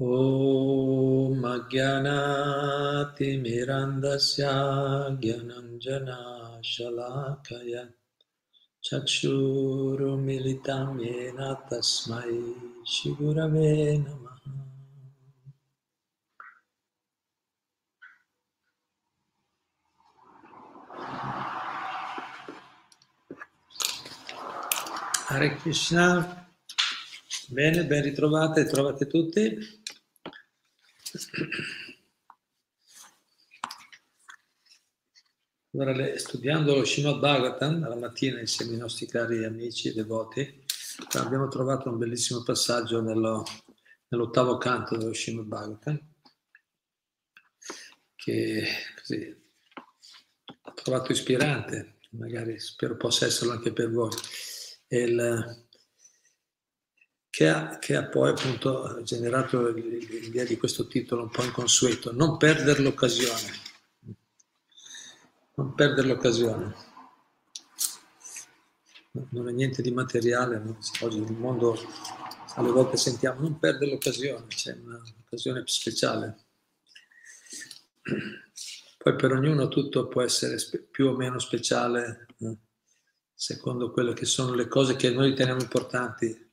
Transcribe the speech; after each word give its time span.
ॐ 0.00 1.44
अज्ञानातिमिरन्दस्य 1.52 4.44
ज्ञानञ्जनाशलाकय 5.22 5.86
चक्षुरुमिलितं 8.88 10.88
येन 11.06 11.40
तस्मै 11.70 12.30
श्रीगुरवे 12.94 13.72
नमः 14.06 14.38
Hare 25.30 25.56
Krishna, 25.58 26.48
bene, 27.50 27.84
ben 27.84 28.02
ritrovate, 28.02 28.68
trovate 28.68 29.08
tutti. 29.08 29.58
Allora, 35.73 36.17
studiando 36.17 36.75
lo 36.75 36.85
Srimad 36.85 37.19
Bhagavatam 37.19 37.83
alla 37.83 37.95
mattina 37.95 38.39
insieme 38.39 38.73
ai 38.73 38.79
nostri 38.79 39.07
cari 39.07 39.43
amici 39.43 39.89
e 39.89 39.93
devoti, 39.93 40.63
abbiamo 41.13 41.47
trovato 41.49 41.89
un 41.89 41.97
bellissimo 41.97 42.43
passaggio 42.43 43.01
nello, 43.01 43.43
nell'ottavo 44.07 44.57
canto 44.57 44.95
dello 44.97 45.13
Srimad 45.13 45.45
Bhagavatam 45.45 46.13
che 48.25 48.65
così, 48.97 49.35
ho 50.63 50.73
trovato 50.73 51.11
ispirante, 51.11 51.99
magari 52.11 52.59
spero 52.59 52.97
possa 52.97 53.27
esserlo 53.27 53.53
anche 53.53 53.71
per 53.71 53.91
voi. 53.91 54.09
Il, 54.87 55.64
che, 57.35 57.49
ha, 57.49 57.79
che, 57.79 57.97
ha, 57.97 58.05
poi 58.05 58.29
appunto 58.29 59.01
generato 59.03 59.69
l'idea 59.69 60.45
di 60.45 60.55
questo 60.55 60.87
titolo 60.87 61.23
un 61.23 61.29
po' 61.29 61.43
inconsueto, 61.43 62.13
non 62.13 62.37
perdere 62.37 62.81
l'occasione. 62.81 63.51
Non 65.55 65.75
perdere 65.75 66.07
l'occasione. 66.07 66.75
Non 69.31 69.49
è 69.49 69.51
niente 69.51 69.81
di 69.81 69.91
materiale, 69.91 70.63
oggi 71.01 71.19
nel 71.19 71.33
mondo 71.33 71.77
alle 72.55 72.71
volte 72.71 72.95
sentiamo 72.95 73.41
non 73.41 73.59
perdere 73.59 73.91
l'occasione, 73.91 74.47
c'è 74.47 74.71
un'occasione 74.81 75.61
speciale. 75.65 76.37
Poi 78.97 79.15
per 79.17 79.33
ognuno 79.33 79.67
tutto 79.67 80.07
può 80.07 80.21
essere 80.21 80.55
più 80.89 81.07
o 81.07 81.15
meno 81.17 81.39
speciale. 81.39 82.27
Eh? 82.39 82.57
secondo 83.37 83.91
quelle 83.91 84.13
che 84.13 84.25
sono 84.25 84.53
le 84.53 84.69
cose 84.69 84.95
che 84.95 85.11
noi 85.11 85.31
riteniamo 85.31 85.59
importanti, 85.59 86.44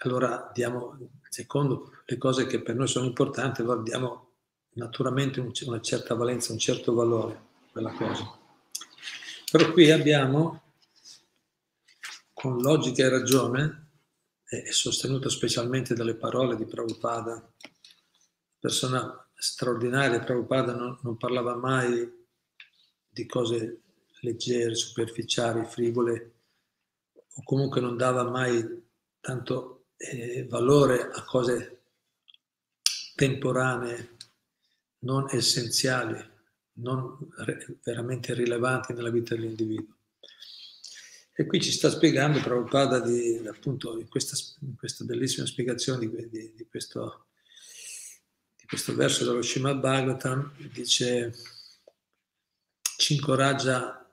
allora 0.00 0.50
diamo, 0.52 0.98
secondo 1.28 1.92
le 2.04 2.18
cose 2.18 2.46
che 2.46 2.62
per 2.62 2.74
noi 2.74 2.88
sono 2.88 3.06
importanti, 3.06 3.60
allora 3.60 3.82
diamo 3.82 4.30
naturalmente 4.74 5.40
una 5.40 5.80
certa 5.80 6.14
valenza, 6.14 6.52
un 6.52 6.58
certo 6.58 6.94
valore 6.94 7.44
quella 7.72 7.92
cosa. 7.92 8.38
Però 9.50 9.72
qui 9.72 9.90
abbiamo, 9.90 10.62
con 12.32 12.60
logica 12.60 13.04
e 13.04 13.08
ragione, 13.08 13.90
e 14.48 14.70
sostenuto 14.70 15.28
specialmente 15.28 15.94
dalle 15.94 16.14
parole 16.14 16.56
di 16.56 16.66
Prabhupada, 16.66 17.52
persona 18.58 19.28
straordinaria, 19.34 20.20
Prabhupada 20.20 20.74
non, 20.74 20.98
non 21.02 21.16
parlava 21.16 21.56
mai 21.56 22.24
di 23.08 23.26
cose 23.26 23.82
leggere, 24.20 24.74
superficiali, 24.74 25.64
frivole, 25.64 26.34
o 27.12 27.42
comunque 27.44 27.80
non 27.80 27.96
dava 27.96 28.24
mai 28.24 28.84
tanto 29.20 29.75
eh, 29.96 30.46
valore 30.48 31.10
a 31.10 31.24
cose 31.24 31.82
temporanee, 33.14 34.16
non 35.00 35.26
essenziali, 35.30 36.22
non 36.74 37.16
re- 37.38 37.78
veramente 37.82 38.34
rilevanti 38.34 38.92
nella 38.92 39.10
vita 39.10 39.34
dell'individuo. 39.34 39.94
E 41.38 41.44
qui 41.44 41.60
ci 41.60 41.70
sta 41.70 41.90
spiegando 41.90 42.40
Prabhupada 42.40 43.00
di, 43.00 43.42
appunto 43.46 43.98
in 43.98 44.08
questa, 44.08 44.36
in 44.60 44.74
questa, 44.74 45.04
bellissima 45.04 45.46
spiegazione 45.46 46.08
di, 46.08 46.28
di, 46.30 46.54
di, 46.54 46.66
questo, 46.66 47.26
di 48.56 48.64
questo 48.66 48.94
verso 48.94 49.24
dello 49.24 49.42
Srimad 49.42 49.78
Bhagavatam, 49.78 50.54
dice 50.72 51.34
ci 52.96 53.14
incoraggia 53.14 54.10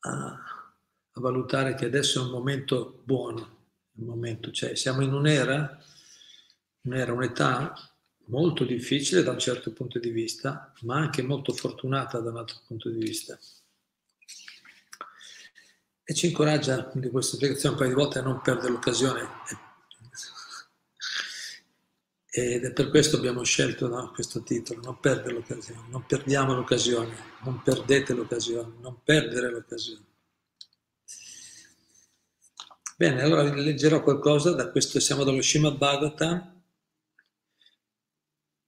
a, 0.00 0.10
a 0.10 1.20
valutare 1.20 1.74
che 1.74 1.86
adesso 1.86 2.20
è 2.20 2.24
un 2.24 2.30
momento 2.30 3.00
buono, 3.04 3.61
un 3.94 4.06
momento, 4.06 4.50
cioè 4.50 4.74
siamo 4.74 5.02
in 5.02 5.12
un'era, 5.12 5.78
un'era, 6.82 7.12
un'età 7.12 7.74
molto 8.26 8.64
difficile 8.64 9.22
da 9.22 9.32
un 9.32 9.38
certo 9.38 9.72
punto 9.72 9.98
di 9.98 10.10
vista, 10.10 10.72
ma 10.82 10.96
anche 10.96 11.22
molto 11.22 11.52
fortunata 11.52 12.18
da 12.20 12.30
un 12.30 12.38
altro 12.38 12.60
punto 12.66 12.88
di 12.88 12.98
vista. 12.98 13.38
E 16.04 16.14
ci 16.14 16.26
incoraggia, 16.26 16.84
quindi 16.84 17.10
questa 17.10 17.36
spiegazione 17.36 17.74
un 17.74 17.80
paio 17.80 17.94
di 17.94 18.00
volte, 18.00 18.18
a 18.18 18.22
non 18.22 18.40
perdere 18.40 18.72
l'occasione. 18.72 19.28
Ed 22.34 22.64
è 22.64 22.72
per 22.72 22.88
questo 22.88 23.18
abbiamo 23.18 23.44
scelto 23.44 23.88
no, 23.88 24.10
questo 24.10 24.42
titolo, 24.42 24.80
non 24.80 24.98
perdere 25.00 25.34
l'occasione, 25.34 25.86
non 25.90 26.06
perdiamo 26.06 26.54
l'occasione, 26.54 27.14
non 27.42 27.62
perdete 27.62 28.14
l'occasione, 28.14 28.72
non 28.80 29.02
perdere 29.04 29.50
l'occasione. 29.50 30.11
Bene, 33.02 33.20
allora 33.22 33.42
leggerò 33.52 34.00
qualcosa 34.00 34.52
da 34.52 34.70
questo, 34.70 35.00
siamo 35.00 35.24
dallo 35.24 35.42
Srimad 35.42 35.76
Bhagavatam, 35.76 36.62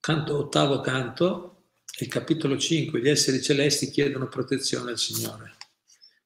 canto, 0.00 0.36
ottavo 0.36 0.80
canto, 0.80 1.66
il 2.00 2.08
capitolo 2.08 2.58
5, 2.58 3.00
gli 3.00 3.08
esseri 3.08 3.40
celesti 3.40 3.90
chiedono 3.90 4.26
protezione 4.26 4.90
al 4.90 4.98
Signore. 4.98 5.56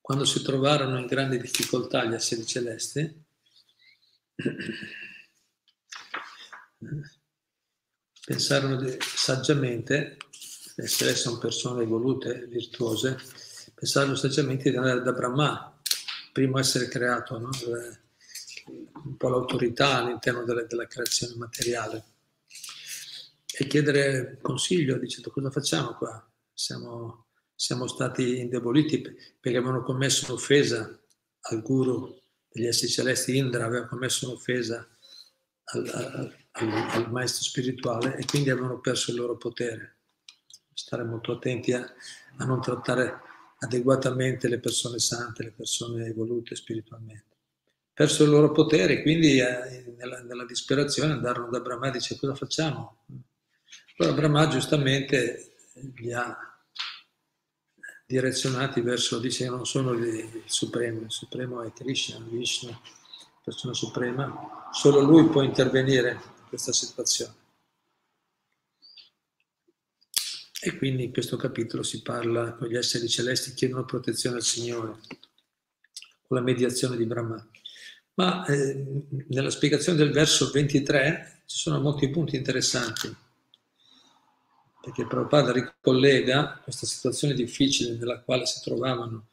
Quando 0.01 0.25
si 0.25 0.41
trovarono 0.41 0.99
in 0.99 1.05
grandi 1.05 1.39
difficoltà 1.39 2.07
gli 2.07 2.15
esseri 2.15 2.47
celesti, 2.47 3.25
pensarono 8.25 8.97
saggiamente, 9.01 10.17
le 10.77 10.87
stelle 10.87 11.15
sono 11.15 11.37
persone 11.37 11.83
evolute, 11.83 12.47
virtuose, 12.47 13.19
pensarono 13.75 14.15
saggiamente 14.15 14.71
di 14.71 14.77
andare 14.79 15.03
da 15.03 15.13
Brahma, 15.13 15.78
primo 16.39 16.61
essere 16.61 16.87
creato, 16.87 17.39
no? 17.39 17.51
un 19.05 19.17
po' 19.17 19.29
l'autorità 19.29 19.97
all'interno 19.97 20.45
della, 20.45 20.63
della, 20.63 20.87
creazione 20.87 21.35
materiale, 21.37 22.05
e 23.51 23.67
chiedere 23.67 24.39
consiglio, 24.41 24.99
dicendo 24.99 25.31
cosa 25.31 25.51
facciamo 25.51 25.95
qua? 25.95 26.31
Siamo, 26.55 27.27
siamo 27.55 27.89
stati 27.89 28.39
indeboliti 28.39 29.01
perché 29.41 29.59
avevano 29.59 29.83
commesso 29.83 30.27
un'offesa 30.29 31.01
al 31.41 31.63
guru 31.63 32.17
degli 32.49 32.67
esseri 32.67 32.93
celesti, 32.93 33.37
Indra 33.37 33.65
aveva 33.65 33.87
commesso 33.87 34.29
un'offesa 34.29 34.89
al, 35.65 35.89
al 35.93 36.37
al, 36.53 37.11
maestro 37.11 37.43
spirituale 37.43 38.17
e 38.17 38.25
quindi 38.25 38.51
avevano 38.51 38.81
perso 38.81 39.11
il 39.11 39.19
loro 39.19 39.37
potere. 39.37 39.97
Stare 40.73 41.05
molto 41.05 41.33
attenti 41.33 41.73
a, 41.73 41.85
a 42.37 42.45
non 42.45 42.61
trattare 42.61 43.21
adeguatamente 43.59 44.49
le 44.49 44.59
persone 44.59 44.99
sante, 44.99 45.43
le 45.43 45.53
persone 45.53 46.07
evolute 46.07 46.55
spiritualmente. 46.55 47.37
Perso 47.93 48.23
il 48.23 48.31
loro 48.31 48.53
potere, 48.53 49.03
quindi 49.03 49.41
eh, 49.41 49.95
nella, 49.97 50.23
nella, 50.23 50.45
disperazione 50.45 51.13
andarono 51.13 51.51
da 51.51 51.61
Brahma 51.61 51.89
e 51.89 51.93
dice 51.93 52.17
cosa 52.17 52.35
facciamo? 52.35 53.05
Allora 53.97 54.15
Brahma 54.15 54.47
giustamente 54.47 55.57
li 55.97 56.13
ha 56.13 56.37
direzionati 58.07 58.81
verso, 58.81 59.19
dice 59.19 59.49
non 59.49 59.67
sono 59.67 59.93
il 59.93 60.43
Supremo, 60.47 61.01
il 61.01 61.11
Supremo 61.11 61.63
è 61.63 61.73
Krishna, 61.73 62.19
Vishnu, 62.21 62.75
persona 63.43 63.75
suprema, 63.75 64.69
solo 64.73 65.01
lui 65.01 65.29
può 65.29 65.43
intervenire 65.43 66.21
questa 66.49 66.73
situazione. 66.73 67.38
E 70.61 70.77
quindi 70.77 71.05
in 71.05 71.13
questo 71.13 71.37
capitolo 71.37 71.83
si 71.85 72.03
parla, 72.03 72.55
con 72.55 72.67
gli 72.69 72.77
esseri 72.77 73.09
celesti 73.09 73.55
chiedono 73.55 73.85
protezione 73.85 74.37
al 74.37 74.43
Signore, 74.43 74.99
con 76.27 76.37
la 76.37 76.43
mediazione 76.43 76.97
di 76.97 77.07
Brahma. 77.07 77.47
Ma 78.15 78.45
eh, 78.47 78.85
nella 79.29 79.51
spiegazione 79.51 79.97
del 79.97 80.11
verso 80.11 80.51
23 80.51 81.43
ci 81.47 81.57
sono 81.57 81.81
molti 81.81 82.11
punti 82.11 82.35
interessanti, 82.35 83.15
perché 84.83 85.07
Prabhupada 85.07 85.53
ricollega 85.53 86.61
questa 86.65 86.87
situazione 86.87 87.35
difficile 87.35 87.97
nella 87.97 88.21
quale 88.21 88.45
si 88.45 88.61
trovavano, 88.61 89.29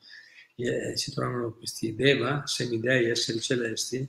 eh, 0.58 0.96
si 0.96 1.12
trovavano 1.12 1.54
questi 1.54 1.96
Deva, 1.96 2.46
semidei, 2.46 3.10
esseri 3.10 3.42
celesti, 3.42 4.08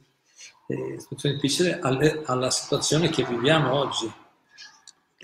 eh, 0.68 1.00
situazione 1.00 1.36
difficile 1.36 1.78
alle, 1.80 2.22
alla 2.26 2.50
situazione 2.50 3.08
che 3.08 3.24
viviamo 3.24 3.72
oggi. 3.72 4.12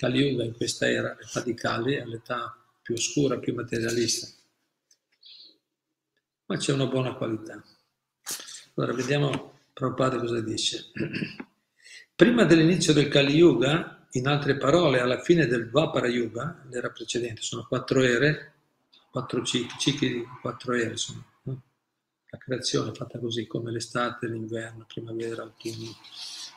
Kali 0.02 0.18
Yuga 0.18 0.42
in 0.42 0.56
questa 0.56 0.90
era, 0.90 1.16
l'età 1.16 1.42
di 1.42 1.54
Kali, 1.54 1.94
è 1.94 2.04
l'età 2.04 2.58
più 2.82 2.96
oscura, 2.96 3.38
più 3.38 3.54
materialista. 3.54 4.26
Ma 6.46 6.56
c'è 6.56 6.72
una 6.72 6.86
buona 6.86 7.14
qualità. 7.14 7.62
Allora 8.74 8.94
vediamo 8.94 9.60
Prabhupada 9.72 10.18
cosa 10.18 10.40
dice. 10.40 10.90
Prima 12.16 12.42
dell'inizio 12.42 12.92
del 12.92 13.06
Kali 13.06 13.34
Yuga, 13.34 14.08
in 14.10 14.26
altre 14.26 14.56
parole, 14.56 14.98
alla 14.98 15.20
fine 15.20 15.46
del 15.46 15.68
Dvapara 15.68 16.08
Yuga, 16.08 16.64
l'era 16.68 16.90
precedente, 16.90 17.42
sono 17.42 17.64
quattro 17.68 18.02
ere, 18.02 18.54
quattro 19.08 19.44
cicli, 19.44 19.78
cicli 19.78 20.08
di 20.14 20.24
quattro 20.40 20.74
ere 20.74 20.96
sono. 20.96 21.24
No? 21.42 21.62
La 22.28 22.38
creazione 22.38 22.90
è 22.90 22.94
fatta 22.94 23.20
così, 23.20 23.46
come 23.46 23.70
l'estate, 23.70 24.26
l'inverno, 24.26 24.84
primavera, 24.84 25.42
autunno. 25.42 25.94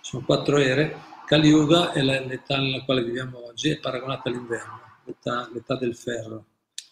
Sono 0.02 0.26
quattro 0.26 0.58
ere. 0.58 1.14
Kali 1.26 1.48
Yuga 1.48 1.92
è 1.92 2.04
l'età 2.04 2.60
nella 2.60 2.84
quale 2.84 3.04
viviamo 3.04 3.48
oggi, 3.48 3.70
è 3.70 3.80
paragonata 3.80 4.30
all'inverno, 4.30 4.80
l'età, 5.06 5.50
l'età 5.52 5.76
del 5.76 5.96
ferro. 5.96 6.46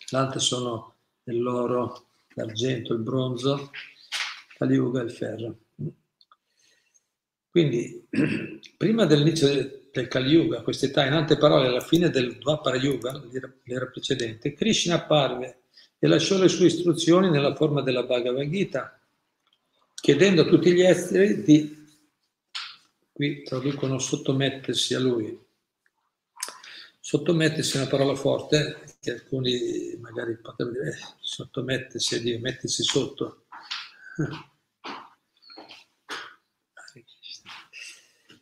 L'altre 0.09 0.39
sono 0.39 0.95
l'oro, 1.25 2.07
l'argento, 2.33 2.93
il 2.93 2.99
bronzo, 2.99 3.69
Kali 4.57 4.73
Yuga 4.73 5.01
e 5.01 5.03
il 5.03 5.11
ferro. 5.11 5.57
Quindi, 7.47 8.07
prima 8.75 9.05
dell'inizio 9.05 9.47
del 9.91 10.07
Kali 10.07 10.31
Yuga, 10.31 10.63
questa 10.63 10.87
età, 10.87 11.05
in 11.05 11.13
altre 11.13 11.37
parole, 11.37 11.67
alla 11.67 11.79
fine 11.79 12.09
del 12.09 12.39
Dvapara 12.39 12.77
Yuga, 12.77 13.23
l'era 13.65 13.85
precedente, 13.85 14.53
Krishna 14.53 14.95
apparve 14.95 15.59
e 15.99 16.07
lasciò 16.07 16.39
le 16.39 16.47
sue 16.47 16.65
istruzioni 16.65 17.29
nella 17.29 17.53
forma 17.53 17.83
della 17.83 18.01
Bhagavad 18.01 18.49
Gita, 18.49 18.99
chiedendo 19.93 20.41
a 20.41 20.45
tutti 20.45 20.73
gli 20.73 20.81
esseri 20.81 21.43
di, 21.43 21.82
qui 23.23 23.43
traducono 23.43 23.99
sottomettersi 23.99 24.93
a 24.95 24.99
lui. 24.99 25.39
Sottomettersi 26.99 27.77
è 27.77 27.81
una 27.81 27.89
parola 27.89 28.15
forte, 28.15 28.97
che 28.99 29.11
alcuni 29.11 29.97
magari 30.01 30.35
potrebbero 30.37 30.83
dire, 30.83 30.97
eh, 30.97 31.15
sottomettersi 31.21 32.15
a 32.15 32.19
Dio, 32.19 32.39
mettersi 32.39 32.83
sotto. 32.83 33.45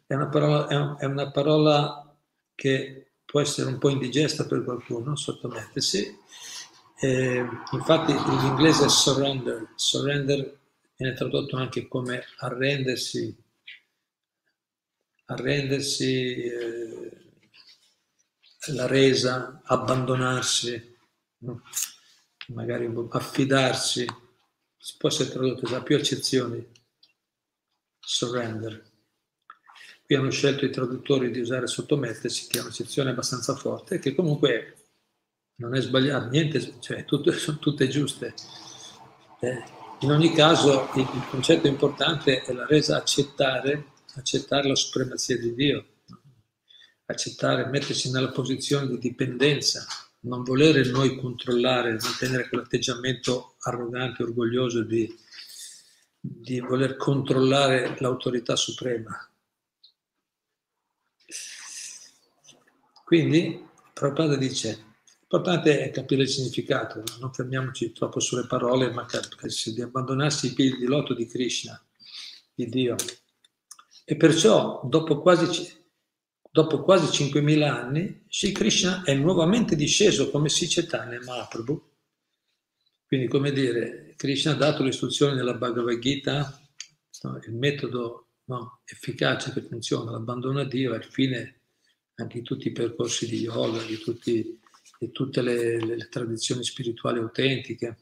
è 0.08 0.16
una 0.16 0.30
parola, 0.30 0.98
è 0.98 1.06
una 1.06 1.30
parola 1.30 2.18
che 2.56 3.12
può 3.24 3.40
essere 3.40 3.70
un 3.70 3.78
po' 3.78 3.90
indigesta 3.90 4.48
per 4.48 4.64
qualcuno, 4.64 5.16
sottomettersi. 5.16 6.18
Eh, 7.00 7.46
infatti 7.72 8.14
l'inglese 8.14 8.86
è 8.86 8.90
surrender, 8.90 9.74
surrender 9.76 10.58
viene 10.96 11.16
tradotto 11.16 11.56
anche 11.56 11.88
come 11.88 12.24
arrendersi, 12.38 13.36
arrendersi, 15.32 16.44
eh, 16.44 17.12
la 18.74 18.88
resa, 18.88 19.62
abbandonarsi, 19.64 20.98
magari 22.48 22.90
affidarsi, 23.10 24.06
può 24.98 25.10
essere 25.10 25.30
tradotto 25.30 25.68
da 25.68 25.82
più 25.82 25.96
accezioni, 25.96 26.66
surrender. 28.00 28.90
Qui 30.06 30.16
hanno 30.16 30.32
scelto 30.32 30.66
i 30.66 30.72
traduttori 30.72 31.32
di 31.32 31.40
usare 31.40 31.68
sottomettersi, 31.68 32.48
che 32.48 32.60
è 32.60 32.62
una 32.62 32.72
sezione 32.72 33.12
abbastanza 33.12 33.56
forte, 33.56 34.00
che 34.00 34.14
comunque 34.14 34.76
non 35.56 35.76
è 35.76 35.82
sbagliato, 35.82 36.30
niente, 36.30 36.80
cioè 36.80 37.06
tutto, 37.06 37.32
sono 37.38 37.60
tutte 37.60 37.88
giuste. 37.88 38.34
Eh, 39.40 39.64
in 40.02 40.12
ogni 40.12 40.34
caso 40.34 40.90
il, 40.96 41.02
il, 41.02 41.28
concetto 41.30 41.68
importante 41.68 42.42
è 42.42 42.54
la 42.54 42.66
resa 42.66 42.98
accettare, 42.98 43.91
accettare 44.16 44.68
la 44.68 44.76
supremazia 44.76 45.38
di 45.38 45.54
Dio, 45.54 45.86
accettare, 47.06 47.66
mettersi 47.68 48.12
nella 48.12 48.32
posizione 48.32 48.88
di 48.88 48.98
dipendenza, 48.98 49.86
non 50.22 50.44
volere 50.44 50.84
noi 50.86 51.18
controllare, 51.18 51.98
mantenere 52.00 52.48
quell'atteggiamento 52.48 53.56
arrogante, 53.60 54.24
orgoglioso 54.24 54.84
di, 54.84 55.14
di 56.20 56.60
voler 56.60 56.96
controllare 56.96 57.96
l'autorità 58.00 58.56
suprema. 58.56 59.16
Quindi 63.04 63.68
Prabhupada 63.94 64.36
dice, 64.38 64.96
l'importante 65.20 65.84
è 65.84 65.92
capire 65.92 66.22
il 66.22 66.30
significato, 66.30 67.04
non 67.20 67.34
fermiamoci 67.34 67.92
troppo 67.92 68.20
sulle 68.20 68.48
parole, 68.48 68.92
ma 68.92 69.06
di 69.06 69.82
abbandonarsi 69.82 70.48
i 70.48 70.54
piedi 70.54 70.78
di 70.78 70.86
loto 70.86 71.14
di 71.14 71.26
Krishna, 71.26 71.84
di 72.54 72.68
Dio. 72.68 72.96
E 74.12 74.18
perciò, 74.18 74.82
dopo 74.84 75.22
quasi, 75.22 75.72
dopo 76.52 76.82
quasi 76.82 77.24
5.000 77.24 77.62
anni, 77.64 78.26
Sri 78.28 78.52
Krishna 78.52 79.04
è 79.04 79.14
nuovamente 79.14 79.78
disceso 79.78 80.30
come 80.30 80.50
Sicetane 80.50 81.20
Mahaprabhu. 81.20 81.82
Quindi, 83.06 83.30
come 83.30 83.54
dire, 83.54 84.14
Krishna 84.18 84.52
ha 84.52 84.56
dato 84.56 84.84
le 84.84 84.90
istruzioni 84.90 85.34
nella 85.34 85.54
Bhagavad 85.54 85.98
Gita, 85.98 86.62
il 87.48 87.54
metodo 87.54 88.28
no, 88.48 88.82
efficace 88.84 89.54
che 89.54 89.62
funziona, 89.62 90.12
l'abbandono 90.12 90.60
a 90.60 90.66
Dio 90.66 90.94
il 90.94 91.06
fine 91.06 91.62
anche 92.16 92.40
di 92.40 92.44
tutti 92.44 92.68
i 92.68 92.74
percorsi 92.74 93.30
di 93.30 93.38
yoga, 93.38 93.82
di, 93.82 93.98
tutti, 93.98 94.60
di 95.00 95.12
tutte 95.12 95.42
le, 95.42 95.80
le, 95.86 96.10
tradizioni 96.10 96.66
spirituali 96.66 97.20
autentiche. 97.20 97.98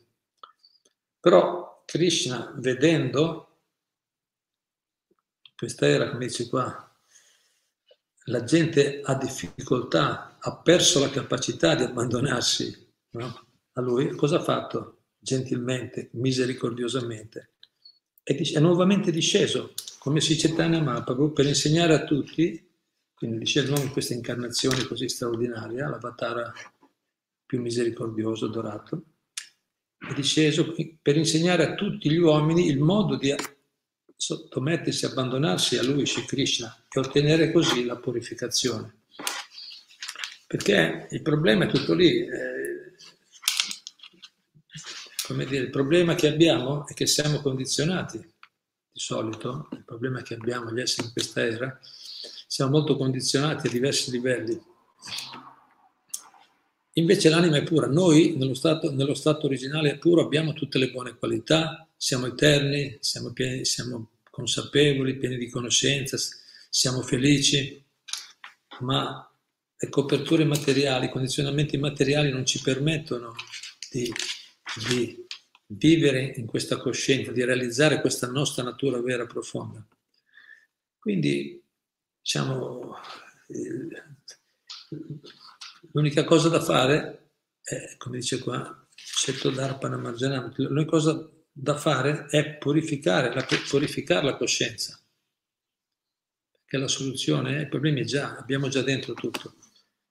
Però 1.20 1.84
Krishna, 1.86 2.52
vedendo 2.58 3.49
questa 5.60 5.86
era, 5.88 6.10
come 6.10 6.28
dice 6.28 6.48
qua, 6.48 6.90
la 8.28 8.44
gente 8.46 9.02
ha 9.04 9.16
difficoltà, 9.16 10.38
ha 10.40 10.56
perso 10.56 11.02
la 11.02 11.10
capacità 11.10 11.76
di 11.76 11.84
abbandonarsi 11.84 12.88
no? 13.12 13.48
a 13.74 13.82
lui, 13.82 14.16
cosa 14.16 14.38
ha 14.38 14.42
fatto? 14.42 15.02
Gentilmente, 15.20 16.12
misericordiosamente. 16.14 17.56
È, 18.24 18.34
è 18.34 18.60
nuovamente 18.62 19.12
disceso, 19.12 19.74
come 19.98 20.22
si 20.22 20.38
Chaitanya 20.38 20.82
Mahaprabhu, 20.82 21.34
per 21.34 21.46
insegnare 21.46 21.94
a 21.94 22.06
tutti 22.06 22.68
quindi 23.20 23.40
dice 23.40 23.64
nome 23.64 23.82
in 23.82 23.92
questa 23.92 24.14
incarnazione 24.14 24.86
così 24.86 25.10
straordinaria, 25.10 25.90
l'avatar 25.90 26.54
più 27.46 27.60
misericordioso, 27.60 28.48
dorato, 28.48 29.04
è 29.98 30.14
disceso 30.14 30.74
per 31.02 31.18
insegnare 31.18 31.66
a 31.66 31.76
tutti 31.76 32.10
gli 32.10 32.16
uomini 32.16 32.68
il 32.68 32.80
modo 32.80 33.18
di 33.18 33.36
sottomettersi, 34.22 35.06
abbandonarsi 35.06 35.78
a 35.78 35.84
lui, 35.84 36.06
Shri 36.06 36.26
Krishna, 36.26 36.84
e 36.92 37.00
ottenere 37.00 37.54
così 37.54 37.86
la 37.86 37.96
purificazione. 37.96 38.98
Perché 40.46 41.08
il 41.12 41.22
problema 41.22 41.64
è 41.64 41.70
tutto 41.70 41.94
lì. 41.94 42.26
Eh, 42.26 42.96
come 45.26 45.46
dire, 45.46 45.64
il 45.64 45.70
problema 45.70 46.16
che 46.16 46.28
abbiamo 46.28 46.86
è 46.86 46.94
che 46.94 47.06
siamo 47.06 47.40
condizionati, 47.40 48.18
di 48.18 49.00
solito, 49.00 49.70
il 49.72 49.86
problema 49.86 50.22
che 50.22 50.34
abbiamo 50.34 50.74
gli 50.74 50.82
esseri 50.82 51.08
in 51.08 51.14
questa 51.14 51.46
era, 51.46 51.80
siamo 52.46 52.72
molto 52.72 52.98
condizionati 52.98 53.68
a 53.68 53.72
diversi 53.72 54.12
livelli. 54.12 54.62
Invece 56.94 57.30
l'anima 57.30 57.56
è 57.56 57.64
pura, 57.64 57.88
noi 57.88 58.36
nello 58.36 58.54
stato, 58.54 58.92
nello 58.92 59.14
stato 59.14 59.46
originale 59.46 59.98
puro 59.98 60.24
abbiamo 60.24 60.52
tutte 60.52 60.78
le 60.78 60.90
buone 60.92 61.16
qualità, 61.16 61.89
siamo 62.02 62.28
eterni, 62.28 62.98
siamo, 63.02 63.34
pieni, 63.34 63.66
siamo 63.66 64.12
consapevoli, 64.30 65.18
pieni 65.18 65.36
di 65.36 65.50
conoscenza, 65.50 66.18
siamo 66.70 67.02
felici, 67.02 67.84
ma 68.80 69.30
le 69.78 69.90
coperture 69.90 70.46
materiali, 70.46 71.08
i 71.08 71.10
condizionamenti 71.10 71.78
materiali 71.78 72.32
non 72.32 72.46
ci 72.46 72.62
permettono 72.62 73.36
di, 73.92 74.10
di 74.88 75.28
vivere 75.68 76.36
in 76.38 76.46
questa 76.46 76.78
coscienza, 76.78 77.34
di 77.34 77.44
realizzare 77.44 78.00
questa 78.00 78.28
nostra 78.28 78.64
natura 78.64 79.02
vera 79.02 79.24
e 79.24 79.28
profonda. 79.28 79.86
Quindi 80.98 81.62
diciamo, 82.22 82.96
l'unica 85.92 86.24
cosa 86.24 86.48
da 86.48 86.62
fare 86.62 87.32
è, 87.62 87.96
come 87.98 88.20
dice 88.20 88.40
qua, 88.40 88.88
Cetto 88.96 89.50
Dharpana 89.50 89.98
Marjanam, 89.98 90.54
l'unica 90.56 90.92
cosa 90.92 91.30
da 91.62 91.76
fare 91.78 92.28
è 92.28 92.56
purificare 92.56 93.34
la, 93.34 93.46
purificare 93.70 94.26
la 94.26 94.38
coscienza. 94.38 94.98
Perché 96.52 96.78
la 96.78 96.88
soluzione 96.88 97.58
ai 97.58 97.68
problemi 97.68 98.02
è 98.02 98.06
già, 98.06 98.38
abbiamo 98.38 98.70
già 98.70 98.82
dentro 98.82 99.14
tutto. 99.14 99.56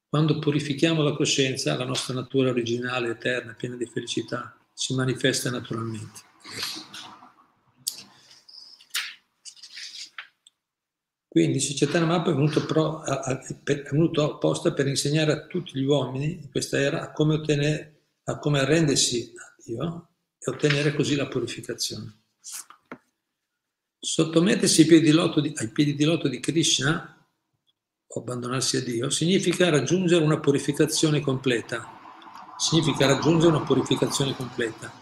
Quando 0.09 0.38
purifichiamo 0.38 1.02
la 1.02 1.14
coscienza, 1.14 1.76
la 1.76 1.85
nostra 1.85 2.14
natura 2.14 2.50
originale, 2.50 3.11
eterna, 3.11 3.55
piena 3.55 3.76
di 3.76 3.87
felicità, 3.87 4.57
si 4.73 4.95
manifesta 4.95 5.50
naturalmente. 5.50 6.21
Quindi 11.28 11.61
Società 11.61 12.05
Mappa 12.05 12.31
è 12.31 12.35
venuto, 12.35 12.64
pro, 12.64 13.05
è 13.05 13.83
venuto 13.90 14.25
apposta 14.25 14.73
per 14.73 14.87
insegnare 14.87 15.33
a 15.33 15.47
tutti 15.47 15.78
gli 15.78 15.85
uomini 15.85 16.40
in 16.43 16.50
questa 16.50 16.78
era 16.78 17.02
a 17.02 17.12
come, 17.12 17.35
ottenere, 17.35 18.07
a 18.25 18.38
come 18.38 18.61
arrendersi 18.61 19.33
a 19.37 19.62
Dio 19.62 20.08
e 20.38 20.50
ottenere 20.50 20.95
così 20.95 21.16
la 21.16 21.26
purificazione. 21.26 22.23
Sottomettersi 23.99 24.83
ai 24.83 24.87
piedi, 24.87 25.11
di, 25.11 25.52
ai 25.57 25.68
piedi 25.71 25.95
di 25.95 26.04
loto 26.04 26.28
di 26.28 26.38
Krishna 26.40 27.26
o 28.07 28.21
abbandonarsi 28.21 28.76
a 28.76 28.83
Dio 28.83 29.11
significa 29.11 29.68
raggiungere 29.68 30.25
una 30.25 30.38
purificazione 30.38 31.21
completa. 31.21 31.97
Significa 32.57 33.07
raggiungere 33.07 33.54
una 33.54 33.64
purificazione 33.64 34.35
completa. 34.35 34.92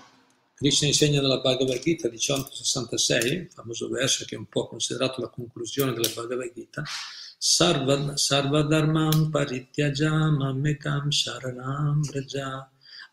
Krishna 0.54 0.86
insegna 0.86 1.20
nella 1.20 1.40
Bhagavad 1.40 1.78
Gita 1.80 2.08
1866, 2.08 3.50
famoso 3.52 3.88
verso 3.90 4.24
che 4.24 4.36
è 4.36 4.38
un 4.38 4.46
po' 4.46 4.66
considerato 4.66 5.20
la 5.20 5.28
conclusione 5.28 5.92
della 5.92 6.08
Bhagavad 6.14 6.52
Gita, 6.54 6.82
Sarva, 7.38 8.16
Sarvadharmam 8.16 9.30
parityajam 9.30 10.40
amekam 10.40 11.10
sharanam 11.10 12.00
vraja 12.02 12.66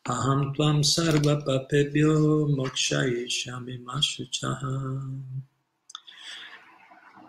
tvam 0.03 0.83
sarva 0.83 1.37
papebhyo 1.45 2.49
mokshayishami 2.49 3.77
mashuchaham. 3.85 5.23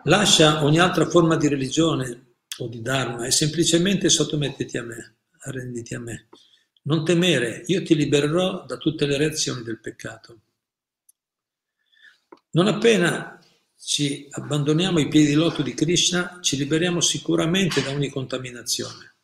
Lascia 0.03 0.61
ogni 0.61 0.79
altra 0.79 1.05
forma 1.05 1.37
di 1.37 1.47
religione 1.47 2.33
o 2.57 2.67
di 2.67 2.81
dharma 2.81 3.25
e 3.25 3.31
semplicemente 3.31 4.09
sottomettiti 4.09 4.77
a 4.77 4.83
me, 4.83 5.15
arrenditi 5.39 5.95
a 5.95 5.99
me. 5.99 6.27
Non 6.83 7.05
temere, 7.05 7.63
io 7.67 7.81
ti 7.81 7.95
libererò 7.95 8.65
da 8.65 8.75
tutte 8.75 9.05
le 9.05 9.17
reazioni 9.17 9.63
del 9.63 9.79
peccato. 9.79 10.41
Non 12.51 12.67
appena 12.67 13.39
ci 13.79 14.27
abbandoniamo 14.29 14.97
ai 14.97 15.07
piedi 15.07 15.33
di 15.33 15.63
di 15.63 15.73
Krishna, 15.73 16.39
ci 16.41 16.57
liberiamo 16.57 16.99
sicuramente 16.99 17.81
da 17.81 17.91
ogni 17.91 18.09
contaminazione. 18.09 19.14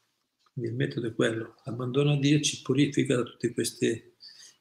Il 0.55 0.73
metodo 0.73 1.07
è 1.07 1.15
quello, 1.15 1.55
l'abbandono 1.63 2.11
a 2.11 2.17
Dio 2.17 2.41
ci 2.41 2.61
purifica 2.61 3.15
da 3.15 3.23
tutti 3.23 3.53
questi 3.53 4.13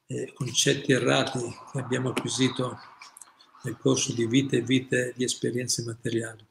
eh, 0.06 0.32
concetti 0.32 0.92
errati 0.92 1.40
che 1.73 1.78
abbiamo 1.78 2.11
acquisito 2.11 2.78
nel 3.64 3.76
corso 3.76 4.12
di 4.12 4.26
vite 4.26 4.59
e 4.59 4.62
vite 4.62 5.12
di 5.16 5.25
esperienze 5.25 5.82
materiali. 5.82 6.47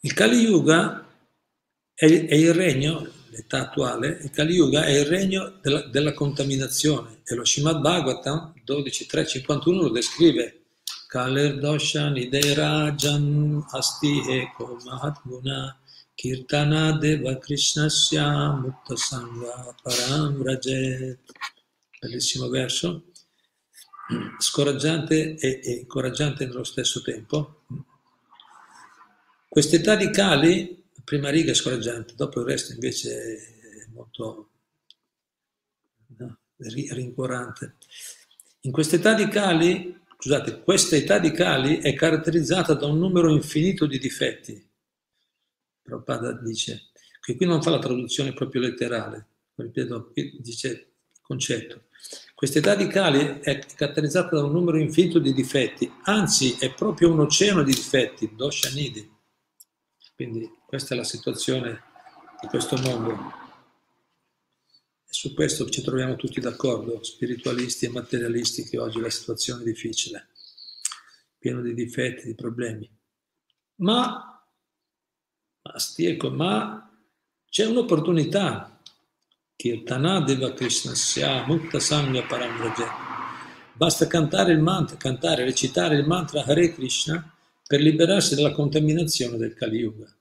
Il 0.00 0.12
Kali 0.12 0.38
Yuga 0.40 1.06
è, 1.94 2.04
è 2.04 2.34
il 2.34 2.54
regno 2.54 3.16
l'età 3.30 3.60
attuale, 3.60 4.18
il 4.22 4.30
Kali 4.30 4.54
Yuga 4.54 4.84
è 4.84 4.98
il 4.98 5.06
regno 5.06 5.58
della, 5.60 5.82
della 5.86 6.12
contaminazione. 6.12 7.20
E 7.24 7.34
lo 7.34 7.44
Srimad 7.44 7.80
Bhagavatam 7.80 8.54
12.3.51 8.66 9.72
lo 9.72 9.88
descrive. 9.90 10.62
Kaler 11.06 11.58
Doshan 11.58 12.16
Iderajan 12.16 13.64
Asti 13.70 14.20
Eko 14.28 14.78
Mahatmuna 14.84 15.77
Krishnasya 17.38 18.50
Mutta 18.60 18.96
Sangha 18.96 19.74
Param 19.82 20.42
Rajet 20.42 21.20
bellissimo 22.00 22.48
verso 22.48 23.04
scoraggiante 24.38 25.36
e, 25.36 25.60
e 25.62 25.70
incoraggiante 25.72 26.46
nello 26.46 26.64
stesso 26.64 27.02
tempo 27.02 27.64
quest'età 29.48 29.96
di 29.96 30.10
Kali 30.10 30.78
prima 31.08 31.30
riga 31.30 31.52
è 31.52 31.54
scoraggiante, 31.54 32.12
dopo 32.14 32.40
il 32.40 32.46
resto 32.46 32.74
invece 32.74 33.34
è 33.34 33.90
molto 33.94 34.50
no, 36.18 36.38
rincuorante. 36.58 37.76
In 38.60 38.72
questa 38.72 38.96
età 38.96 39.14
di 39.14 39.26
Kali, 39.28 39.98
scusate, 40.18 40.60
questa 40.60 40.96
età 40.96 41.18
di 41.18 41.30
Kali 41.30 41.78
è 41.78 41.94
caratterizzata 41.94 42.74
da 42.74 42.84
un 42.84 42.98
numero 42.98 43.32
infinito 43.32 43.86
di 43.86 43.98
difetti. 43.98 44.67
Prabhupada 45.88 46.32
dice, 46.32 46.90
che 47.20 47.34
qui 47.36 47.46
non 47.46 47.62
fa 47.62 47.70
la 47.70 47.78
traduzione 47.78 48.32
proprio 48.32 48.60
letterale, 48.60 49.26
ripeto, 49.54 50.12
dice 50.38 50.92
concetto. 51.22 51.84
Questa 52.34 52.58
età 52.58 52.74
di 52.74 52.86
Kali 52.86 53.40
è 53.40 53.58
caratterizzata 53.58 54.36
da 54.36 54.44
un 54.44 54.52
numero 54.52 54.78
infinito 54.78 55.18
di 55.18 55.32
difetti, 55.32 55.90
anzi 56.02 56.56
è 56.60 56.72
proprio 56.72 57.10
un 57.10 57.20
oceano 57.20 57.62
di 57.62 57.72
difetti, 57.72 58.32
doshanidi 58.34 59.16
quindi 60.18 60.50
questa 60.66 60.94
è 60.94 60.96
la 60.96 61.04
situazione 61.04 61.80
di 62.40 62.48
questo 62.48 62.76
mondo. 62.78 63.12
E 65.06 65.12
su 65.12 65.32
questo 65.32 65.70
ci 65.70 65.80
troviamo 65.80 66.16
tutti 66.16 66.40
d'accordo, 66.40 67.04
spiritualisti 67.04 67.84
e 67.84 67.90
materialisti, 67.90 68.64
che 68.64 68.78
oggi 68.78 68.98
la 68.98 69.10
situazione 69.10 69.60
è 69.60 69.64
difficile, 69.64 70.30
pieno 71.38 71.62
di 71.62 71.72
difetti, 71.72 72.26
di 72.26 72.34
problemi. 72.34 72.90
Ma, 73.76 74.37
ma, 75.72 75.78
stieko, 75.78 76.30
ma 76.30 76.90
c'è 77.48 77.66
un'opportunità. 77.66 78.80
Kirtana 79.54 80.20
Deva 80.20 80.52
Krishna 80.52 80.94
Sya 80.94 81.44
Mutta 81.46 81.80
Samya 81.80 82.24
Paramraja. 82.24 83.06
Basta 83.74 84.06
cantare 84.06 84.52
il 84.52 84.60
mantra, 84.60 84.96
cantare, 84.96 85.44
recitare 85.44 85.96
il 85.96 86.06
mantra 86.06 86.44
Hare 86.44 86.72
Krishna 86.72 87.34
per 87.66 87.80
liberarsi 87.80 88.34
dalla 88.34 88.52
contaminazione 88.52 89.36
del 89.36 89.54
Kali 89.54 89.78
Yuga. 89.78 90.12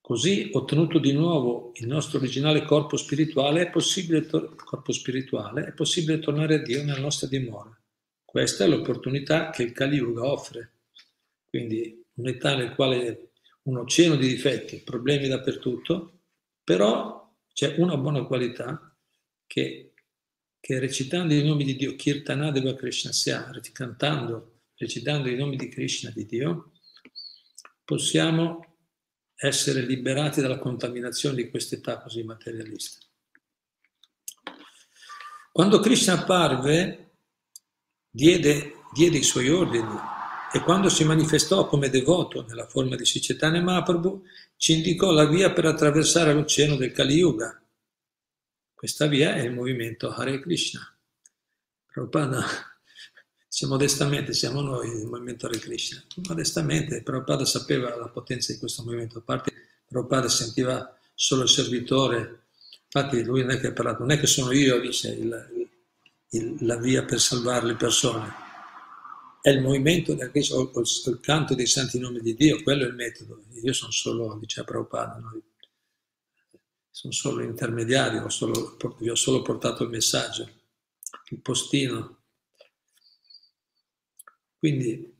Così, 0.00 0.50
ottenuto 0.52 0.98
di 0.98 1.12
nuovo 1.12 1.70
il 1.74 1.86
nostro 1.86 2.18
originale 2.18 2.64
corpo 2.64 2.96
spirituale, 2.96 3.62
è 3.62 3.70
possibile, 3.70 4.26
tor- 4.26 4.56
corpo 4.56 4.92
spirituale, 4.92 5.66
è 5.66 5.72
possibile 5.72 6.18
tornare 6.18 6.56
a 6.56 6.62
Dio 6.62 6.82
nella 6.82 6.98
nostra 6.98 7.28
dimora. 7.28 7.78
Questa 8.24 8.64
è 8.64 8.68
l'opportunità 8.68 9.50
che 9.50 9.62
il 9.62 9.72
Kali 9.72 9.96
Yuga 9.96 10.24
offre. 10.24 10.72
Quindi 11.48 11.99
un'età 12.20 12.56
nel 12.56 12.74
quale 12.74 13.32
un 13.62 13.78
oceano 13.78 14.16
di 14.16 14.28
difetti, 14.28 14.78
problemi 14.78 15.28
dappertutto, 15.28 16.20
però 16.62 17.34
c'è 17.52 17.74
una 17.78 17.96
buona 17.96 18.24
qualità 18.24 18.94
che 19.46 19.90
che 20.60 20.78
recitando 20.78 21.32
i 21.32 21.42
nomi 21.42 21.64
di 21.64 21.74
Dio, 21.74 21.96
Kirtana 21.96 22.50
Deva 22.50 22.74
Krishna 22.74 23.12
Sya, 23.12 23.50
cantando, 23.72 24.60
recitando 24.76 25.30
i 25.30 25.34
nomi 25.34 25.56
di 25.56 25.68
Krishna, 25.68 26.10
di 26.10 26.26
Dio, 26.26 26.72
possiamo 27.82 28.76
essere 29.34 29.80
liberati 29.80 30.42
dalla 30.42 30.58
contaminazione 30.58 31.36
di 31.36 31.48
quest'età 31.48 31.98
così 32.02 32.22
materialista. 32.22 32.98
Quando 35.50 35.80
Krishna 35.80 36.20
apparve, 36.20 37.14
diede, 38.10 38.74
diede 38.92 39.16
i 39.16 39.22
suoi 39.22 39.48
ordini 39.48 40.18
e 40.52 40.60
quando 40.60 40.88
si 40.88 41.04
manifestò 41.04 41.66
come 41.66 41.90
devoto 41.90 42.44
nella 42.46 42.66
forma 42.66 42.96
di 42.96 43.04
Sicetane 43.04 43.60
Mahaprabhu, 43.60 44.24
ci 44.56 44.74
indicò 44.74 45.10
la 45.12 45.26
via 45.26 45.52
per 45.52 45.66
attraversare 45.66 46.32
l'oceano 46.32 46.76
del 46.76 46.92
Kali 46.92 47.14
Yuga, 47.14 47.60
questa 48.80 49.06
via 49.06 49.34
è 49.34 49.40
il 49.40 49.52
movimento 49.52 50.10
Hare 50.10 50.40
Krishna. 50.40 50.80
Prabhupada, 51.84 52.42
dice 53.46 53.66
modestamente, 53.66 54.32
siamo 54.32 54.62
noi 54.62 54.88
il 54.88 55.06
movimento 55.06 55.44
Hare 55.44 55.58
Krishna. 55.58 56.02
Modestamente, 56.28 57.02
Prabhupada 57.02 57.44
sapeva 57.44 57.94
la 57.94 58.08
potenza 58.08 58.54
di 58.54 58.58
questo 58.58 58.82
movimento, 58.82 59.18
a 59.18 59.20
parte 59.20 59.52
Prabhupada 59.86 60.30
sentiva 60.30 60.96
solo 61.14 61.42
il 61.42 61.50
servitore, 61.50 62.44
infatti 62.84 63.22
lui 63.22 63.42
non 63.42 63.50
è 63.50 63.60
che 63.60 63.66
ha 63.66 63.72
parlato, 63.72 63.98
non 63.98 64.12
è 64.12 64.18
che 64.18 64.26
sono 64.26 64.50
io, 64.50 64.80
dice, 64.80 65.10
il, 65.10 65.68
il, 66.30 66.56
la 66.60 66.78
via 66.78 67.04
per 67.04 67.20
salvare 67.20 67.66
le 67.66 67.76
persone, 67.76 68.32
è 69.42 69.50
il 69.50 69.60
movimento 69.60 70.14
del 70.14 70.30
Krishna, 70.30 70.56
o 70.56 70.70
il, 70.80 71.20
canto 71.20 71.54
dei 71.54 71.66
santi 71.66 71.98
nomi 71.98 72.20
di 72.20 72.34
Dio, 72.34 72.62
quello 72.62 72.84
è 72.84 72.88
il 72.88 72.94
metodo. 72.94 73.44
Io 73.62 73.72
sono 73.72 73.90
solo, 73.90 74.36
dice 74.38 74.64
Prabhupada, 74.64 75.16
noi 75.16 75.42
sono 76.90 77.12
solo 77.12 77.42
intermediario, 77.42 78.28
solo, 78.28 78.76
vi 78.98 79.08
ho 79.08 79.14
solo 79.14 79.40
portato 79.40 79.84
il 79.84 79.90
messaggio, 79.90 80.48
il 81.30 81.40
postino. 81.40 82.18
Quindi 84.58 85.18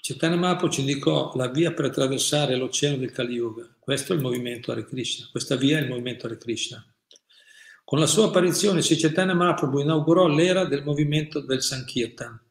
Chaitanya 0.00 0.36
Mahaprabhu 0.36 0.72
ci 0.72 0.80
indicò 0.80 1.34
la 1.34 1.48
via 1.48 1.74
per 1.74 1.86
attraversare 1.86 2.56
l'oceano 2.56 2.96
del 2.96 3.10
Kali 3.10 3.34
Yuga. 3.34 3.68
Questo 3.78 4.12
è 4.12 4.16
il 4.16 4.22
movimento 4.22 4.72
Hare 4.72 4.86
Krishna, 4.86 5.28
questa 5.30 5.56
via 5.56 5.78
è 5.78 5.82
il 5.82 5.88
movimento 5.88 6.26
Hare 6.26 6.38
Krishna. 6.38 6.82
Con 7.84 7.98
la 7.98 8.06
sua 8.06 8.26
apparizione, 8.26 8.80
Chaitanya 8.82 9.34
Mahaprabhu 9.34 9.80
inaugurò 9.80 10.26
l'era 10.26 10.64
del 10.64 10.82
movimento 10.82 11.40
del 11.40 11.60
Sankirtan, 11.60 12.45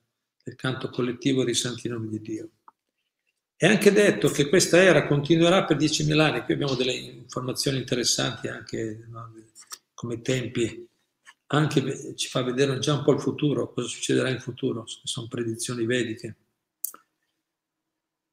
del 0.46 0.56
canto 0.56 0.90
collettivo 0.92 1.44
dei 1.44 1.56
santi 1.56 1.90
nomi 1.90 2.08
di 2.08 2.22
Dio. 2.22 2.50
È 3.56 3.66
anche 3.66 3.92
detto 3.92 4.30
che 4.30 4.48
questa 4.48 4.78
era 4.78 5.08
continuerà 5.08 5.66
per 5.66 5.78
10.000 5.78 6.20
anni, 6.20 6.44
qui 6.44 6.54
abbiamo 6.54 6.76
delle 6.76 6.94
informazioni 6.94 7.80
interessanti 7.80 8.48
anche 8.48 9.08
no, 9.10 9.34
come 9.96 10.22
tempi, 10.22 10.88
anche 11.48 12.16
ci 12.16 12.28
fa 12.28 12.44
vedere 12.44 12.78
già 12.78 12.94
un 12.94 13.04
po' 13.04 13.14
il 13.14 13.22
futuro, 13.22 13.74
cosa 13.74 13.88
succederà 13.88 14.30
in 14.30 14.40
futuro, 14.40 14.84
sono 14.86 15.28
predizioni 15.28 15.84
vediche. 15.88 16.36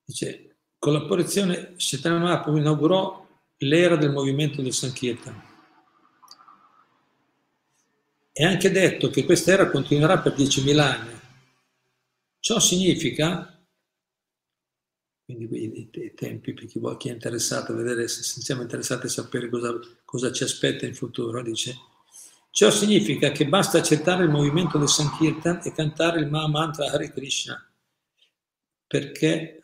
Dice, 0.04 0.56
con 0.78 0.92
l'apparizione 0.92 1.74
Mahaprabhu 2.02 2.58
inaugurò 2.58 3.26
l'era 3.58 3.96
del 3.96 4.10
movimento 4.10 4.60
del 4.60 4.74
Sankirtan. 4.74 5.50
È 8.32 8.42
anche 8.42 8.70
detto 8.70 9.08
che 9.08 9.24
questa 9.24 9.52
era 9.52 9.70
continuerà 9.70 10.18
per 10.18 10.34
10.000 10.34 10.78
anni. 10.78 11.20
Ciò 12.44 12.58
significa 12.58 13.56
quindi 15.24 15.88
i 15.92 16.12
tempi 16.14 16.52
per 16.52 16.66
chi, 16.66 16.80
vuole, 16.80 16.96
chi 16.96 17.08
è 17.08 17.12
interessato 17.12 17.70
a 17.70 17.76
vedere, 17.76 18.08
se 18.08 18.22
siamo 18.22 18.62
interessati 18.62 19.06
a 19.06 19.10
sapere 19.10 19.48
cosa, 19.48 19.78
cosa 20.04 20.32
ci 20.32 20.42
aspetta 20.42 20.84
in 20.84 20.96
futuro, 20.96 21.40
dice 21.40 21.76
Ciò 22.50 22.68
significa 22.72 23.30
che 23.30 23.46
basta 23.46 23.78
accettare 23.78 24.24
il 24.24 24.30
movimento 24.30 24.76
del 24.76 24.88
Sankirtan 24.88 25.60
e 25.62 25.72
cantare 25.72 26.18
il 26.18 26.26
Maha 26.26 26.48
Mantra 26.48 26.90
Hare 26.90 27.12
Krishna. 27.12 27.64
Perché? 28.88 29.60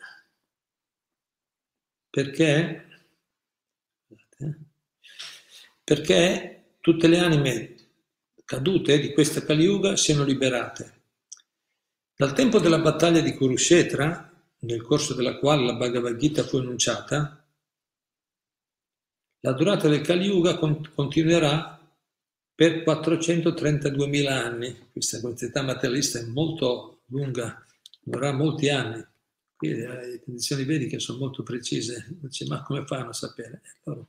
Perché? 2.09 2.87
Perché 5.83 6.75
tutte 6.79 7.07
le 7.09 7.19
anime 7.19 7.75
cadute 8.45 8.99
di 9.01 9.11
questa 9.11 9.43
Kali 9.43 9.63
Yuga 9.63 9.97
siano 9.97 10.23
liberate. 10.23 10.98
Dal 12.19 12.33
tempo 12.33 12.59
della 12.59 12.79
battaglia 12.79 13.21
di 13.21 13.33
Kurushetra, 13.33 14.29
nel 14.63 14.81
corso 14.81 15.13
della 15.13 15.37
quale 15.37 15.63
la 15.63 15.75
Bhagavad 15.75 16.17
Gita 16.17 16.43
fu 16.43 16.57
annunciata, 16.57 17.47
la 19.39 19.53
durata 19.53 19.87
del 19.87 20.01
Kali 20.01 20.25
Yuga 20.25 20.57
continuerà 20.57 21.79
per 22.53 22.83
432.000 22.83 24.27
anni. 24.27 24.89
Questa 24.91 25.21
quantità 25.21 25.61
materialista 25.61 26.19
è 26.19 26.25
molto 26.25 27.03
lunga, 27.05 27.65
durerà 28.01 28.33
molti 28.33 28.67
anni. 28.67 29.01
Qui 29.55 29.75
le 29.75 30.21
condizioni 30.21 30.65
vediche 30.65 30.99
sono 30.99 31.19
molto 31.19 31.41
precise. 31.41 32.05
Dice, 32.19 32.45
ma 32.47 32.61
come 32.63 32.85
fanno 32.85 33.11
a 33.11 33.13
sapere? 33.13 33.61
Allora, 33.85 34.05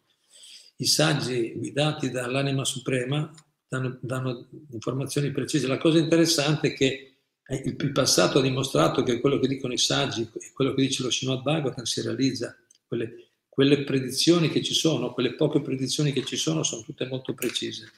I 0.78 0.84
saggi 0.84 1.52
guidati 1.52 2.10
dall'anima 2.10 2.64
suprema 2.64 3.32
danno, 3.68 4.00
danno 4.02 4.48
informazioni 4.72 5.30
precise. 5.30 5.68
La 5.68 5.78
cosa 5.78 5.98
interessante 5.98 6.72
è 6.72 6.74
che 6.74 7.09
il 7.57 7.92
passato 7.92 8.38
ha 8.38 8.42
dimostrato 8.42 9.02
che 9.02 9.19
quello 9.19 9.38
che 9.40 9.49
dicono 9.49 9.73
i 9.73 9.78
saggi 9.78 10.23
e 10.23 10.52
quello 10.52 10.73
che 10.73 10.83
dice 10.83 11.02
lo 11.02 11.11
Srimad 11.11 11.42
Bhagavatam 11.42 11.85
si 11.85 12.00
realizza. 12.00 12.57
Quelle, 12.87 13.30
quelle 13.49 13.83
predizioni 13.83 14.49
che 14.50 14.62
ci 14.62 14.75
sono, 14.75 15.12
quelle 15.12 15.35
poche 15.35 15.61
predizioni 15.61 16.12
che 16.12 16.25
ci 16.25 16.37
sono, 16.37 16.62
sono 16.62 16.83
tutte 16.83 17.07
molto 17.07 17.35
precise 17.35 17.90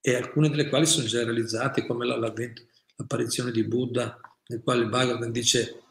e 0.00 0.16
alcune 0.16 0.50
delle 0.50 0.68
quali 0.68 0.84
sono 0.84 1.06
già 1.06 1.22
realizzate, 1.22 1.86
come 1.86 2.04
l'avvento, 2.04 2.62
l'apparizione 2.96 3.52
di 3.52 3.62
Buddha, 3.62 4.20
nel 4.48 4.60
quale 4.62 4.82
il 4.82 4.88
Bhagavatam 4.88 5.30
dice 5.30 5.82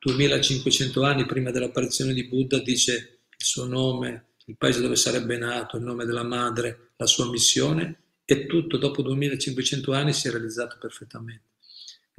2500 0.00 1.04
anni 1.04 1.24
prima 1.26 1.52
dell'apparizione 1.52 2.12
di 2.12 2.26
Buddha, 2.26 2.58
dice 2.58 3.20
il 3.30 3.44
suo 3.44 3.66
nome, 3.66 4.30
il 4.46 4.56
paese 4.56 4.80
dove 4.80 4.96
sarebbe 4.96 5.38
nato, 5.38 5.76
il 5.76 5.84
nome 5.84 6.04
della 6.04 6.24
madre, 6.24 6.90
la 6.96 7.06
sua 7.06 7.30
missione, 7.30 7.98
e 8.24 8.46
tutto 8.46 8.76
dopo 8.76 9.02
2500 9.02 9.92
anni 9.92 10.12
si 10.12 10.26
è 10.26 10.30
realizzato 10.32 10.76
perfettamente. 10.80 11.49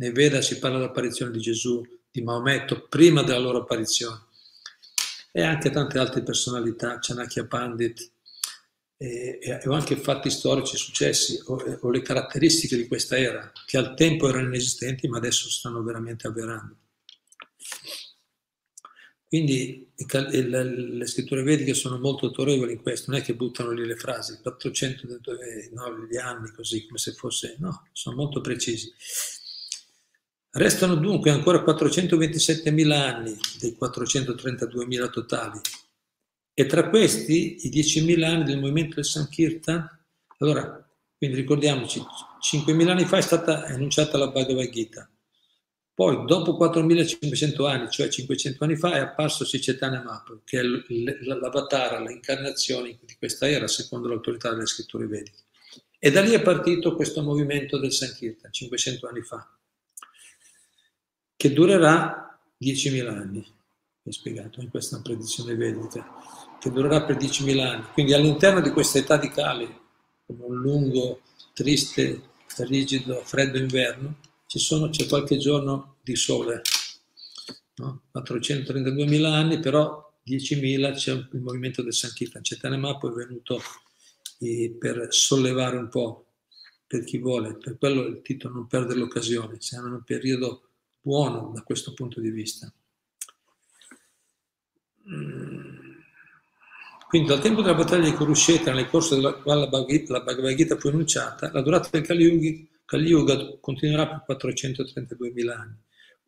Nei 0.01 0.11
Veda 0.11 0.41
si 0.41 0.57
parla 0.57 0.79
dell'apparizione 0.79 1.31
di 1.31 1.39
Gesù, 1.39 1.85
di 2.09 2.23
Maometto, 2.23 2.87
prima 2.89 3.21
della 3.21 3.37
loro 3.37 3.59
apparizione. 3.59 4.25
E 5.31 5.43
anche 5.43 5.69
tante 5.69 5.99
altre 5.99 6.23
personalità, 6.23 6.97
Chanakya 6.99 7.45
Pandit, 7.45 8.11
e, 8.97 9.37
e 9.39 9.59
anche 9.65 9.95
fatti 9.95 10.31
storici 10.31 10.75
successi 10.75 11.39
o, 11.45 11.77
o, 11.81 11.89
le 11.91 12.01
caratteristiche 12.01 12.77
di 12.77 12.87
questa 12.87 13.15
era, 13.15 13.51
che 13.67 13.77
al 13.77 13.93
tempo 13.93 14.27
erano 14.27 14.47
inesistenti 14.47 15.07
ma 15.07 15.17
adesso 15.17 15.47
stanno 15.51 15.83
veramente 15.83 16.25
avverando. 16.25 16.77
Quindi 19.27 19.93
le 19.95 21.05
scritture 21.05 21.43
vediche 21.43 21.75
sono 21.75 21.99
molto 21.99 22.25
autorevoli 22.25 22.73
in 22.73 22.81
questo, 22.81 23.11
non 23.11 23.19
è 23.19 23.23
che 23.23 23.35
buttano 23.35 23.71
lì 23.71 23.85
le 23.85 23.95
frasi, 23.95 24.39
400 24.41 25.07
no, 25.73 26.05
gli 26.09 26.17
anni 26.17 26.51
così 26.51 26.85
come 26.87 26.97
se 26.97 27.13
fosse, 27.13 27.55
no, 27.59 27.87
sono 27.93 28.15
molto 28.15 28.41
precisi. 28.41 28.91
Restano 30.53 30.95
dunque 30.95 31.31
ancora 31.31 31.63
427.000 31.63 32.91
anni 32.91 33.37
dei 33.59 33.77
432.000 33.79 35.09
totali. 35.09 35.59
E 36.53 36.65
tra 36.65 36.89
questi 36.89 37.67
i 37.67 37.69
10.000 37.69 38.23
anni 38.23 38.43
del 38.43 38.59
movimento 38.59 38.95
del 38.95 39.05
Sankirtan, 39.05 39.87
allora, 40.39 40.85
quindi 41.17 41.37
ricordiamoci, 41.37 41.99
5.000 41.99 42.89
anni 42.89 43.05
fa 43.05 43.17
è 43.17 43.21
stata 43.21 43.63
annunciata 43.63 44.17
la 44.17 44.27
Bhagavad 44.27 44.69
Gita, 44.69 45.09
poi 45.93 46.25
dopo 46.25 46.57
4.500 46.57 47.69
anni, 47.69 47.89
cioè 47.89 48.09
500 48.09 48.63
anni 48.63 48.75
fa, 48.75 48.93
è 48.93 48.99
apparso 48.99 49.45
Sicetane 49.45 50.01
Mahaprabhu, 50.03 50.41
che 50.43 50.59
è 50.59 50.63
l'avatara, 50.63 52.01
l'incarnazione 52.01 52.97
di 53.01 53.15
questa 53.17 53.47
era, 53.47 53.67
secondo 53.67 54.07
l'autorità 54.07 54.49
delle 54.49 54.65
scritture 54.65 55.05
vediche. 55.05 55.43
E 55.99 56.11
da 56.11 56.21
lì 56.21 56.31
è 56.31 56.41
partito 56.41 56.95
questo 56.95 57.21
movimento 57.21 57.77
del 57.77 57.93
Sankirtan, 57.93 58.51
500 58.51 59.07
anni 59.07 59.21
fa, 59.21 59.47
che 61.41 61.53
durerà 61.53 62.39
10.000 62.61 63.07
anni 63.07 63.43
è 64.03 64.11
spiegato 64.11 64.61
in 64.61 64.69
questa 64.69 65.01
predizione 65.01 65.55
vedica, 65.55 66.07
che 66.59 66.69
durerà 66.69 67.03
per 67.03 67.17
10.000 67.17 67.59
anni. 67.59 67.83
Quindi 67.93 68.13
all'interno 68.13 68.61
di 68.61 68.69
questa 68.69 68.99
età 68.99 69.17
di 69.17 69.29
Kali, 69.29 69.67
come 70.27 70.43
un 70.45 70.61
lungo, 70.61 71.21
triste, 71.55 72.21
rigido, 72.57 73.23
freddo 73.25 73.57
inverno, 73.57 74.17
sono, 74.45 74.89
c'è 74.89 75.07
qualche 75.07 75.37
giorno 75.37 75.95
di 76.03 76.15
sole, 76.15 76.61
no? 77.77 78.03
432.000 78.15 79.25
anni, 79.25 79.59
però 79.59 80.13
10.000 80.23 80.93
c'è 80.93 81.11
il 81.13 81.41
movimento 81.41 81.81
del 81.81 81.95
Sankirtan. 81.95 82.43
Mahaprabhu 82.79 83.19
è 83.19 83.25
venuto 83.25 83.59
eh, 84.41 84.75
per 84.77 85.07
sollevare 85.09 85.77
un 85.77 85.89
po' 85.89 86.25
per 86.85 87.03
chi 87.03 87.17
vuole, 87.17 87.55
per 87.55 87.79
quello 87.79 88.05
il 88.05 88.21
titolo 88.21 88.53
non 88.53 88.67
perdere 88.67 88.99
l'occasione, 88.99 89.55
siamo 89.59 89.87
in 89.87 89.93
un 89.93 90.03
periodo 90.03 90.65
buono 91.01 91.51
da 91.53 91.63
questo 91.63 91.93
punto 91.93 92.21
di 92.21 92.29
vista. 92.29 92.71
Quindi 97.07 97.27
dal 97.27 97.41
tempo 97.41 97.61
della 97.61 97.75
battaglia 97.75 98.09
di 98.09 98.15
Kurukshetra, 98.15 98.73
nel 98.73 98.87
corso 98.87 99.15
della 99.15 99.33
quale 99.33 99.67
la 99.69 100.21
Bhagavad 100.21 100.55
Gita 100.55 100.77
fu 100.77 100.87
annunciata, 100.87 101.51
la 101.51 101.61
durata 101.61 101.89
del 101.91 102.03
Kali, 102.03 102.69
Kali 102.85 103.09
Yuga 103.09 103.57
continuerà 103.59 104.07
per 104.07 104.37
432.000 104.37 105.49
anni. 105.49 105.77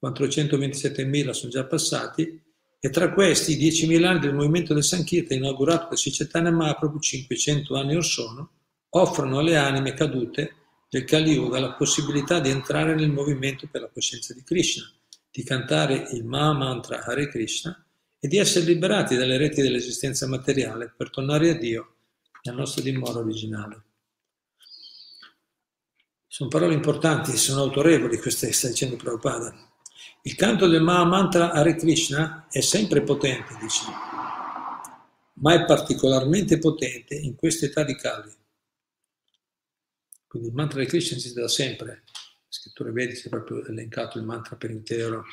427.000 0.04 1.30
sono 1.30 1.52
già 1.52 1.66
passati 1.66 2.44
e 2.78 2.90
tra 2.90 3.14
questi 3.14 3.56
10.000 3.56 4.04
anni 4.04 4.20
del 4.20 4.34
movimento 4.34 4.74
del 4.74 4.84
Sankirtan 4.84 5.38
inaugurato 5.38 5.88
da 5.92 5.96
Sicetana 5.96 6.52
Mahaprabhu 6.52 7.00
500 7.00 7.78
anni 7.78 7.96
or 7.96 8.04
sono, 8.04 8.52
offrono 8.90 9.40
alle 9.40 9.56
anime 9.56 9.94
cadute 9.94 10.63
del 10.94 11.06
Kali 11.06 11.32
Yuga 11.32 11.60
la 11.60 11.74
possibilità 11.74 12.40
di 12.40 12.52
entrare 12.52 12.94
nel 12.94 13.10
movimento 13.10 13.68
per 13.68 13.82
la 13.82 13.90
coscienza 13.90 14.32
di 14.36 14.44
Krishna, 14.44 14.88
di 15.32 15.44
cantare 15.44 16.10
il 16.12 16.24
Maha 16.24 16.54
Mantra 16.54 17.04
Hare 17.04 17.30
Krishna 17.30 17.84
e 18.20 18.28
di 18.28 18.38
essere 18.38 18.66
liberati 18.66 19.16
dalle 19.16 19.38
reti 19.38 19.64
dell'esistenza 19.64 20.28
materiale 20.28 20.94
per 20.96 21.10
tornare 21.10 21.50
a 21.50 21.56
Dio 21.56 21.96
nel 22.44 22.54
nostro 22.54 22.84
dimora 22.84 23.18
originale. 23.18 23.84
Sono 26.28 26.50
parole 26.50 26.76
importanti, 26.76 27.38
sono 27.38 27.62
autorevoli 27.62 28.20
queste 28.20 28.46
che 28.46 28.54
sta 28.54 28.68
dicendo 28.68 28.96
Prabhupada. 28.96 29.52
Il 30.22 30.36
canto 30.36 30.68
del 30.68 30.84
Maha 30.84 31.06
Mantra 31.06 31.54
Hare 31.54 31.76
Krishna 31.76 32.46
è 32.52 32.62
sempre 32.62 33.02
potente, 33.02 33.58
dice, 33.60 33.86
ma 35.40 35.56
è 35.56 35.66
particolarmente 35.66 36.60
potente 36.60 37.16
in 37.16 37.36
questa 37.36 37.66
età 37.66 37.84
di 37.84 37.96
Kali. 37.96 38.42
Quindi 40.34 40.50
il 40.50 40.56
mantra 40.56 40.80
di 40.80 40.88
Krishna 40.88 41.16
esiste 41.16 41.42
da 41.42 41.48
sempre. 41.48 42.06
Le 42.06 42.48
scritture 42.50 42.92
vediche 42.92 43.28
è 43.28 43.30
proprio 43.30 43.64
elencato 43.68 44.18
il 44.18 44.24
mantra 44.24 44.56
per 44.56 44.72
intero, 44.72 45.26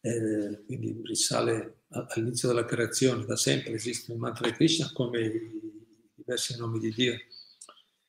eh, 0.00 0.64
quindi 0.66 1.00
risale 1.04 1.82
all'inizio 1.90 2.48
della 2.48 2.64
creazione, 2.64 3.24
da 3.24 3.36
sempre 3.36 3.74
esiste 3.74 4.10
un 4.10 4.18
mantra 4.18 4.48
di 4.48 4.56
Krishna 4.56 4.90
come 4.92 5.20
i 5.20 6.10
diversi 6.12 6.58
nomi 6.58 6.80
di 6.80 6.90
Dio 6.90 7.16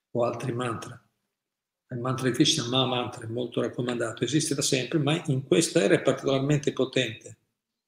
o 0.09 0.23
altri 0.23 0.53
mantra. 0.53 0.99
Il 1.91 1.99
mantra 1.99 2.27
di 2.27 2.33
Krishna, 2.33 2.67
Ma 2.67 2.87
mantra, 2.87 3.21
è 3.21 3.27
molto 3.29 3.61
raccomandato, 3.61 4.23
esiste 4.23 4.55
da 4.55 4.63
sempre, 4.63 4.97
ma 4.97 5.21
in 5.27 5.43
questa 5.43 5.83
era 5.83 5.93
è 5.93 6.01
particolarmente 6.01 6.73
potente, 6.73 7.37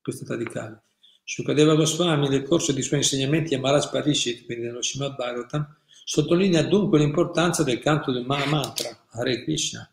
di 0.04 0.46
Kali. 0.46 0.78
Shukadeva 1.24 1.74
Goswami, 1.74 2.30
nel 2.30 2.44
corso 2.44 2.74
dei 2.74 2.84
suoi 2.84 3.00
insegnamenti 3.00 3.56
a 3.56 3.60
Maharaj 3.60 3.89
Parishit, 3.89 4.46
quindi 4.46 4.65
nello 4.65 4.84
Srimad 4.84 5.15
Bhagavatam, 5.15 5.79
sottolinea 6.10 6.63
dunque 6.63 6.98
l'importanza 6.98 7.62
del 7.62 7.78
canto 7.78 8.12
del 8.12 8.26
Maha 8.26 8.48
Mantra, 8.48 9.06
Hare 9.10 9.43
Krishna. 9.43 9.88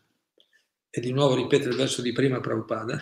E 0.89 0.99
di 0.99 1.11
nuovo 1.11 1.35
ripete 1.35 1.69
il 1.69 1.75
verso 1.75 2.01
di 2.01 2.11
prima 2.11 2.39
Prabhupada, 2.39 2.99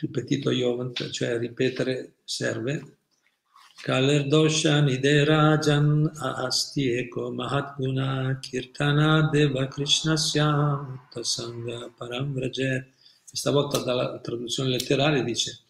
ripetito 0.00 0.50
Yovant, 0.50 1.10
cioè 1.10 1.38
ripetere 1.38 2.14
serve. 2.24 2.96
Kaler 3.84 4.26
dosha 4.26 4.80
niderajan 4.80 6.10
asti 6.16 6.90
eko 6.90 7.30
mahatguna 7.30 8.36
kirtana 8.40 9.28
deva 9.30 9.68
krishna 9.68 10.16
syam 10.16 11.06
tasanga 11.12 11.88
param 11.96 12.34
vrajet. 12.34 12.88
Questa 13.28 13.52
volta 13.52 13.78
dalla 13.78 14.18
traduzione 14.18 14.70
letterale 14.70 15.22
dice 15.22 15.60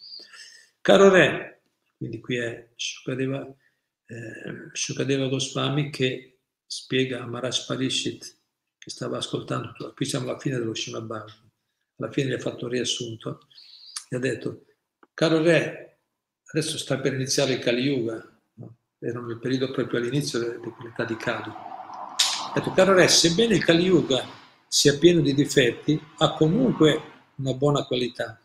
Caro 0.81 1.11
re, 1.11 1.61
quindi 1.99 2.21
qui 2.21 2.37
è 2.37 2.69
Shukadeva, 2.75 3.55
eh, 4.07 4.69
Shukadeva 4.73 5.29
Goswami 5.29 5.91
che 5.91 6.41
spiega 6.67 7.23
a 7.23 7.27
Maharaj 7.27 7.67
Parishit 7.67 8.39
che 8.79 8.91
stava 8.91 9.19
ascoltando, 9.19 9.93
qui 9.95 10.05
siamo 10.05 10.29
alla 10.29 10.39
fine 10.39 10.59
dello 10.59 10.75
Srimad 10.75 11.05
Bhagavatam, 11.05 11.51
alla 11.99 12.13
fine 12.13 12.29
gli 12.29 12.33
ha 12.35 12.39
fatto 12.39 12.65
un 12.65 12.71
riassunto 12.71 13.47
gli 14.09 14.17
ha 14.17 14.19
detto, 14.19 14.65
caro 15.13 15.43
re, 15.43 15.99
adesso 16.45 16.79
sta 16.79 16.99
per 16.99 17.15
iniziare 17.15 17.55
il 17.55 17.59
Kali 17.59 17.83
Yuga, 17.83 18.41
no? 18.55 18.77
era 18.99 19.21
nel 19.21 19.39
periodo 19.39 19.73
proprio 19.73 19.99
all'inizio 19.99 20.39
dell'età 20.39 21.05
di 21.05 21.17
Kali. 21.17 21.51
Ha 21.51 22.53
detto, 22.55 22.73
caro 22.73 22.95
re, 22.95 23.09
sebbene 23.09 23.57
il 23.57 23.65
Kali 23.65 23.85
Yuga 23.85 24.25
sia 24.69 24.97
pieno 24.99 25.21
di 25.21 25.35
difetti, 25.35 26.01
ha 26.19 26.35
comunque 26.35 27.01
una 27.37 27.55
buona 27.55 27.85
qualità. 27.85 28.41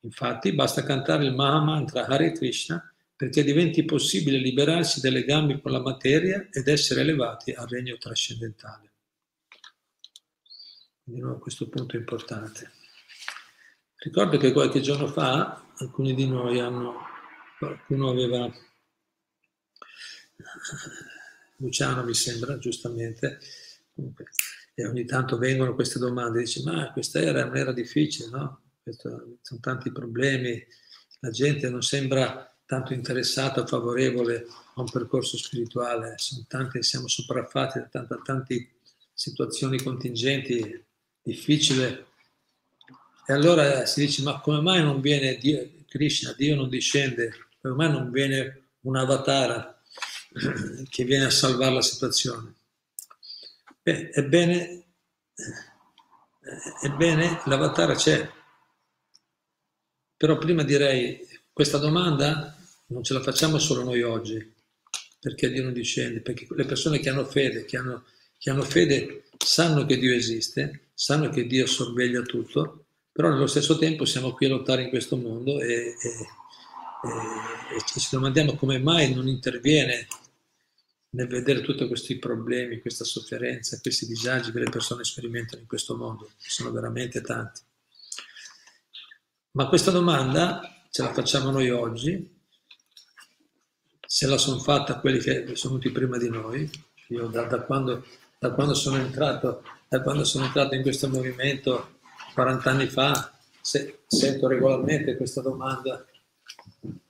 Infatti 0.00 0.54
basta 0.54 0.82
cantare 0.82 1.26
il 1.26 1.34
Maha 1.34 1.60
Mantra 1.60 2.06
Hare 2.06 2.32
Krishna 2.32 2.89
perché 3.20 3.44
diventi 3.44 3.84
possibile 3.84 4.38
liberarsi 4.38 5.02
dai 5.02 5.10
legami 5.10 5.60
con 5.60 5.72
la 5.72 5.82
materia 5.82 6.48
ed 6.50 6.68
essere 6.68 7.02
elevati 7.02 7.50
al 7.50 7.68
regno 7.68 7.98
trascendentale. 7.98 8.92
Di 11.02 11.20
nuovo 11.20 11.38
questo 11.38 11.68
punto 11.68 11.96
è 11.96 11.98
importante. 11.98 12.70
Ricordo 13.96 14.38
che 14.38 14.52
qualche 14.52 14.80
giorno 14.80 15.06
fa 15.06 15.70
alcuni 15.76 16.14
di 16.14 16.26
noi 16.26 16.60
hanno, 16.60 16.94
qualcuno 17.58 18.08
aveva, 18.08 18.50
Luciano 21.56 22.02
mi 22.04 22.14
sembra, 22.14 22.56
giustamente, 22.56 23.38
comunque, 23.92 24.30
e 24.74 24.86
ogni 24.86 25.04
tanto 25.04 25.36
vengono 25.36 25.74
queste 25.74 25.98
domande, 25.98 26.38
dice 26.38 26.62
ma 26.62 26.90
questa 26.90 27.20
era 27.20 27.44
un'era 27.44 27.74
difficile, 27.74 28.30
no? 28.30 28.62
Questo, 28.82 29.40
sono 29.42 29.60
tanti 29.60 29.92
problemi, 29.92 30.66
la 31.18 31.28
gente 31.28 31.68
non 31.68 31.82
sembra 31.82 32.49
tanto 32.70 32.92
interessata 32.92 33.66
favorevole 33.66 34.46
a 34.74 34.80
un 34.80 34.88
percorso 34.88 35.36
spirituale, 35.36 36.14
tanti, 36.46 36.84
siamo 36.84 37.08
sopraffatti 37.08 37.80
da 37.80 37.86
tante, 37.86 38.20
tante 38.22 38.70
situazioni 39.12 39.82
contingenti, 39.82 40.84
difficile. 41.20 42.06
E 43.26 43.32
allora 43.32 43.84
si 43.86 44.06
dice, 44.06 44.22
ma 44.22 44.38
come 44.40 44.60
mai 44.60 44.84
non 44.84 45.00
viene 45.00 45.36
Dio, 45.38 45.68
Krishna, 45.88 46.32
Dio 46.34 46.54
non 46.54 46.68
discende, 46.68 47.48
come 47.60 47.74
mai 47.74 47.90
non 47.90 48.12
viene 48.12 48.68
un 48.82 48.94
avatar 48.94 49.82
che 50.88 51.04
viene 51.04 51.24
a 51.24 51.30
salvare 51.30 51.74
la 51.74 51.82
situazione? 51.82 52.54
Beh, 53.82 54.10
ebbene, 54.14 54.84
ebbene 56.82 57.42
l'avatar 57.46 57.96
c'è. 57.96 58.30
Però 60.16 60.38
prima 60.38 60.62
direi, 60.62 61.26
questa 61.52 61.78
domanda 61.78 62.54
non 62.90 63.02
ce 63.02 63.14
la 63.14 63.22
facciamo 63.22 63.58
solo 63.58 63.82
noi 63.82 64.02
oggi, 64.02 64.52
perché 65.18 65.50
Dio 65.50 65.62
non 65.62 65.72
discende, 65.72 66.20
perché 66.20 66.46
le 66.50 66.64
persone 66.64 66.98
che 66.98 67.08
hanno 67.08 67.24
fede, 67.24 67.64
che 67.64 67.76
hanno, 67.76 68.04
che 68.38 68.50
hanno 68.50 68.62
fede, 68.62 69.24
sanno 69.36 69.86
che 69.86 69.98
Dio 69.98 70.14
esiste, 70.14 70.90
sanno 70.94 71.30
che 71.30 71.46
Dio 71.46 71.66
sorveglia 71.66 72.22
tutto, 72.22 72.84
però 73.12 73.30
nello 73.30 73.46
stesso 73.46 73.78
tempo 73.78 74.04
siamo 74.04 74.32
qui 74.32 74.46
a 74.46 74.50
lottare 74.50 74.82
in 74.82 74.88
questo 74.88 75.16
mondo 75.16 75.60
e, 75.60 75.66
e, 75.66 75.94
e, 77.76 77.82
ci 77.84 78.08
domandiamo 78.10 78.54
come 78.54 78.78
mai 78.78 79.12
non 79.12 79.28
interviene 79.28 80.06
nel 81.10 81.26
vedere 81.26 81.60
tutti 81.60 81.86
questi 81.88 82.18
problemi, 82.18 82.80
questa 82.80 83.04
sofferenza, 83.04 83.78
questi 83.80 84.06
disagi 84.06 84.52
che 84.52 84.60
le 84.60 84.70
persone 84.70 85.04
sperimentano 85.04 85.60
in 85.60 85.66
questo 85.66 85.96
mondo, 85.96 86.30
sono 86.38 86.70
veramente 86.70 87.20
tanti. 87.20 87.60
Ma 89.52 89.66
questa 89.66 89.90
domanda 89.90 90.86
ce 90.90 91.02
la 91.02 91.12
facciamo 91.12 91.50
noi 91.50 91.70
oggi, 91.70 92.39
se 94.12 94.26
la 94.26 94.38
sono 94.38 94.58
fatta 94.58 94.98
quelli 94.98 95.20
che 95.20 95.54
sono 95.54 95.78
venuti 95.78 95.92
prima 95.92 96.18
di 96.18 96.28
noi. 96.28 96.68
Io 97.10 97.28
da, 97.28 97.44
da, 97.44 97.60
quando, 97.60 98.04
da, 98.40 98.50
quando, 98.50 98.74
sono 98.74 98.96
entrato, 98.96 99.62
da 99.86 100.02
quando 100.02 100.24
sono 100.24 100.46
entrato 100.46 100.74
in 100.74 100.82
questo 100.82 101.08
movimento 101.08 102.00
40 102.34 102.70
anni 102.70 102.86
fa, 102.88 103.32
se, 103.60 104.00
sento 104.08 104.48
regolarmente 104.48 105.16
questa 105.16 105.42
domanda 105.42 106.04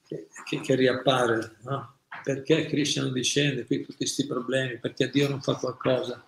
che, 0.06 0.28
che, 0.44 0.60
che 0.60 0.74
riappare. 0.74 1.56
No? 1.62 2.00
Perché 2.22 2.66
Krishna 2.66 3.04
non 3.04 3.14
discende 3.14 3.64
qui 3.64 3.80
tutti 3.80 3.96
questi 3.96 4.26
problemi? 4.26 4.76
Perché 4.76 5.08
Dio 5.08 5.26
non 5.26 5.40
fa 5.40 5.54
qualcosa? 5.54 6.22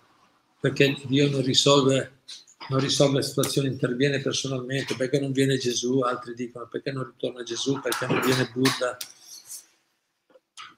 Perché 0.59 0.97
Dio 1.05 1.29
non 1.29 1.43
risolve, 1.43 2.21
non 2.69 2.79
risolve 2.79 3.17
la 3.17 3.21
situazione, 3.21 3.67
interviene 3.67 4.21
personalmente? 4.21 4.95
Perché 4.95 5.19
non 5.19 5.33
viene 5.33 5.55
Gesù? 5.57 5.99
Altri 5.99 6.33
dicono 6.33 6.67
perché 6.67 6.91
non 6.91 7.03
ritorna 7.03 7.43
Gesù? 7.43 7.79
Perché 7.79 8.07
non 8.07 8.21
viene 8.21 8.49
Buddha? 8.51 8.97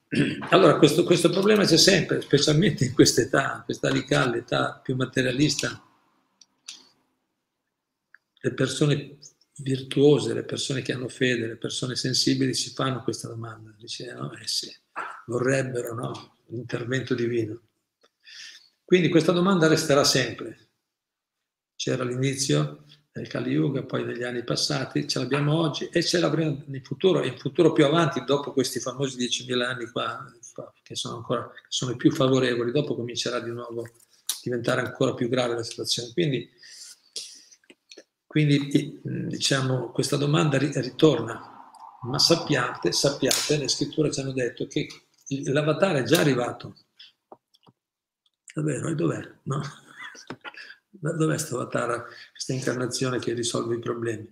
Allora, 0.51 0.77
questo, 0.77 1.03
questo, 1.03 1.29
problema 1.29 1.65
c'è 1.65 1.77
sempre, 1.77 2.21
specialmente 2.21 2.85
in 2.85 2.93
questa 2.93 3.21
età, 3.21 3.61
questa 3.65 3.89
età 3.89 4.29
l'età 4.29 4.79
più 4.81 4.95
materialista. 4.95 5.81
Le 8.39 8.53
persone 8.53 9.17
virtuose, 9.57 10.33
le 10.33 10.43
persone 10.43 10.81
che 10.81 10.93
hanno 10.93 11.07
fede, 11.07 11.47
le 11.47 11.57
persone 11.57 11.95
sensibili 11.95 12.53
si 12.53 12.71
fanno 12.71 13.01
questa 13.03 13.27
domanda. 13.27 13.73
Dice, 13.77 14.13
no, 14.13 14.31
eh 14.33 14.47
sì, 14.47 14.71
vorrebbero 15.25 15.95
no, 15.95 16.37
l'intervento 16.47 17.15
divino. 17.15 17.61
Quindi 18.83 19.09
questa 19.09 19.31
domanda 19.31 19.67
resterà 19.67 20.03
sempre. 20.03 20.69
C'era 21.75 22.03
all'inizio 22.03 22.84
nel 23.15 23.27
Kali 23.27 23.51
Yuga, 23.51 23.83
poi 23.83 24.03
negli 24.03 24.23
anni 24.23 24.43
passati, 24.43 25.07
ce 25.07 25.19
l'abbiamo 25.19 25.57
oggi 25.57 25.87
e 25.87 26.03
ce 26.03 26.19
l'avremo 26.19 26.63
in 26.67 26.83
futuro, 26.83 27.23
in 27.23 27.37
futuro 27.37 27.71
più 27.71 27.85
avanti, 27.85 28.25
dopo 28.25 28.51
questi 28.51 28.81
famosi 28.81 29.17
10.000 29.17 29.61
anni 29.61 29.85
qua, 29.89 30.25
che 30.83 30.95
sono 30.95 31.15
ancora 31.15 31.49
che 31.49 31.61
sono 31.69 31.91
i 31.91 31.95
più 31.95 32.11
favorevoli, 32.11 32.71
dopo 32.71 32.93
comincerà 32.93 33.39
di 33.39 33.51
nuovo 33.51 33.83
a 33.83 33.91
diventare 34.43 34.81
ancora 34.81 35.13
più 35.13 35.29
grave 35.29 35.55
la 35.55 35.63
situazione. 35.63 36.11
Quindi, 36.11 36.49
quindi 38.27 38.99
diciamo, 39.03 39.91
questa 39.91 40.17
domanda 40.17 40.57
ritorna, 40.57 41.71
ma 42.01 42.19
sappiate, 42.19 42.91
sappiate, 42.91 43.57
le 43.57 43.69
scritture 43.69 44.11
ci 44.11 44.19
hanno 44.19 44.33
detto 44.33 44.67
che 44.67 44.87
l'avatar 45.45 45.95
è 45.95 46.03
già 46.03 46.19
arrivato. 46.19 46.75
Davvero? 48.53 48.89
E 48.89 48.95
dov'è? 48.95 49.35
No? 49.43 49.61
Dov'è 51.13 51.25
questo 51.25 51.59
avatar, 51.59 52.05
questa 52.31 52.53
incarnazione 52.53 53.19
che 53.19 53.33
risolve 53.33 53.75
i 53.75 53.79
problemi? 53.79 54.27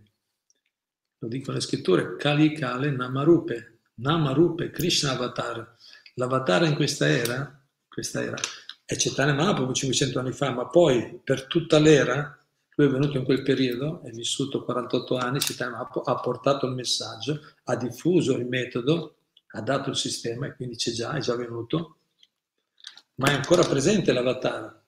Lo 1.19 1.27
dicono 1.27 1.57
le 1.57 1.61
scritture, 1.63 2.15
Kali 2.15 2.53
Kale 2.53 2.89
Namarupe, 2.89 3.81
Namarupe, 3.95 4.71
Krishna 4.71 5.11
Avatar. 5.11 5.75
L'avatar 6.15 6.63
in 6.63 6.75
questa 6.75 7.07
era, 7.07 7.63
questa 7.87 8.23
era 8.23 8.37
è 8.85 8.95
Chaitanya 8.97 9.33
Mahaprabhu 9.33 9.71
500 9.71 10.19
anni 10.19 10.31
fa, 10.31 10.51
ma 10.51 10.67
poi 10.67 11.19
per 11.23 11.45
tutta 11.45 11.79
l'era, 11.79 12.37
lui 12.75 12.87
è 12.87 12.89
venuto 12.89 13.17
in 13.17 13.23
quel 13.23 13.43
periodo, 13.43 14.01
è 14.01 14.09
vissuto 14.09 14.63
48 14.63 15.17
anni, 15.17 15.39
Chaitanya 15.39 15.73
Mahaprabhu 15.73 16.09
ha 16.09 16.19
portato 16.19 16.65
il 16.65 16.73
messaggio, 16.73 17.39
ha 17.65 17.75
diffuso 17.75 18.35
il 18.35 18.47
metodo, 18.47 19.17
ha 19.51 19.61
dato 19.61 19.91
il 19.91 19.95
sistema 19.95 20.47
e 20.47 20.55
quindi 20.55 20.75
c'è 20.75 20.91
già, 20.91 21.13
è 21.13 21.19
già 21.19 21.35
venuto, 21.35 21.97
ma 23.15 23.29
è 23.29 23.33
ancora 23.33 23.63
presente 23.63 24.11
l'avatar 24.11 24.82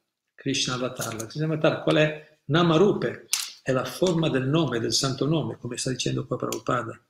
Krishna 0.45 0.75
Avatar. 0.75 1.15
La 1.15 1.25
Krishna 1.25 1.45
Avatar 1.45 1.81
qual 1.81 1.95
è? 1.95 2.37
Namarupe, 2.45 3.25
è 3.63 3.71
la 3.71 3.83
forma 3.83 4.29
del 4.29 4.47
nome, 4.47 4.79
del 4.79 4.93
santo 4.93 5.25
nome, 5.25 5.57
come 5.57 5.75
sta 5.75 5.89
dicendo 5.89 6.27
qua 6.27 6.37
Prabhupada. 6.37 7.03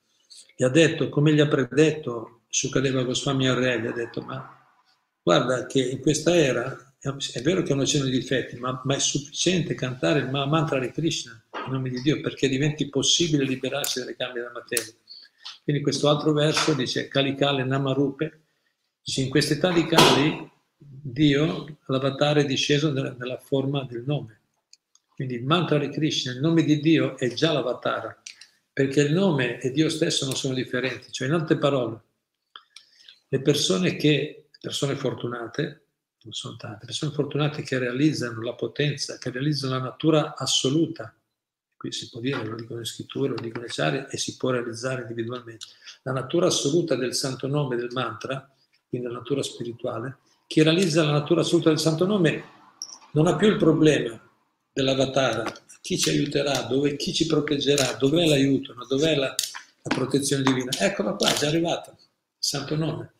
Gli 0.56 0.64
ha 0.64 0.70
detto, 0.70 1.10
come 1.10 1.34
gli 1.34 1.42
ha 1.42 1.48
predetto 1.48 2.44
Sukadeva 2.48 3.04
Goswami 3.04 3.50
al 3.50 3.58
re, 3.58 3.82
gli 3.82 3.88
ha 3.88 3.92
detto, 3.92 4.22
ma 4.22 4.58
guarda 5.22 5.66
che 5.66 5.82
in 5.82 6.00
questa 6.00 6.34
era, 6.34 6.96
è 6.98 7.42
vero 7.42 7.62
che 7.62 7.74
non 7.76 7.84
c'erano 7.84 8.10
difetti, 8.10 8.56
ma, 8.56 8.80
ma, 8.86 8.96
è 8.96 9.00
sufficiente 9.00 9.74
cantare 9.74 10.20
il 10.20 10.30
mantra 10.30 10.80
di 10.80 10.90
Krishna, 10.92 11.38
in 11.66 11.74
nome 11.74 11.90
di 11.90 12.00
Dio, 12.02 12.22
perché 12.22 12.48
diventi 12.48 12.88
possibile 12.88 13.44
liberarsi 13.44 14.00
dalle 14.00 14.16
gambe 14.18 14.40
della 14.40 14.54
materia. 14.54 14.94
Quindi 15.62 15.84
questo 15.84 16.08
altro 16.08 16.32
verso 16.32 16.74
dice 16.74 17.10
Kali 17.10 17.36
Kale 17.36 17.66
Namarupe, 17.66 18.44
dice 19.04 19.20
in 19.20 19.30
questa 19.30 19.56
età 19.56 19.74
di 19.74 19.86
Kali 19.86 20.54
Dio, 21.08 21.78
l'avatar 21.86 22.38
è 22.38 22.46
disceso 22.46 22.92
nella 22.92 23.38
forma 23.38 23.84
del 23.84 24.04
nome. 24.08 24.40
Quindi 25.08 25.36
il 25.36 25.46
mantra 25.46 25.78
di 25.78 25.90
Krishna, 25.90 26.32
il 26.32 26.40
nome 26.40 26.64
di 26.64 26.80
Dio 26.80 27.16
è 27.20 27.32
già 27.32 27.52
l'avatar, 27.52 28.22
perché 28.74 29.02
il 29.02 29.14
nome 29.14 29.60
e 29.60 29.70
Dio 29.70 29.88
stesso 29.88 30.26
non 30.26 30.36
sono 30.36 30.56
differenti. 30.56 31.12
Cioè, 31.12 31.28
in 31.28 31.36
altre 31.36 31.60
parole, 31.60 32.02
le 33.28 33.40
persone 33.40 33.96
che, 33.98 34.50
persone 34.60 34.96
fortunate, 34.96 35.90
non 36.24 36.34
sono 36.34 36.56
tante, 36.56 36.88
persone 36.88 37.14
fortunate 37.14 37.62
che 37.62 37.78
realizzano 37.78 38.42
la 38.42 38.56
potenza, 38.56 39.20
che 39.20 39.30
realizzano 39.30 39.78
la 39.78 39.84
natura 39.84 40.36
assoluta, 40.36 41.16
qui 41.78 41.92
si 41.92 42.10
può 42.10 42.20
dire, 42.20 42.44
lo 42.44 42.56
dicono 42.56 42.80
le 42.80 42.86
scritture, 42.86 43.30
lo 43.30 43.40
dicono 43.40 43.66
le 43.66 43.72
sari, 43.72 44.04
e 44.10 44.18
si 44.18 44.38
può 44.38 44.50
realizzare 44.50 45.02
individualmente, 45.02 45.68
la 46.02 46.14
natura 46.14 46.48
assoluta 46.48 46.96
del 46.96 47.14
santo 47.14 47.46
nome 47.46 47.76
del 47.76 47.92
mantra, 47.92 48.52
quindi 48.90 49.06
la 49.06 49.14
natura 49.14 49.44
spirituale, 49.44 50.18
chi 50.48 50.62
realizza 50.62 51.04
la 51.04 51.12
natura 51.12 51.42
assoluta 51.42 51.70
del 51.70 51.80
Santo 51.80 52.06
Nome 52.06 52.44
non 53.12 53.28
ha 53.28 53.36
più 53.36 53.48
il 53.48 53.58
problema 53.58 54.20
dell'avatar, 54.72 55.64
chi 55.82 55.98
ci 55.98 56.10
aiuterà, 56.10 56.64
dove, 56.64 56.96
chi 56.96 57.14
ci 57.14 57.26
proteggerà, 57.26 57.94
dov'è 57.94 58.26
l'aiuto, 58.26 58.76
dov'è 58.88 59.16
la, 59.16 59.28
la, 59.28 59.96
protezione 59.96 60.44
divina. 60.44 60.72
Eccola 60.78 61.14
qua, 61.14 61.30
è 61.30 61.38
già 61.38 61.48
arrivata, 61.48 61.92
il 61.92 61.98
Santo 62.38 62.76
Nome. 62.76 63.14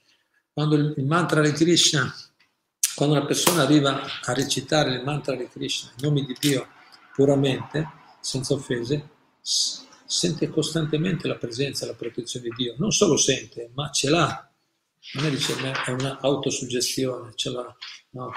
Quando 0.52 0.76
il, 0.76 0.94
il 0.98 1.06
mantra 1.06 1.42
di 1.42 1.52
Krishna, 1.52 2.14
quando 2.96 3.16
una 3.16 3.26
persona 3.26 3.64
arriva 3.64 4.02
a 4.24 4.34
recitare 4.34 4.94
il 4.94 5.04
mantra 5.04 5.36
di 5.36 5.48
Krishna, 5.48 5.92
il 5.96 6.04
nome 6.04 6.24
di 6.26 6.36
Dio 6.40 6.68
puramente, 7.14 7.88
senza 8.20 8.54
offese, 8.54 9.10
sente 9.42 10.50
costantemente 10.50 11.28
la 11.28 11.36
presenza 11.36 11.86
e 11.86 11.88
la 11.90 11.94
protezione 11.94 12.50
di 12.50 12.56
Dio. 12.56 12.76
Non 12.78 12.92
solo 12.92 13.18
sente, 13.18 13.70
ma 13.74 13.90
ce 13.92 14.10
l'ha 14.10 14.50
è, 15.14 15.30
dice, 15.30 15.56
è 15.86 15.92
un'autosuggestione, 15.92 17.34
ce 17.36 17.50
l'ha, 17.52 17.76
no, 18.12 18.32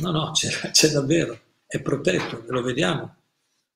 no, 0.00 0.10
no 0.10 0.30
c'è, 0.30 0.70
c'è, 0.70 0.88
davvero, 0.88 1.38
è 1.66 1.80
protetto, 1.80 2.44
lo 2.46 2.62
vediamo. 2.62 3.16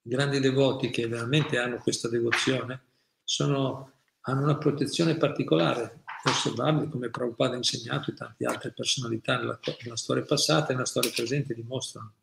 I 0.02 0.10
grandi 0.10 0.40
devoti 0.40 0.90
che 0.90 1.06
veramente 1.06 1.58
hanno 1.58 1.78
questa 1.78 2.08
devozione 2.08 2.82
sono, 3.24 3.92
hanno 4.22 4.42
una 4.42 4.56
protezione 4.56 5.16
particolare, 5.16 6.04
osservabile 6.24 6.88
come 6.88 7.10
Prabhupada 7.10 7.54
ha 7.54 7.56
insegnato 7.58 8.10
e 8.10 8.14
tante 8.14 8.44
altre 8.46 8.72
personalità 8.72 9.36
nella, 9.36 9.58
nella 9.82 9.96
storia 9.96 10.24
passata 10.24 10.68
e 10.68 10.72
nella 10.74 10.86
storia 10.86 11.10
presente 11.14 11.54
dimostrano. 11.54 12.14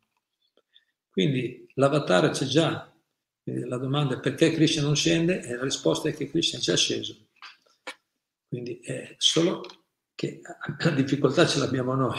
Quindi 1.10 1.70
l'avatar 1.76 2.30
c'è 2.32 2.46
già, 2.46 2.92
la 3.44 3.78
domanda 3.78 4.16
è 4.16 4.20
perché 4.20 4.52
Krishna 4.52 4.82
non 4.82 4.96
scende 4.96 5.42
e 5.42 5.56
la 5.56 5.64
risposta 5.64 6.10
è 6.10 6.14
che 6.14 6.30
Krishna 6.30 6.58
è 6.60 6.62
già 6.62 6.76
sceso. 6.76 7.25
Quindi 8.56 8.80
è 8.80 9.16
solo 9.18 9.66
che 10.16 10.40
la 10.80 10.92
difficoltà 10.92 11.46
ce 11.46 11.60
l'abbiamo 11.60 11.94
noi. 11.94 12.18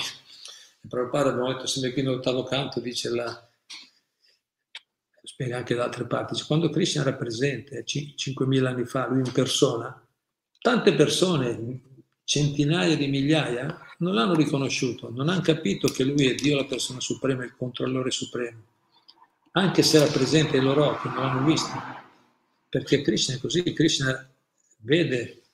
Il 0.82 0.90
Prabhupada, 0.90 1.30
abbiamo 1.30 1.50
detto 1.50 1.66
sempre 1.66 1.94
qui 1.94 2.02
nell'ottavo 2.02 2.42
canto, 2.42 2.78
dice 2.80 3.08
la, 3.08 3.48
spiega 5.22 5.56
anche 5.56 5.74
da 5.74 5.84
altre 5.84 6.06
parti, 6.06 6.38
quando 6.42 6.68
Krishna 6.68 7.00
era 7.00 7.14
presente 7.14 7.84
5.000 7.86 8.66
anni 8.66 8.84
fa, 8.84 9.08
lui 9.08 9.22
in 9.24 9.32
persona, 9.32 10.06
tante 10.60 10.94
persone, 10.94 11.80
centinaia 12.24 12.96
di 12.96 13.06
migliaia, 13.06 13.80
non 14.00 14.12
l'hanno 14.12 14.34
riconosciuto, 14.34 15.10
non 15.10 15.30
hanno 15.30 15.40
capito 15.40 15.88
che 15.88 16.04
lui 16.04 16.26
è 16.26 16.34
Dio, 16.34 16.56
la 16.56 16.66
persona 16.66 17.00
suprema, 17.00 17.44
il 17.44 17.56
controllore 17.56 18.10
supremo 18.10 18.74
anche 19.52 19.82
se 19.82 19.96
era 19.96 20.12
presente 20.12 20.58
ai 20.58 20.62
loro 20.62 20.84
occhi, 20.84 21.08
non 21.08 21.16
l'hanno 21.16 21.46
visto, 21.46 21.72
perché 22.68 23.00
Krishna 23.00 23.36
è 23.36 23.38
così, 23.38 23.62
Krishna 23.72 24.28
vede, 24.80 25.45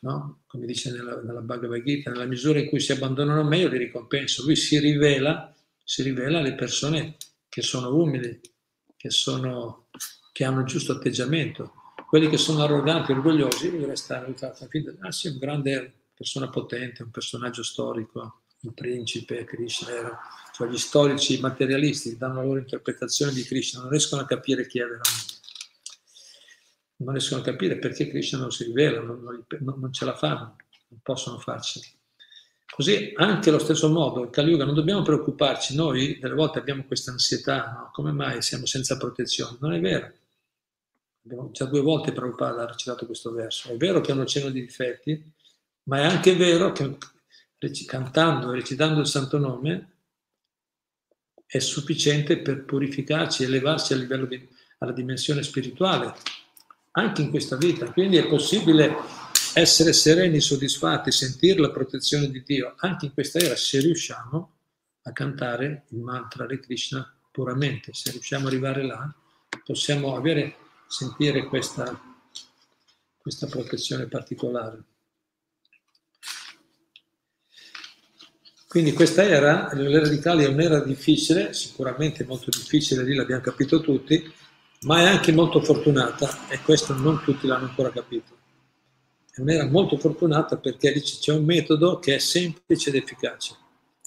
no? 0.00 0.40
come 0.46 0.66
dice 0.66 0.90
nella, 0.90 1.20
nella 1.22 1.40
Bhagavad 1.40 1.82
Gita, 1.82 2.10
nella 2.10 2.26
misura 2.26 2.58
in 2.58 2.68
cui 2.68 2.80
si 2.80 2.92
abbandonano 2.92 3.40
a 3.40 3.44
me 3.44 3.58
io 3.58 3.68
li 3.68 3.78
ricompenso, 3.78 4.44
lui 4.44 4.56
si 4.56 4.78
rivela, 4.78 5.54
si 5.82 6.02
rivela 6.02 6.38
alle 6.38 6.54
persone 6.54 7.16
che 7.48 7.62
sono 7.62 7.94
umili, 7.94 8.40
che, 8.96 9.10
sono, 9.10 9.86
che 10.32 10.44
hanno 10.44 10.60
il 10.60 10.66
giusto 10.66 10.92
atteggiamento, 10.92 11.72
quelli 12.08 12.28
che 12.28 12.38
sono 12.38 12.62
arroganti, 12.62 13.12
orgogliosi, 13.12 13.70
lui 13.70 13.84
resta 13.84 14.24
ah 14.24 15.12
sì, 15.12 15.28
un 15.28 15.38
grande 15.38 15.92
persona 16.14 16.48
potente, 16.48 17.02
un 17.02 17.10
personaggio 17.10 17.62
storico, 17.62 18.42
un 18.62 18.74
principe, 18.74 19.44
Krishna 19.44 19.90
era 19.90 20.18
cioè 20.58 20.68
gli 20.68 20.76
storici 20.76 21.38
materialisti 21.38 22.16
danno 22.16 22.40
la 22.40 22.42
loro 22.42 22.58
interpretazione 22.58 23.32
di 23.32 23.44
Krishna, 23.44 23.80
non 23.80 23.90
riescono 23.90 24.22
a 24.22 24.26
capire 24.26 24.66
chi 24.66 24.80
è 24.80 24.82
veramente. 24.82 25.37
Non 26.98 27.12
riescono 27.12 27.40
a 27.40 27.44
capire 27.44 27.78
perché 27.78 28.08
Krishna 28.08 28.38
non 28.38 28.50
si 28.50 28.64
rivela, 28.64 29.00
non, 29.00 29.22
non, 29.22 29.80
non 29.80 29.92
ce 29.92 30.04
la 30.04 30.16
fanno, 30.16 30.56
non 30.88 31.00
possono 31.02 31.38
farcela. 31.38 31.86
Così 32.70 33.12
anche 33.16 33.48
allo 33.48 33.58
stesso 33.58 33.88
modo, 33.88 34.24
in 34.24 34.30
Kali 34.30 34.50
Yuga 34.50 34.64
non 34.64 34.74
dobbiamo 34.74 35.02
preoccuparci, 35.02 35.74
noi 35.74 36.18
delle 36.18 36.34
volte 36.34 36.58
abbiamo 36.58 36.84
questa 36.84 37.10
ansietà, 37.10 37.72
no? 37.72 37.90
come 37.92 38.12
mai 38.12 38.42
siamo 38.42 38.66
senza 38.66 38.96
protezione? 38.96 39.56
Non 39.60 39.72
è 39.72 39.80
vero. 39.80 40.12
Abbiamo 41.24 41.50
già 41.50 41.64
due 41.64 41.80
volte 41.80 42.12
Prabhupada 42.12 42.62
ha 42.62 42.66
recitato 42.66 43.06
questo 43.06 43.32
verso. 43.32 43.70
È 43.70 43.76
vero 43.76 44.00
che 44.00 44.12
hanno 44.12 44.24
cenno 44.26 44.50
di 44.50 44.60
difetti, 44.60 45.32
ma 45.84 45.98
è 45.98 46.04
anche 46.04 46.34
vero 46.36 46.72
che 46.72 46.96
cantando 47.86 48.52
e 48.52 48.56
recitando 48.56 49.00
il 49.00 49.06
santo 49.06 49.38
nome 49.38 49.92
è 51.44 51.58
sufficiente 51.58 52.38
per 52.38 52.64
purificarci, 52.64 53.42
elevarci 53.42 53.94
a 53.94 53.96
livello 53.96 54.26
di, 54.26 54.48
alla 54.78 54.92
dimensione 54.92 55.42
spirituale, 55.42 56.14
anche 56.92 57.22
in 57.22 57.30
questa 57.30 57.56
vita. 57.56 57.90
Quindi 57.92 58.16
è 58.16 58.26
possibile 58.26 58.94
essere 59.54 59.92
sereni, 59.92 60.40
soddisfatti, 60.40 61.10
sentire 61.10 61.60
la 61.60 61.70
protezione 61.70 62.30
di 62.30 62.42
Dio 62.42 62.74
anche 62.76 63.06
in 63.06 63.14
questa 63.14 63.38
era 63.38 63.56
se 63.56 63.80
riusciamo 63.80 64.52
a 65.02 65.12
cantare 65.12 65.84
il 65.88 65.98
mantra 65.98 66.46
di 66.46 66.58
Krishna 66.60 67.12
puramente. 67.30 67.92
Se 67.94 68.10
riusciamo 68.10 68.46
ad 68.46 68.52
arrivare 68.52 68.84
là, 68.84 69.14
possiamo 69.64 70.16
avere, 70.16 70.56
sentire 70.86 71.44
questa, 71.44 71.98
questa 73.16 73.46
protezione 73.46 74.06
particolare. 74.06 74.82
Quindi 78.68 78.92
questa 78.92 79.22
era, 79.22 79.70
l'era 79.72 80.08
di 80.08 80.18
Kali 80.18 80.44
è 80.44 80.48
un'era 80.48 80.80
difficile, 80.80 81.54
sicuramente 81.54 82.24
molto 82.24 82.50
difficile, 82.50 83.02
lì 83.02 83.14
l'abbiamo 83.14 83.40
capito 83.40 83.80
tutti, 83.80 84.30
ma 84.82 85.00
è 85.00 85.04
anche 85.04 85.32
molto 85.32 85.60
fortunata 85.60 86.48
e 86.48 86.60
questo 86.60 86.94
non 86.94 87.20
tutti 87.22 87.46
l'hanno 87.46 87.66
ancora 87.66 87.90
capito. 87.90 88.36
È 89.30 89.40
un'era 89.40 89.66
molto 89.66 89.98
fortunata 89.98 90.56
perché 90.56 90.92
c'è 91.00 91.32
un 91.32 91.44
metodo 91.44 91.98
che 91.98 92.16
è 92.16 92.18
semplice 92.18 92.90
ed 92.90 92.96
efficace. 92.96 93.56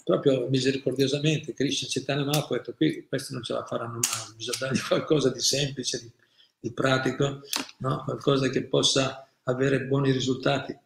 Proprio 0.04 0.48
misericordiosamente 0.50 1.54
Krishna 1.54 2.16
Mahaprabhu 2.16 2.54
ha 2.54 2.58
detto 2.58 2.74
qui 2.74 3.06
questi 3.08 3.34
non 3.34 3.44
ce 3.44 3.54
la 3.54 3.66
faranno 3.66 4.00
mai, 4.00 4.36
bisogna 4.36 4.58
dargli 4.60 4.82
qualcosa 4.88 5.30
di 5.30 5.40
semplice, 5.40 6.00
di, 6.00 6.12
di 6.60 6.72
pratico, 6.72 7.42
no? 7.78 8.04
qualcosa 8.04 8.50
che 8.50 8.64
possa 8.64 9.28
avere 9.44 9.86
buoni 9.86 10.12
risultati 10.12 10.78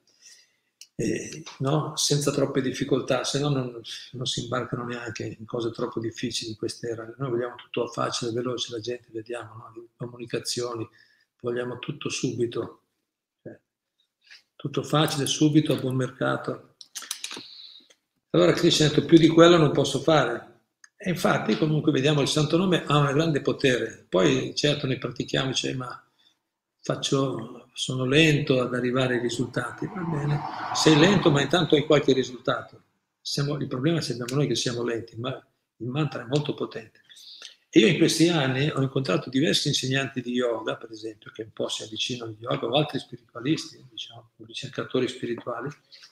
eh, 0.96 1.44
no? 1.60 1.96
senza 1.96 2.32
troppe 2.32 2.62
difficoltà, 2.62 3.24
se 3.24 3.40
no 3.40 3.50
non, 3.50 3.82
non, 4.12 4.26
si 4.26 4.44
imbarcano 4.44 4.86
neanche 4.86 5.36
in 5.38 5.46
cose 5.46 5.72
troppo 5.72 6.00
difficili 6.00 6.52
in 6.52 6.58
quest'era. 6.58 7.14
Noi 7.18 7.30
vogliamo 7.32 7.56
tutto 7.56 7.88
facile, 7.88 8.32
veloce, 8.32 8.72
la 8.72 8.80
gente 8.80 9.10
vediamo, 9.12 9.56
no? 9.56 9.72
le 9.76 9.88
comunicazioni, 9.96 10.88
vogliamo 11.42 11.80
tutto 11.80 12.10
subito, 12.10 12.84
cioè, 13.44 13.60
tutto 14.56 14.84
facile, 14.84 15.26
subito, 15.26 15.74
a 15.74 15.80
buon 15.80 15.96
mercato. 15.96 16.76
Allora 18.32 18.54
Krishna 18.54 18.86
ha 18.86 18.90
detto 18.90 19.06
più 19.06 19.18
di 19.18 19.28
quello 19.28 19.58
non 19.58 19.72
posso 19.72 20.00
fare. 20.00 20.54
E 20.98 21.10
infatti 21.10 21.58
comunque 21.58 21.92
vediamo 21.92 22.22
il 22.22 22.28
santo 22.28 22.58
nome 22.58 22.84
ha 22.86 22.98
un 22.98 23.14
grande 23.14 23.42
potere. 23.42 24.06
Poi 24.10 24.56
certo 24.56 24.88
ne 24.88 24.98
pratichiamo, 24.98 25.54
cioè, 25.54 25.74
ma 25.74 26.04
faccio, 26.82 27.65
sono 27.78 28.06
lento 28.06 28.62
ad 28.62 28.74
arrivare 28.74 29.16
ai 29.16 29.20
risultati, 29.20 29.86
va 29.86 30.02
bene, 30.02 30.40
sei 30.74 30.98
lento 30.98 31.30
ma 31.30 31.42
intanto 31.42 31.76
hai 31.76 31.86
qualche 31.86 32.14
risultato. 32.14 32.84
Siamo, 33.20 33.58
il 33.58 33.68
problema 33.68 33.98
è 33.98 34.00
che 34.00 34.06
siamo 34.06 34.34
noi 34.34 34.48
che 34.48 34.56
siamo 34.56 34.82
lenti, 34.82 35.18
ma 35.18 35.46
il 35.78 35.88
mantra 35.88 36.22
è 36.22 36.26
molto 36.26 36.54
potente. 36.54 37.02
E 37.70 37.82
io 37.82 37.88
in 37.88 37.98
questi 37.98 38.30
anni 38.30 38.70
ho 38.70 38.82
incontrato 38.82 39.30
diversi 39.30 39.68
insegnanti 39.68 40.22
di 40.22 40.32
yoga, 40.32 40.78
per 40.78 40.90
esempio, 40.90 41.32
che 41.34 41.42
un 41.42 41.52
po' 41.52 41.68
si 41.68 41.84
avvicinano 41.84 42.32
al 42.32 42.38
yoga, 42.40 42.66
o 42.66 42.78
altri 42.78 42.98
spiritualisti, 42.98 43.86
diciamo, 43.90 44.32
ricercatori 44.46 45.10
spirituali, 45.10 45.70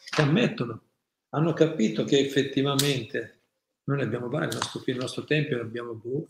che 0.10 0.22
ammettono, 0.22 0.82
hanno 1.30 1.54
capito 1.54 2.04
che 2.04 2.20
effettivamente 2.20 3.40
noi 3.86 4.00
ne 4.00 4.04
abbiamo 4.04 4.28
vari, 4.28 4.48
nel 4.48 4.56
nostro, 4.56 4.84
nel 4.86 4.98
nostro 4.98 5.24
tempio 5.24 5.62
abbiamo 5.62 5.94
boh, 5.94 6.28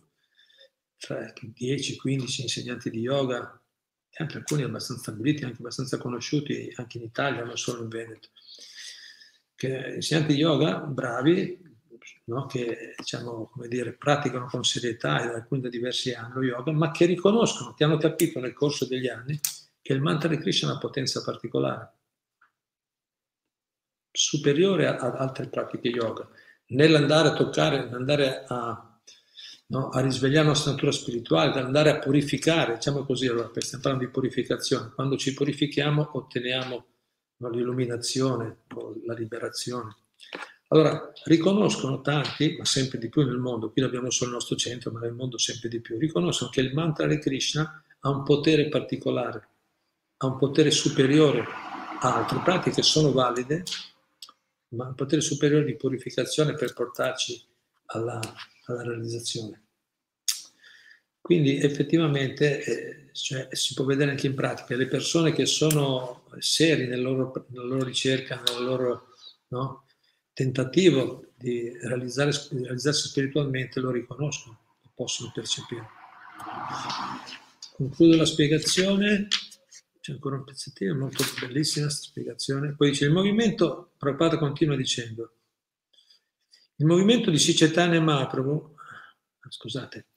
tra 0.95 1.33
10-15 1.33 2.41
insegnanti 2.41 2.91
di 2.91 2.99
yoga, 2.99 3.59
anche 4.17 4.38
alcuni 4.38 4.63
abbastanza 4.63 5.04
stabiliti, 5.04 5.43
anche 5.43 5.58
abbastanza 5.60 5.97
conosciuti 5.97 6.71
anche 6.76 6.97
in 6.97 7.04
Italia, 7.04 7.43
non 7.43 7.58
solo 7.58 7.82
in 7.82 7.89
Veneto, 7.89 8.30
che 9.56 9.93
insegnanti 9.95 10.34
di 10.34 10.39
yoga 10.39 10.80
bravi, 10.80 11.60
no? 12.26 12.45
che 12.45 12.93
diciamo, 12.97 13.52
dire, 13.67 13.93
praticano 13.93 14.45
con 14.45 14.63
serietà 14.63 15.23
e 15.23 15.34
alcuni 15.34 15.62
da 15.62 15.69
diversi 15.69 16.13
anni 16.13 16.45
yoga, 16.45 16.71
ma 16.71 16.91
che 16.91 17.06
riconoscono, 17.06 17.73
che 17.73 17.84
hanno 17.84 17.97
capito 17.97 18.39
nel 18.39 18.54
corso 18.54 18.86
degli 18.86 19.08
anni 19.08 19.39
che 19.82 19.93
il 19.93 20.02
mantra 20.02 20.30
di 20.30 20.38
Krishna 20.38 20.69
ha 20.69 20.71
una 20.71 20.80
potenza 20.80 21.21
particolare, 21.21 21.91
superiore 24.12 24.88
a, 24.88 24.95
altre 24.95 25.47
pratiche 25.47 25.89
yoga. 25.89 26.28
Nell'andare 26.67 27.30
a 27.30 27.34
toccare, 27.34 27.84
nell'andare 27.84 28.45
a 28.47 28.92
no? 29.73 29.89
a 29.89 29.99
risvegliare 30.01 30.45
la 30.45 30.51
nostra 30.51 30.71
natura 30.71 30.91
spirituale, 30.91 31.49
ad 31.49 31.65
andare 31.65 31.89
a 31.89 31.99
purificare, 31.99 32.75
diciamo 32.75 33.03
così, 33.03 33.27
allora, 33.27 33.49
stiamo 33.57 33.83
parlando 33.83 34.05
di 34.05 34.12
purificazione, 34.12 34.91
quando 34.93 35.17
ci 35.17 35.33
purifichiamo 35.33 36.12
otteniamo 36.13 36.86
no, 37.38 37.49
l'illuminazione 37.49 38.59
la 39.05 39.13
liberazione. 39.13 39.97
Allora, 40.69 41.12
riconoscono 41.25 42.01
tanti, 42.01 42.55
ma 42.57 42.65
sempre 42.65 42.97
di 42.97 43.09
più 43.09 43.23
nel 43.23 43.38
mondo, 43.38 43.71
qui 43.71 43.81
l'abbiamo 43.81 44.09
solo 44.09 44.29
il 44.29 44.36
nostro 44.36 44.55
centro, 44.55 44.91
ma 44.91 44.99
nel 44.99 45.13
mondo 45.13 45.38
sempre 45.38 45.69
di 45.69 45.81
più, 45.81 45.97
riconoscono 45.97 46.49
che 46.49 46.62
il 46.62 46.73
mantra 46.73 47.05
di 47.07 47.19
Krishna 47.19 47.83
ha 47.99 48.09
un 48.09 48.23
potere 48.23 48.69
particolare, 48.69 49.47
ha 50.17 50.27
un 50.27 50.38
potere 50.38 50.71
superiore 50.71 51.45
a 51.99 52.15
altre 52.15 52.39
pratiche, 52.43 52.81
sono 52.81 53.12
valide, 53.12 53.63
ma 54.69 54.88
un 54.88 54.95
potere 54.95 55.21
superiore 55.21 55.65
di 55.65 55.75
purificazione 55.75 56.55
per 56.55 56.73
portarci 56.73 57.45
alla, 57.88 58.19
alla 58.65 58.81
realizzazione. 58.81 59.62
Quindi 61.23 61.57
effettivamente 61.57 62.63
eh, 62.65 63.12
cioè, 63.13 63.47
si 63.51 63.73
può 63.75 63.86
vedere 63.86 64.12
anche 64.12 64.27
in 64.27 64.36
pratica, 64.36 64.75
le 64.75 64.88
persone 64.88 65.31
che 65.31 65.45
sono 65.45 66.25
seri 66.39 66.86
nella 66.86 67.09
loro, 67.09 67.45
nella 67.47 67.63
loro 67.63 67.86
ricerca, 67.86 68.43
nel 68.45 68.62
loro 68.62 69.07
no, 69.47 69.86
tentativo 70.33 71.27
di, 71.33 71.71
realizzare, 71.79 72.31
di 72.51 72.63
realizzarsi 72.63 73.07
spiritualmente 73.07 73.79
lo 73.79 73.91
riconoscono, 73.91 74.59
lo 74.81 74.91
possono 74.93 75.31
percepire. 75.33 75.88
Concludo 77.71 78.17
la 78.17 78.25
spiegazione, 78.25 79.29
c'è 80.01 80.12
ancora 80.12 80.36
un 80.36 80.43
pezzettino, 80.43 80.93
molto 80.93 81.23
bellissima 81.39 81.86
questa 81.86 82.03
spiegazione. 82.03 82.75
Poi 82.75 82.89
dice, 82.89 83.05
il 83.05 83.13
movimento, 83.13 83.93
Prabhupada 83.97 84.38
continua 84.38 84.75
dicendo, 84.75 85.36
il 86.75 86.86
movimento 86.86 87.31
di 87.31 87.39
Sicetane 87.39 88.01
Mahaprabhu 88.01 88.72
scusate, 89.49 90.08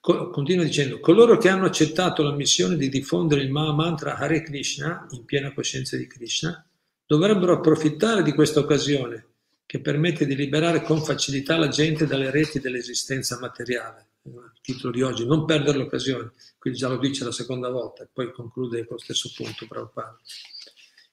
continua 0.00 0.64
dicendo, 0.64 1.00
coloro 1.00 1.36
che 1.38 1.48
hanno 1.48 1.66
accettato 1.66 2.22
la 2.22 2.32
missione 2.32 2.76
di 2.76 2.88
diffondere 2.88 3.42
il 3.42 3.50
Maha 3.50 3.72
Mantra 3.72 4.16
Hare 4.16 4.42
Krishna 4.42 5.06
in 5.10 5.24
piena 5.24 5.52
coscienza 5.52 5.96
di 5.96 6.06
Krishna 6.06 6.64
dovrebbero 7.06 7.54
approfittare 7.54 8.22
di 8.22 8.32
questa 8.32 8.60
occasione 8.60 9.26
che 9.66 9.80
permette 9.80 10.26
di 10.26 10.34
liberare 10.34 10.82
con 10.82 11.02
facilità 11.02 11.56
la 11.56 11.68
gente 11.68 12.06
dalle 12.06 12.30
reti 12.30 12.58
dell'esistenza 12.58 13.38
materiale. 13.38 14.08
Il 14.22 14.60
titolo 14.60 14.92
di 14.92 15.02
oggi, 15.02 15.24
non 15.24 15.44
perdere 15.44 15.78
l'occasione, 15.78 16.32
qui 16.58 16.72
già 16.72 16.88
lo 16.88 16.98
dice 16.98 17.24
la 17.24 17.32
seconda 17.32 17.68
volta, 17.68 18.08
poi 18.12 18.32
conclude 18.32 18.84
con 18.84 18.96
lo 18.96 19.02
stesso 19.02 19.30
punto 19.34 19.66
Prabhupada. 19.66 20.18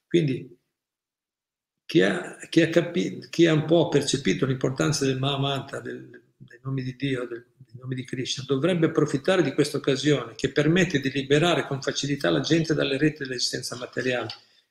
Quindi 0.08 0.58
chi 1.86 2.02
ha, 2.02 2.38
chi, 2.50 2.62
ha 2.62 2.70
capito, 2.70 3.28
chi 3.30 3.46
ha, 3.46 3.54
un 3.54 3.66
po' 3.66 3.90
percepito 3.90 4.46
l'importanza 4.46 5.06
del 5.06 5.20
Mahamanta, 5.20 5.80
del, 5.80 6.10
dei 6.36 6.60
nomi 6.64 6.82
di 6.84 6.96
Dio, 6.96 7.28
del, 7.28 7.46
dei 7.78 7.80
nomi 7.80 7.96
di 7.96 8.04
Krishna, 8.04 8.44
dovrebbe 8.46 8.88
approfittare 8.88 9.44
di 9.44 9.54
questa 9.54 9.78
occasione 9.78 10.34
che 10.36 10.52
permette 10.52 11.00
di 11.00 11.12
liberare 11.12 11.68
con 11.68 11.82
facilità 11.82 12.30
la 12.30 12.40
gente 12.40 12.74
dalle 12.74 12.98
reti 12.98 13.24
dell'esistenza 13.24 13.76
materiale. 13.76 14.30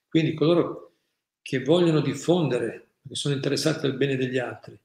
Quindi 0.09 0.35
coloro 0.35 0.95
che 1.41 1.63
vogliono 1.63 2.01
diffondere, 2.01 2.89
che 3.07 3.15
sono 3.15 3.35
interessati 3.35 3.87
al 3.87 3.97
bene 3.97 4.17
degli 4.17 4.39
altri. 4.39 4.79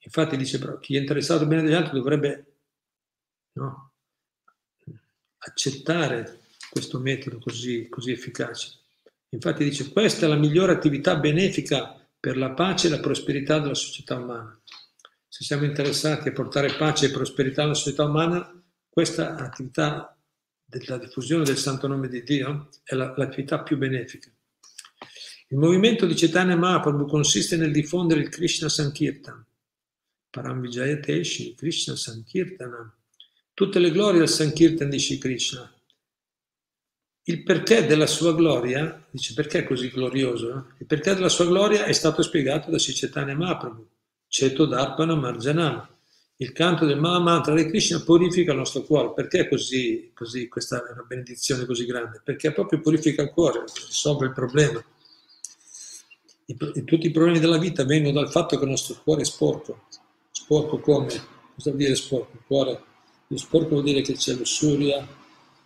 Infatti 0.00 0.36
dice, 0.36 0.58
però, 0.58 0.78
chi 0.78 0.96
è 0.96 0.98
interessato 0.98 1.42
al 1.42 1.48
bene 1.48 1.62
degli 1.62 1.74
altri 1.74 1.96
dovrebbe 1.96 2.46
no, 3.52 3.92
accettare 5.38 6.40
questo 6.70 6.98
metodo 6.98 7.38
così, 7.38 7.88
così 7.88 8.10
efficace. 8.10 8.72
Infatti 9.30 9.62
dice 9.62 9.90
questa 9.92 10.26
è 10.26 10.28
la 10.28 10.36
migliore 10.36 10.72
attività 10.72 11.16
benefica 11.16 11.94
per 12.18 12.36
la 12.36 12.50
pace 12.50 12.86
e 12.86 12.90
la 12.90 12.98
prosperità 12.98 13.58
della 13.58 13.74
società 13.74 14.16
umana. 14.16 14.57
Se 15.38 15.44
siamo 15.44 15.66
interessati 15.66 16.30
a 16.30 16.32
portare 16.32 16.74
pace 16.74 17.06
e 17.06 17.10
prosperità 17.12 17.62
alla 17.62 17.74
società 17.74 18.02
umana, 18.02 18.60
questa 18.88 19.36
attività 19.36 20.18
della 20.64 20.98
diffusione 20.98 21.44
del 21.44 21.56
santo 21.56 21.86
nome 21.86 22.08
di 22.08 22.24
Dio 22.24 22.70
è 22.82 22.96
la, 22.96 23.14
l'attività 23.16 23.62
più 23.62 23.76
benefica. 23.76 24.28
Il 25.50 25.58
movimento 25.58 26.06
di 26.06 26.14
Chaitanya 26.14 26.56
Mahaprabhu 26.56 27.06
consiste 27.06 27.56
nel 27.56 27.70
diffondere 27.70 28.18
il 28.18 28.30
Krishna 28.30 28.68
Sankirtan. 28.68 29.46
Paramvijayateshi, 30.28 31.54
Krishna 31.54 31.94
Sankirtana. 31.94 32.92
Tutte 33.54 33.78
le 33.78 33.92
glorie 33.92 34.18
del 34.18 34.28
Sankirtan 34.28 34.90
di 34.90 34.98
Shri 34.98 35.18
Krishna 35.18 35.72
il 37.28 37.42
perché 37.42 37.84
della 37.84 38.06
sua 38.06 38.34
gloria, 38.34 39.06
dice 39.10 39.34
perché 39.34 39.58
è 39.58 39.64
così 39.64 39.90
glorioso? 39.90 40.72
Il 40.78 40.86
perché 40.86 41.12
della 41.12 41.28
sua 41.28 41.44
gloria 41.44 41.84
è 41.84 41.92
stato 41.92 42.22
spiegato 42.22 42.70
da 42.70 42.78
Sicetane 42.78 43.34
Mahaprabhu, 43.34 43.86
Ceto 44.28 44.66
Darpana 44.66 45.14
Marjanam. 45.14 45.88
Il 46.36 46.52
canto 46.52 46.84
del 46.84 47.00
Mahamantra 47.00 47.54
di 47.54 47.66
Krishna 47.66 48.00
purifica 48.00 48.52
il 48.52 48.58
nostro 48.58 48.82
cuore. 48.82 49.12
Perché 49.14 49.40
è 49.40 49.48
così, 49.48 50.12
così, 50.14 50.48
questa 50.48 50.86
è 50.86 50.92
una 50.92 51.04
benedizione 51.06 51.64
così 51.64 51.84
grande? 51.84 52.20
Perché 52.22 52.52
proprio 52.52 52.80
purifica 52.80 53.22
il 53.22 53.30
cuore, 53.30 53.64
risolve 53.86 54.26
il 54.26 54.32
problema. 54.32 54.84
I, 56.46 56.56
tutti 56.84 57.06
i 57.06 57.10
problemi 57.10 57.40
della 57.40 57.58
vita 57.58 57.84
vengono 57.84 58.20
dal 58.20 58.30
fatto 58.30 58.56
che 58.56 58.64
il 58.64 58.70
nostro 58.70 59.00
cuore 59.02 59.22
è 59.22 59.24
sporco. 59.24 59.86
Sporco 60.30 60.78
come? 60.78 61.08
Cosa 61.08 61.70
vuol 61.70 61.76
dire 61.76 61.94
sporco? 61.96 62.30
Il 62.34 62.44
cuore, 62.46 62.82
lo 63.26 63.36
sporco 63.36 63.68
vuol 63.70 63.82
dire 63.82 64.02
che 64.02 64.12
c'è 64.12 64.34
lussuria, 64.34 65.06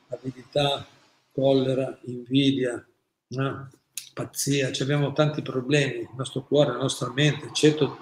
avidità, 0.09 0.87
collera, 1.33 1.99
invidia, 2.05 2.85
no? 3.29 3.71
pazzia, 4.15 4.73
cioè 4.73 4.85
abbiamo 4.85 5.13
tanti 5.13 5.43
problemi, 5.43 6.01
il 6.01 6.09
nostro 6.17 6.45
cuore, 6.45 6.73
la 6.73 6.79
nostra 6.79 7.11
mente, 7.13 7.51
ceto, 7.53 7.97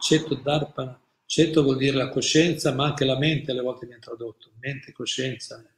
ceto 0.00 0.34
darpana, 0.34 1.00
ceto 1.24 1.62
vuol 1.62 1.76
dire 1.76 1.96
la 1.96 2.08
coscienza, 2.08 2.72
ma 2.72 2.86
anche 2.86 3.04
la 3.04 3.18
mente 3.18 3.50
alle 3.50 3.62
volte 3.62 3.86
viene 3.86 4.00
tradotto, 4.00 4.50
mente, 4.60 4.92
coscienza, 4.92 5.60
eh? 5.60 5.76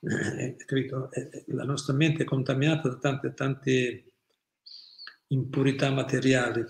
Eh, 0.00 0.56
eh, 0.68 1.44
la 1.48 1.64
nostra 1.64 1.92
mente 1.92 2.22
è 2.22 2.26
contaminata 2.26 2.88
da 2.88 2.96
tante, 2.96 3.34
tante 3.34 4.12
impurità 5.28 5.90
materiali. 5.90 6.64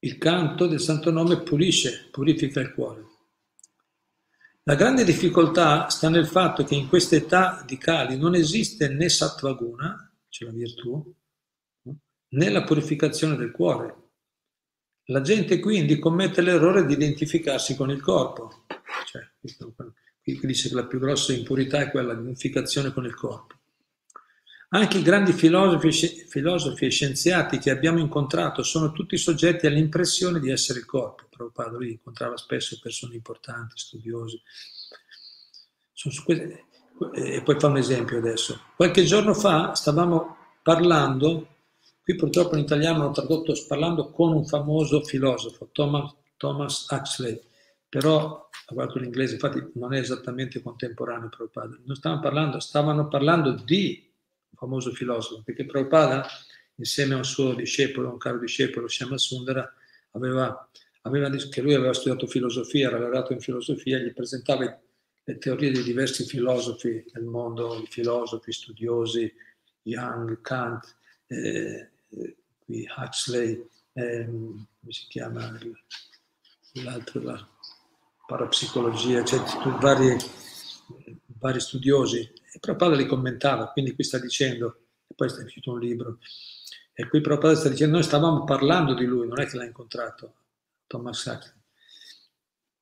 Il 0.00 0.16
canto 0.16 0.66
del 0.66 0.80
Santo 0.80 1.10
Nome 1.10 1.42
pulisce, 1.42 2.08
purifica 2.10 2.60
il 2.60 2.72
cuore. 2.72 3.04
La 4.62 4.74
grande 4.76 5.04
difficoltà 5.04 5.88
sta 5.88 6.08
nel 6.08 6.26
fatto 6.26 6.62
che 6.64 6.74
in 6.74 6.88
questa 6.88 7.16
età 7.16 7.62
di 7.66 7.78
Kali 7.78 8.16
non 8.16 8.34
esiste 8.34 8.88
né 8.88 9.08
sattvaguna, 9.08 10.10
cioè 10.28 10.48
la 10.48 10.54
virtù, 10.54 11.14
né 12.30 12.50
la 12.50 12.64
purificazione 12.64 13.36
del 13.36 13.50
cuore. 13.50 14.07
La 15.10 15.22
gente 15.22 15.58
quindi 15.58 15.98
commette 15.98 16.42
l'errore 16.42 16.84
di 16.84 16.92
identificarsi 16.92 17.74
con 17.74 17.90
il 17.90 18.00
corpo. 18.00 18.64
Cioè, 19.06 19.26
qui 20.22 20.38
dice 20.42 20.68
che 20.68 20.74
la 20.74 20.84
più 20.84 20.98
grossa 20.98 21.32
impurità 21.32 21.80
è 21.80 21.90
quella 21.90 22.12
di 22.12 22.20
identificazione 22.20 22.92
con 22.92 23.06
il 23.06 23.14
corpo. 23.14 23.54
Anche 24.70 24.98
i 24.98 25.02
grandi 25.02 25.32
filosofi, 25.32 26.26
filosofi, 26.28 26.84
e 26.84 26.90
scienziati 26.90 27.56
che 27.56 27.70
abbiamo 27.70 28.00
incontrato 28.00 28.62
sono 28.62 28.92
tutti 28.92 29.16
soggetti 29.16 29.66
all'impressione 29.66 30.40
di 30.40 30.50
essere 30.50 30.80
il 30.80 30.84
corpo. 30.84 31.26
Prabhupada 31.30 31.78
lui 31.78 31.92
incontrava 31.92 32.36
spesso 32.36 32.78
persone 32.82 33.14
importanti, 33.14 33.78
studiosi. 33.78 34.38
Queste... 36.22 36.64
E 37.14 37.42
poi 37.42 37.58
fa 37.58 37.68
un 37.68 37.78
esempio 37.78 38.18
adesso. 38.18 38.60
Qualche 38.76 39.04
giorno 39.04 39.32
fa 39.32 39.74
stavamo 39.74 40.36
parlando, 40.62 41.57
qui 42.08 42.16
purtroppo 42.16 42.56
in 42.56 42.62
italiano 42.62 43.02
l'ho 43.02 43.10
tradotto 43.10 43.52
parlando 43.66 44.08
con 44.08 44.32
un 44.32 44.46
famoso 44.46 45.02
filosofo, 45.02 45.68
Thomas, 45.72 46.14
Thomas 46.38 46.86
Huxley, 46.88 47.38
però 47.86 48.48
ha 48.50 48.72
guardato 48.72 48.98
l'inglese, 48.98 49.34
infatti 49.34 49.62
non 49.74 49.92
è 49.92 49.98
esattamente 49.98 50.62
contemporaneo 50.62 51.28
Prabhupada. 51.28 51.78
Non 51.84 51.96
stavano 51.96 52.22
parlando, 52.22 52.60
stavano 52.60 53.08
parlando 53.08 53.52
di 53.52 54.10
famoso 54.54 54.90
filosofo, 54.92 55.42
perché 55.44 55.66
Prabhupada, 55.66 56.26
insieme 56.76 57.12
a 57.12 57.18
un 57.18 57.26
suo 57.26 57.52
discepolo, 57.52 58.08
un 58.08 58.16
caro 58.16 58.38
discepolo, 58.38 58.88
Shama 58.88 59.18
Sundara, 59.18 59.70
aveva, 60.12 60.66
aveva, 61.02 61.28
che 61.28 61.60
lui 61.60 61.74
aveva 61.74 61.92
studiato 61.92 62.26
filosofia, 62.26 62.88
era 62.88 62.98
laureato 62.98 63.34
in 63.34 63.40
filosofia, 63.40 63.98
gli 63.98 64.14
presentava 64.14 64.80
le 65.24 65.36
teorie 65.36 65.72
di 65.72 65.82
diversi 65.82 66.24
filosofi 66.24 67.04
del 67.12 67.24
mondo, 67.24 67.78
i 67.82 67.86
filosofi 67.86 68.50
studiosi, 68.50 69.30
Young, 69.82 70.40
Kant, 70.40 70.96
eh, 71.26 71.90
qui 72.64 72.86
Huxley, 72.96 73.68
eh, 73.92 74.24
come 74.26 74.66
si 74.88 75.06
chiama 75.08 75.58
l'altro, 76.84 77.22
la 77.22 77.48
parapsicologia, 78.26 79.24
cioè 79.24 79.40
vari, 79.80 80.16
vari 81.38 81.60
studiosi 81.60 82.20
e 82.20 82.58
Prabhupada 82.58 82.94
li 82.94 83.06
commentava, 83.06 83.70
quindi 83.70 83.94
qui 83.94 84.04
sta 84.04 84.18
dicendo, 84.18 84.86
e 85.06 85.14
poi 85.14 85.28
è 85.28 85.42
uscito 85.42 85.72
un 85.72 85.80
libro, 85.80 86.18
e 86.92 87.08
qui 87.08 87.20
Prabhupada 87.20 87.54
sta 87.54 87.68
dicendo, 87.68 87.94
noi 87.94 88.04
stavamo 88.04 88.44
parlando 88.44 88.94
di 88.94 89.04
lui, 89.04 89.26
non 89.26 89.40
è 89.40 89.46
che 89.46 89.56
l'ha 89.56 89.64
incontrato, 89.64 90.34
Thomas 90.86 91.20
Sachs, 91.20 91.56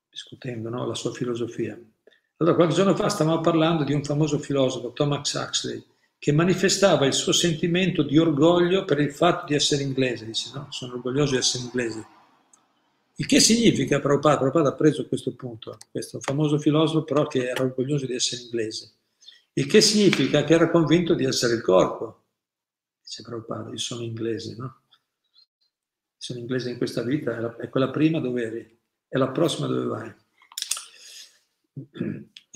discutendo 0.09 0.69
no? 0.69 0.87
la 0.87 0.95
sua 0.95 1.13
filosofia. 1.13 1.79
Allora, 2.39 2.55
qualche 2.55 2.75
giorno 2.75 2.95
fa 2.95 3.09
stavamo 3.09 3.41
parlando 3.41 3.85
di 3.85 3.93
un 3.93 4.05
famoso 4.05 4.39
filosofo, 4.39 4.93
Thomas 4.93 5.33
Huxley, 5.33 5.85
che 6.19 6.33
manifestava 6.33 7.07
il 7.07 7.13
suo 7.13 7.33
sentimento 7.33 8.03
di 8.03 8.19
orgoglio 8.19 8.85
per 8.85 9.01
il 9.01 9.13
fatto 9.13 9.47
di 9.47 9.55
essere 9.55 9.83
inglese. 9.83 10.25
Dice, 10.27 10.51
no, 10.55 10.67
sono 10.71 10.95
orgoglioso 10.95 11.33
di 11.33 11.39
essere 11.39 11.65
inglese. 11.65 12.07
Il 13.19 13.27
che 13.27 13.41
significa, 13.41 13.99
Prabhupada, 14.01 14.39
Prabhupada 14.39 14.69
ha 14.71 14.75
preso 14.75 15.07
questo 15.09 15.35
punto, 15.35 15.79
questo 15.91 16.21
famoso 16.21 16.59
filosofo 16.59 17.05
però 17.05 17.27
che 17.27 17.49
era 17.49 17.63
orgoglioso 17.63 18.05
di 18.07 18.15
essere 18.15 18.43
inglese. 18.43 18.93
Il 19.55 19.67
che 19.67 19.81
significa 19.81 20.45
che 20.45 20.53
era 20.53 20.71
convinto 20.71 21.15
di 21.15 21.25
essere 21.25 21.55
il 21.55 21.63
corpo. 21.63 22.25
Dice 23.03 23.23
Prabhupada, 23.23 23.71
io 23.71 23.79
sono 23.79 24.03
inglese, 24.03 24.55
no? 24.59 24.81
Sono 26.19 26.41
inglese 26.41 26.71
in 26.71 26.77
questa 26.77 27.03
vita, 27.03 27.57
è 27.57 27.69
quella 27.69 27.91
prima 27.91 28.21
dove 28.21 28.43
eri, 28.43 28.79
è 29.09 29.17
la 29.17 29.29
prossima 29.29 29.67
dove 29.67 29.87
vai. 29.87 30.15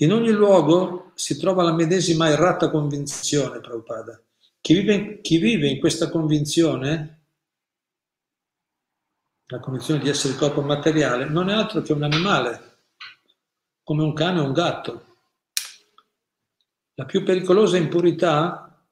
In 0.01 0.11
ogni 0.11 0.31
luogo 0.31 1.11
si 1.13 1.37
trova 1.37 1.61
la 1.61 1.73
medesima 1.73 2.27
errata 2.27 2.71
convinzione, 2.71 3.59
Prabhupada. 3.59 4.19
Chi 4.59 4.73
vive, 4.73 5.21
chi 5.21 5.37
vive 5.37 5.67
in 5.67 5.79
questa 5.79 6.09
convinzione, 6.09 7.25
la 9.45 9.59
convinzione 9.59 9.99
di 9.99 10.09
essere 10.09 10.33
il 10.33 10.39
corpo 10.39 10.61
materiale, 10.61 11.25
non 11.25 11.49
è 11.49 11.53
altro 11.53 11.83
che 11.83 11.93
un 11.93 12.01
animale, 12.01 12.79
come 13.83 14.01
un 14.01 14.13
cane 14.13 14.39
o 14.39 14.45
un 14.45 14.53
gatto. 14.53 15.05
La 16.95 17.05
più 17.05 17.23
pericolosa 17.23 17.77
impurità, 17.77 18.83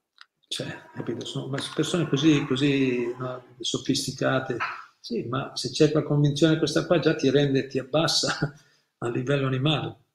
cioè, 0.47 0.89
capito, 0.93 1.25
sono 1.25 1.49
persone 1.73 2.07
così, 2.07 2.45
così 2.45 3.15
no, 3.17 3.55
sofisticate, 3.59 4.57
sì, 4.99 5.23
ma 5.23 5.55
se 5.55 5.71
c'è 5.71 5.91
la 5.91 6.03
convinzione 6.03 6.59
questa 6.59 6.85
qua 6.85 6.99
già 6.99 7.15
ti 7.15 7.31
rende, 7.31 7.65
ti 7.65 7.79
abbassa 7.79 8.53
a 8.99 9.09
livello 9.09 9.47
animale. 9.47 10.07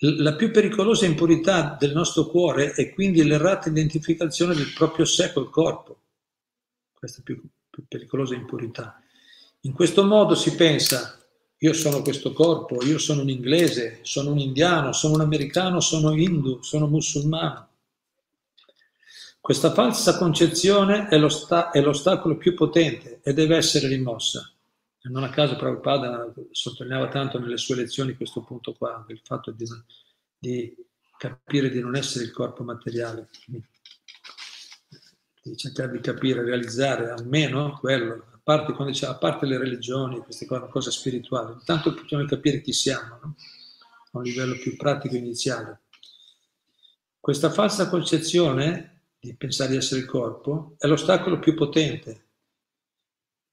La 0.00 0.34
più 0.36 0.50
pericolosa 0.50 1.06
impurità 1.06 1.76
del 1.78 1.92
nostro 1.92 2.26
cuore 2.26 2.72
è 2.72 2.92
quindi 2.92 3.24
l'errata 3.24 3.68
identificazione 3.68 4.54
del 4.54 4.72
proprio 4.72 5.04
sé 5.04 5.32
col 5.32 5.50
corpo. 5.50 6.02
Questa 6.92 7.20
è 7.20 7.22
più, 7.22 7.42
più 7.68 7.84
pericolosa 7.88 8.34
impurità. 8.34 9.02
In 9.62 9.72
questo 9.72 10.04
modo 10.04 10.34
si 10.36 10.54
pensa 10.54 11.18
io 11.60 11.72
sono 11.72 12.02
questo 12.02 12.32
corpo, 12.32 12.84
io 12.84 12.98
sono 12.98 13.22
un 13.22 13.30
inglese, 13.30 13.98
sono 14.02 14.30
un 14.30 14.38
indiano, 14.38 14.92
sono 14.92 15.14
un 15.14 15.22
americano, 15.22 15.80
sono 15.80 16.14
hindu, 16.14 16.62
sono 16.62 16.86
musulmano. 16.86 17.68
Questa 19.40 19.72
falsa 19.72 20.16
concezione 20.16 21.08
è, 21.08 21.18
l'osta- 21.18 21.70
è 21.70 21.80
l'ostacolo 21.80 22.36
più 22.36 22.54
potente 22.54 23.20
e 23.24 23.32
deve 23.32 23.56
essere 23.56 23.88
rimossa. 23.88 24.52
Non 25.08 25.22
a 25.22 25.30
caso 25.30 25.56
Prabhupada 25.56 26.32
sottolineava 26.50 27.08
tanto 27.08 27.38
nelle 27.38 27.56
sue 27.56 27.76
lezioni 27.76 28.14
questo 28.14 28.42
punto 28.42 28.74
qua, 28.74 29.04
il 29.08 29.20
fatto 29.24 29.50
di, 29.50 29.64
di 30.38 30.74
capire 31.16 31.70
di 31.70 31.80
non 31.80 31.96
essere 31.96 32.24
il 32.24 32.30
corpo 32.30 32.62
materiale, 32.62 33.28
di 35.42 35.56
cercare 35.56 35.92
di 35.92 36.00
capire, 36.00 36.44
realizzare 36.44 37.10
almeno 37.10 37.78
quello, 37.78 38.26
a 38.32 38.40
parte, 38.42 38.72
quando 38.72 38.92
dice, 38.92 39.06
a 39.06 39.16
parte 39.16 39.46
le 39.46 39.58
religioni, 39.58 40.18
queste 40.18 40.46
cose, 40.46 40.62
una 40.62 40.70
cosa 40.70 40.90
spirituale, 40.90 41.52
intanto 41.52 41.92
bisogna 41.92 42.26
capire 42.26 42.60
chi 42.60 42.72
siamo, 42.72 43.18
no? 43.22 43.36
a 44.12 44.18
un 44.18 44.22
livello 44.22 44.56
più 44.56 44.76
pratico 44.76 45.16
iniziale. 45.16 45.80
Questa 47.18 47.50
falsa 47.50 47.88
concezione 47.88 49.04
di 49.20 49.34
pensare 49.34 49.70
di 49.70 49.76
essere 49.76 50.00
il 50.00 50.06
corpo, 50.06 50.76
è 50.78 50.86
l'ostacolo 50.86 51.38
più 51.38 51.54
potente 51.54 52.27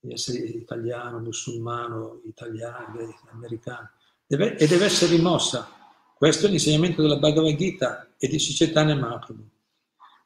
di 0.06 0.14
essere 0.14 0.40
italiano, 0.40 1.20
musulmano, 1.20 2.22
italiano, 2.26 3.14
americano, 3.32 3.92
deve, 4.26 4.58
e 4.58 4.68
deve 4.68 4.86
essere 4.86 5.16
rimossa. 5.16 5.70
Questo 6.16 6.46
è 6.46 6.50
l'insegnamento 6.50 7.02
della 7.02 7.18
Bhagavad 7.18 7.56
Gita 7.56 8.08
e 8.18 8.28
di 8.28 8.40
Sicetane 8.40 8.96
Mahaprabhu. 8.96 9.50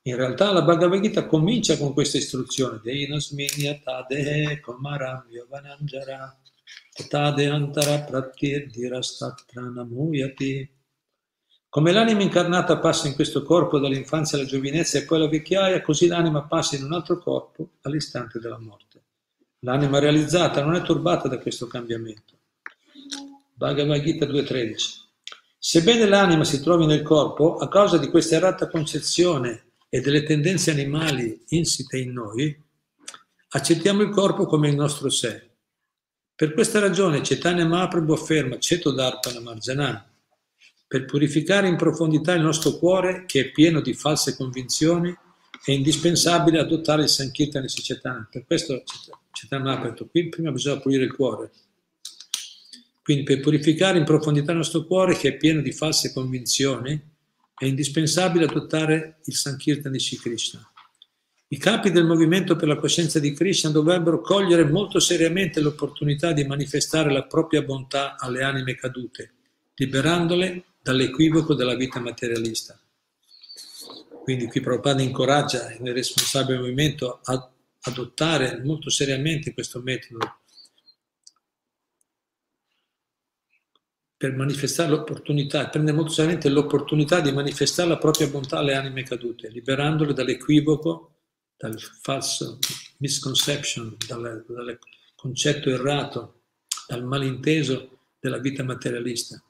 In 0.03 0.15
realtà 0.15 0.51
la 0.51 0.61
Bhagavad 0.61 1.01
Gita 1.01 1.25
comincia 1.25 1.77
con 1.77 1.93
questa 1.93 2.17
istruzione, 2.17 2.79
come 11.69 11.91
l'anima 11.91 12.23
incarnata 12.23 12.79
passa 12.79 13.07
in 13.07 13.13
questo 13.13 13.43
corpo 13.43 13.77
dall'infanzia 13.77 14.39
alla 14.39 14.47
giovinezza 14.47 14.97
e 14.97 15.05
poi 15.05 15.19
alla 15.19 15.29
vecchiaia, 15.29 15.81
così 15.81 16.07
l'anima 16.07 16.43
passa 16.47 16.75
in 16.75 16.83
un 16.83 16.93
altro 16.93 17.19
corpo 17.19 17.73
all'istante 17.81 18.39
della 18.39 18.57
morte. 18.57 19.03
L'anima 19.59 19.99
realizzata 19.99 20.63
non 20.63 20.75
è 20.75 20.81
turbata 20.81 21.27
da 21.27 21.37
questo 21.37 21.67
cambiamento. 21.67 22.37
Bhagavad 23.53 24.01
Gita 24.01 24.25
2.13. 24.25 24.75
Sebbene 25.57 26.05
l'anima 26.05 26.45
si 26.45 26.61
trovi 26.61 26.85
nel 26.85 27.01
corpo, 27.01 27.57
a 27.57 27.67
causa 27.67 27.97
di 27.97 28.07
questa 28.07 28.37
errata 28.37 28.69
concezione 28.69 29.71
e 29.89 29.99
delle 29.99 30.23
tendenze 30.23 30.71
animali 30.71 31.43
insite 31.49 31.97
in 31.97 32.13
noi, 32.13 32.57
accettiamo 33.49 34.01
il 34.01 34.09
corpo 34.09 34.45
come 34.45 34.69
il 34.69 34.75
nostro 34.75 35.09
sé. 35.09 35.49
Per 36.33 36.53
questa 36.53 36.79
ragione 36.79 37.19
Chaitanya 37.21 37.65
Mahaprabhu 37.65 38.13
afferma 38.13 38.59
Ceto 38.59 38.91
Darpana 38.91 39.41
Marjana 39.41 40.09
per 40.87 41.03
purificare 41.03 41.67
in 41.67 41.75
profondità 41.75 42.33
il 42.33 42.41
nostro 42.41 42.77
cuore, 42.77 43.25
che 43.25 43.41
è 43.41 43.51
pieno 43.51 43.81
di 43.81 43.93
false 43.93 44.37
convinzioni, 44.37 45.13
è 45.65 45.71
indispensabile 45.71 46.59
adottare 46.59 47.03
il 47.03 47.09
Sankirtan 47.09 47.65
e 47.65 47.69
Sicetana. 47.69 48.27
Per 48.31 48.45
questo 48.45 48.83
Chaitanya 49.39 49.79
ha 49.79 49.81
detto, 49.81 50.07
qui 50.07 50.27
prima 50.27 50.51
bisogna 50.51 50.81
pulire 50.81 51.05
il 51.05 51.13
cuore. 51.13 51.51
Quindi 53.01 53.23
per 53.23 53.39
purificare 53.39 53.97
in 53.97 54.03
profondità 54.03 54.51
il 54.51 54.57
nostro 54.57 54.83
cuore, 54.83 55.15
che 55.15 55.29
è 55.29 55.37
pieno 55.37 55.61
di 55.61 55.71
false 55.71 56.11
convinzioni, 56.11 57.01
è 57.57 57.65
indispensabile 57.65 58.45
adottare 58.45 59.19
il 59.25 59.33
Sankirtan 59.33 59.91
di 59.91 59.99
Sri 59.99 60.17
Krishna. 60.17 60.69
I 61.51 61.57
capi 61.57 61.89
del 61.91 62.05
movimento 62.05 62.55
per 62.55 62.67
la 62.67 62.77
coscienza 62.77 63.19
di 63.19 63.33
Krishna 63.33 63.71
dovrebbero 63.71 64.21
cogliere 64.21 64.65
molto 64.65 64.99
seriamente 64.99 65.61
l'opportunità 65.61 66.31
di 66.31 66.43
manifestare 66.43 67.11
la 67.11 67.23
propria 67.23 67.63
bontà 67.63 68.17
alle 68.17 68.43
anime 68.43 68.75
cadute, 68.75 69.33
liberandole 69.75 70.65
dall'equivoco 70.81 71.55
della 71.55 71.75
vita 71.75 71.99
materialista. 71.99 72.79
Quindi 74.21 74.45
qui 74.47 74.59
Prabhupada 74.59 75.01
incoraggia 75.01 75.73
il 75.73 75.93
responsabile 75.93 76.57
del 76.57 76.61
movimento 76.61 77.19
a 77.23 77.49
adottare 77.81 78.61
molto 78.63 78.89
seriamente 78.89 79.53
questo 79.53 79.81
metodo 79.81 80.39
per 84.19 84.35
manifestare 84.35 84.89
l'opportunità, 84.89 85.69
prendere 85.69 85.95
molto 85.95 86.11
seriamente 86.11 86.49
l'opportunità 86.49 87.21
di 87.21 87.31
manifestare 87.31 87.87
la 87.87 87.97
propria 87.97 88.27
bontà 88.27 88.57
alle 88.57 88.75
anime 88.75 89.03
cadute, 89.03 89.47
liberandole 89.47 90.11
dall'equivoco, 90.11 91.19
dal 91.55 91.79
falso 91.79 92.59
misconception, 92.97 93.95
dal, 94.07 94.43
dal 94.45 94.77
concetto 95.15 95.69
errato, 95.69 96.41
dal 96.85 97.05
malinteso 97.05 97.99
della 98.19 98.39
vita 98.39 98.61
materialista. 98.61 99.41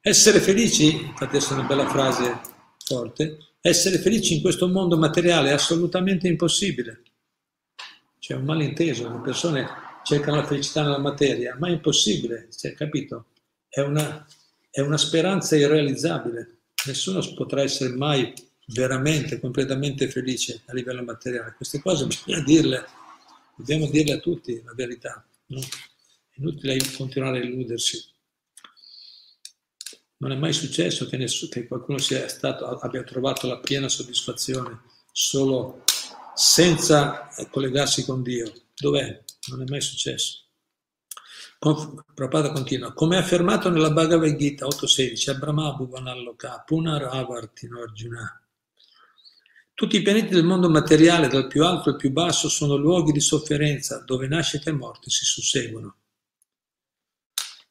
Essere 0.00 0.40
felici, 0.40 0.92
infatti 0.92 1.36
è 1.36 1.52
una 1.52 1.62
bella 1.62 1.88
frase 1.88 2.40
forte, 2.78 3.38
essere 3.60 3.98
felici 3.98 4.34
in 4.34 4.40
questo 4.40 4.66
mondo 4.66 4.98
materiale 4.98 5.50
è 5.50 5.52
assolutamente 5.52 6.26
impossibile. 6.26 7.02
C'è 8.26 8.34
un 8.34 8.42
malinteso, 8.42 9.08
le 9.08 9.20
persone 9.20 9.68
cercano 10.02 10.38
la 10.38 10.44
felicità 10.44 10.82
nella 10.82 10.98
materia, 10.98 11.54
ma 11.60 11.68
è 11.68 11.70
impossibile, 11.70 12.48
cioè, 12.50 12.74
capito? 12.74 13.26
È 13.68 13.78
una, 13.82 14.26
è 14.68 14.80
una 14.80 14.96
speranza 14.96 15.54
irrealizzabile. 15.54 16.62
Nessuno 16.86 17.20
potrà 17.34 17.62
essere 17.62 17.94
mai 17.94 18.34
veramente, 18.66 19.38
completamente 19.38 20.10
felice 20.10 20.62
a 20.66 20.74
livello 20.74 21.04
materiale. 21.04 21.54
Queste 21.56 21.80
cose 21.80 22.06
bisogna 22.06 22.40
dirle, 22.40 22.84
dobbiamo 23.54 23.88
dirle 23.88 24.14
a 24.14 24.18
tutti 24.18 24.60
la 24.64 24.74
verità. 24.74 25.24
No? 25.46 25.60
È 25.60 26.40
inutile 26.40 26.78
continuare 26.96 27.38
a 27.38 27.44
illudersi. 27.44 28.04
Non 30.16 30.32
è 30.32 30.34
mai 30.34 30.52
successo 30.52 31.06
che, 31.06 31.16
nessuno, 31.16 31.48
che 31.52 31.68
qualcuno 31.68 31.98
stato, 31.98 32.66
abbia 32.80 33.04
trovato 33.04 33.46
la 33.46 33.60
piena 33.60 33.88
soddisfazione 33.88 34.80
solo 35.12 35.84
senza 36.36 37.28
collegarsi 37.50 38.04
con 38.04 38.22
Dio. 38.22 38.52
Dov'è? 38.76 39.22
Non 39.48 39.62
è 39.62 39.64
mai 39.68 39.80
successo. 39.80 40.42
Prabhupada 41.58 42.52
continua, 42.52 42.92
come 42.92 43.16
affermato 43.16 43.70
nella 43.70 43.90
Bhagavad 43.90 44.36
Gita 44.36 44.66
8.16, 44.66 45.30
Abrahma 45.30 45.72
Bhuvanalloka 45.72 46.62
Punar 46.66 47.04
Avartino 47.04 47.80
Arjuna. 47.80 48.40
Tutti 49.72 49.96
i 49.96 50.02
pianeti 50.02 50.34
del 50.34 50.44
mondo 50.44 50.68
materiale, 50.68 51.28
dal 51.28 51.46
più 51.46 51.64
alto 51.64 51.90
al 51.90 51.96
più 51.96 52.10
basso, 52.10 52.50
sono 52.50 52.76
luoghi 52.76 53.12
di 53.12 53.20
sofferenza 53.20 54.02
dove 54.04 54.26
nascita 54.28 54.68
e 54.68 54.74
morte 54.74 55.08
si 55.08 55.24
susseguono. 55.24 55.96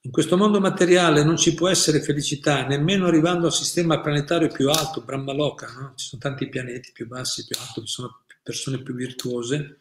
In 0.01 0.11
questo 0.11 0.37
mondo 0.37 0.59
materiale 0.59 1.23
non 1.23 1.37
ci 1.37 1.53
può 1.53 1.67
essere 1.67 2.01
felicità, 2.01 2.65
nemmeno 2.65 3.07
arrivando 3.07 3.45
al 3.45 3.53
sistema 3.53 4.01
planetario 4.01 4.49
più 4.49 4.69
alto, 4.69 5.01
Brahmaloka, 5.01 5.71
no? 5.71 5.93
ci 5.95 6.07
sono 6.07 6.21
tanti 6.21 6.49
pianeti 6.49 6.91
più 6.91 7.07
bassi, 7.07 7.45
più 7.45 7.57
alti, 7.59 7.81
ci 7.81 7.87
sono 7.87 8.23
persone 8.45 8.83
più 8.83 8.93
virtuose, 8.93 9.79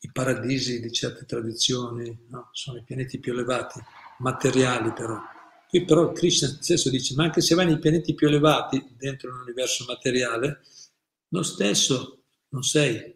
i 0.00 0.10
paradisi 0.10 0.80
di 0.80 0.90
certe 0.90 1.26
tradizioni, 1.26 2.26
no? 2.30 2.48
sono 2.52 2.78
i 2.78 2.82
pianeti 2.82 3.18
più 3.18 3.32
elevati, 3.32 3.78
materiali 4.20 4.94
però. 4.94 5.20
Qui 5.68 5.84
però 5.84 6.10
Krishna 6.12 6.48
stesso 6.48 6.88
dice, 6.88 7.14
ma 7.14 7.24
anche 7.24 7.42
se 7.42 7.54
vai 7.54 7.66
nei 7.66 7.78
pianeti 7.78 8.14
più 8.14 8.28
elevati, 8.28 8.94
dentro 8.96 9.30
l'universo 9.30 9.84
materiale, 9.86 10.62
lo 11.28 11.42
stesso 11.42 12.24
non 12.48 12.62
sei, 12.62 13.14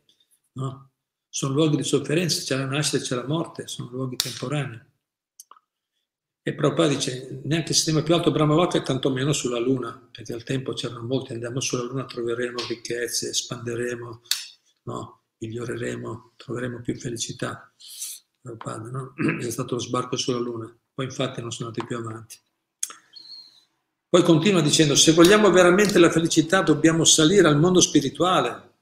no? 0.53 0.91
Sono 1.29 1.55
luoghi 1.55 1.77
di 1.77 1.83
sofferenza, 1.83 2.43
c'è 2.43 2.57
la 2.57 2.67
nascita 2.67 2.99
e 2.99 3.01
c'è 3.01 3.15
la 3.15 3.27
morte, 3.27 3.67
sono 3.67 3.91
luoghi 3.91 4.17
temporanei. 4.17 4.81
E 6.43 6.55
Prabhupada 6.55 6.89
dice, 6.89 7.41
neanche 7.45 7.71
il 7.71 7.75
sistema 7.75 8.03
più 8.03 8.15
alto 8.15 8.31
Brahmaloka 8.31 8.79
e 8.79 8.83
tantomeno 8.83 9.33
sulla 9.33 9.59
Luna, 9.59 10.09
perché 10.13 10.33
al 10.33 10.45
tempo 10.45 10.75
c'erano 10.75 11.03
molti, 11.03 11.33
andiamo 11.33 11.61
sulla 11.61 11.83
Luna, 11.83 12.05
troveremo 12.05 12.59
ricchezze, 12.69 13.31
espanderemo, 13.31 14.23
no? 14.87 15.21
miglioreremo, 15.39 16.33
troveremo 16.37 16.81
più 16.81 16.99
felicità. 16.99 17.73
Prabhupada, 18.41 18.89
no? 18.91 19.15
È 19.39 19.51
stato 19.51 19.75
lo 19.75 19.81
sbarco 19.81 20.17
sulla 20.17 20.39
Luna, 20.39 20.75
poi 20.95 21.05
infatti 21.05 21.41
non 21.41 21.51
sono 21.51 21.69
andati 21.69 21.87
più 21.87 21.97
avanti. 21.97 22.37
Poi 24.09 24.23
continua 24.23 24.63
dicendo, 24.63 24.95
se 24.95 25.13
vogliamo 25.13 25.51
veramente 25.51 25.99
la 25.99 26.11
felicità 26.11 26.63
dobbiamo 26.63 27.05
salire 27.05 27.49
al 27.49 27.59
mondo 27.59 27.81
spirituale, 27.81 28.75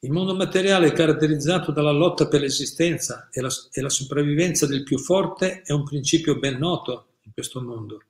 il 0.00 0.10
mondo 0.10 0.34
materiale 0.34 0.88
è 0.88 0.92
caratterizzato 0.92 1.72
dalla 1.72 1.90
lotta 1.90 2.28
per 2.28 2.40
l'esistenza 2.40 3.28
e 3.32 3.40
la, 3.40 3.50
e 3.72 3.80
la 3.80 3.88
sopravvivenza 3.88 4.66
del 4.66 4.82
più 4.82 4.98
forte 4.98 5.62
è 5.62 5.72
un 5.72 5.82
principio 5.82 6.38
ben 6.38 6.58
noto 6.58 7.16
in 7.22 7.32
questo 7.32 7.62
mondo. 7.62 8.02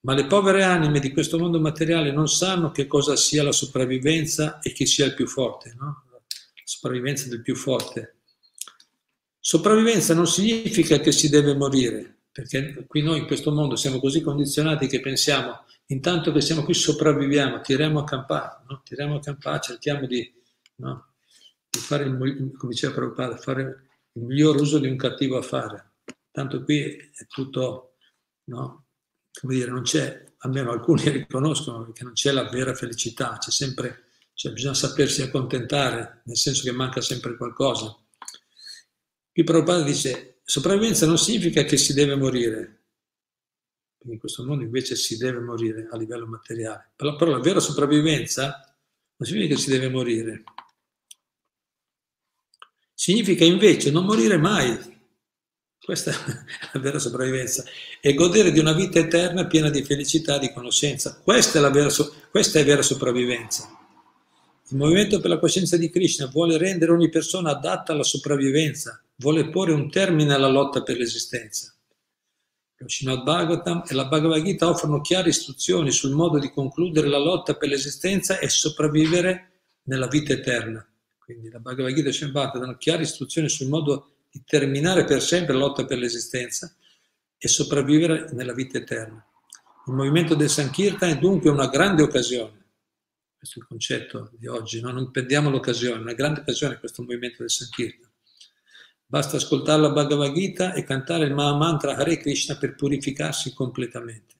Ma 0.00 0.12
le 0.12 0.26
povere 0.26 0.62
anime 0.62 1.00
di 1.00 1.10
questo 1.10 1.38
mondo 1.38 1.58
materiale 1.58 2.12
non 2.12 2.28
sanno 2.28 2.70
che 2.70 2.86
cosa 2.86 3.16
sia 3.16 3.42
la 3.42 3.52
sopravvivenza 3.52 4.60
e 4.60 4.72
chi 4.72 4.86
sia 4.86 5.06
il 5.06 5.14
più 5.14 5.26
forte, 5.26 5.74
no? 5.78 6.03
Sopravvivenza 6.74 7.28
del 7.28 7.40
più 7.40 7.54
forte. 7.54 8.16
Sopravvivenza 9.38 10.12
non 10.12 10.26
significa 10.26 10.98
che 10.98 11.12
si 11.12 11.28
deve 11.28 11.54
morire, 11.54 12.22
perché 12.32 12.84
qui 12.88 13.00
noi 13.00 13.20
in 13.20 13.26
questo 13.26 13.52
mondo 13.52 13.76
siamo 13.76 14.00
così 14.00 14.20
condizionati 14.20 14.88
che 14.88 15.00
pensiamo, 15.00 15.64
intanto 15.86 16.32
che 16.32 16.40
siamo 16.40 16.64
qui 16.64 16.74
sopravviviamo, 16.74 17.60
tiriamo 17.60 18.00
a 18.00 18.04
campare, 18.04 18.64
no? 18.68 18.82
tiriamo 18.82 19.16
a 19.16 19.20
campare, 19.20 19.60
cerchiamo 19.60 20.06
di 20.06 20.34
no? 20.76 21.12
di 21.70 21.78
fare, 21.78 22.04
il, 22.04 22.16
come 22.56 22.72
diceva 22.72 22.92
Prabhupada, 22.92 23.36
fare 23.36 23.62
il 24.12 24.22
miglior 24.24 24.60
uso 24.60 24.80
di 24.80 24.88
un 24.88 24.96
cattivo 24.96 25.36
affare. 25.36 25.92
Tanto 26.32 26.64
qui 26.64 26.82
è 26.82 27.26
tutto, 27.28 27.94
no? 28.46 28.86
come 29.40 29.54
dire, 29.54 29.70
non 29.70 29.82
c'è, 29.82 30.24
almeno 30.38 30.72
alcuni 30.72 31.06
riconoscono 31.08 31.92
che 31.92 32.02
non 32.02 32.14
c'è 32.14 32.32
la 32.32 32.48
vera 32.48 32.74
felicità, 32.74 33.36
c'è 33.38 33.50
sempre 33.50 34.03
cioè 34.34 34.52
bisogna 34.52 34.74
sapersi 34.74 35.22
accontentare, 35.22 36.22
nel 36.24 36.36
senso 36.36 36.62
che 36.62 36.72
manca 36.72 37.00
sempre 37.00 37.36
qualcosa. 37.36 37.96
Qui 39.32 39.42
Prabhupada 39.44 39.82
dice, 39.82 40.40
sopravvivenza 40.44 41.06
non 41.06 41.18
significa 41.18 41.64
che 41.64 41.76
si 41.76 41.94
deve 41.94 42.16
morire, 42.16 42.82
in 44.06 44.18
questo 44.18 44.44
mondo 44.44 44.64
invece 44.64 44.96
si 44.96 45.16
deve 45.16 45.40
morire 45.40 45.88
a 45.90 45.96
livello 45.96 46.26
materiale, 46.26 46.92
però, 46.94 47.16
però 47.16 47.30
la 47.30 47.40
vera 47.40 47.58
sopravvivenza 47.58 48.76
non 49.16 49.28
significa 49.28 49.54
che 49.54 49.60
si 49.60 49.70
deve 49.70 49.88
morire, 49.88 50.44
significa 52.92 53.44
invece 53.44 53.90
non 53.90 54.04
morire 54.04 54.36
mai, 54.36 54.92
questa 55.84 56.12
è 56.12 56.14
la 56.72 56.80
vera 56.80 56.98
sopravvivenza. 56.98 57.62
E 58.00 58.14
godere 58.14 58.52
di 58.52 58.58
una 58.58 58.72
vita 58.72 58.98
eterna 58.98 59.46
piena 59.46 59.68
di 59.68 59.84
felicità 59.84 60.38
di 60.38 60.50
conoscenza. 60.50 61.20
Questa 61.22 61.58
è, 61.58 61.70
vera, 61.70 61.90
questa 62.30 62.58
è 62.58 62.64
vera 62.64 62.80
sopravvivenza. 62.80 63.83
Il 64.70 64.78
movimento 64.78 65.20
per 65.20 65.28
la 65.28 65.38
coscienza 65.38 65.76
di 65.76 65.90
Krishna 65.90 66.26
vuole 66.26 66.56
rendere 66.56 66.90
ogni 66.90 67.10
persona 67.10 67.50
adatta 67.50 67.92
alla 67.92 68.02
sopravvivenza, 68.02 69.02
vuole 69.16 69.50
porre 69.50 69.72
un 69.72 69.90
termine 69.90 70.32
alla 70.32 70.48
lotta 70.48 70.82
per 70.82 70.96
l'esistenza. 70.96 71.74
Lo 72.78 72.88
Srimad 72.88 73.22
Bhagavatam 73.24 73.84
e 73.86 73.94
la 73.94 74.06
Bhagavad 74.06 74.42
Gita 74.42 74.68
offrono 74.68 75.02
chiare 75.02 75.28
istruzioni 75.28 75.90
sul 75.90 76.12
modo 76.12 76.38
di 76.38 76.50
concludere 76.50 77.08
la 77.08 77.18
lotta 77.18 77.54
per 77.54 77.68
l'esistenza 77.68 78.38
e 78.38 78.48
sopravvivere 78.48 79.50
nella 79.84 80.06
vita 80.06 80.32
eterna. 80.32 80.86
Quindi 81.18 81.50
la 81.50 81.58
Bhagavad 81.58 81.94
Gita 81.94 82.08
e 82.08 82.30
Bhagavatam 82.30 82.60
danno 82.62 82.76
chiare 82.78 83.02
istruzioni 83.02 83.50
sul 83.50 83.68
modo 83.68 84.12
di 84.30 84.42
terminare 84.46 85.04
per 85.04 85.22
sempre 85.22 85.52
la 85.52 85.60
lotta 85.60 85.84
per 85.84 85.98
l'esistenza 85.98 86.74
e 87.36 87.48
sopravvivere 87.48 88.30
nella 88.32 88.54
vita 88.54 88.78
eterna. 88.78 89.24
Il 89.86 89.92
movimento 89.92 90.34
del 90.34 90.48
Sankirtan 90.48 91.10
è 91.10 91.18
dunque 91.18 91.50
una 91.50 91.68
grande 91.68 92.02
occasione. 92.02 92.63
Questo 93.44 93.60
è 93.60 93.62
il 93.62 93.68
concetto 93.68 94.30
di 94.38 94.46
oggi, 94.46 94.80
no? 94.80 94.90
non 94.90 95.10
perdiamo 95.10 95.50
l'occasione, 95.50 96.00
una 96.00 96.14
grande 96.14 96.40
occasione 96.40 96.78
questo 96.78 97.02
movimento 97.02 97.36
del 97.40 97.50
Sankirtan. 97.50 98.10
Basta 99.04 99.36
ascoltare 99.36 99.82
la 99.82 99.90
Bhagavad 99.90 100.32
Gita 100.32 100.72
e 100.72 100.82
cantare 100.82 101.26
il 101.26 101.34
Mahamantra 101.34 101.94
Hare 101.94 102.16
Krishna 102.16 102.56
per 102.56 102.74
purificarsi 102.74 103.52
completamente. 103.52 104.34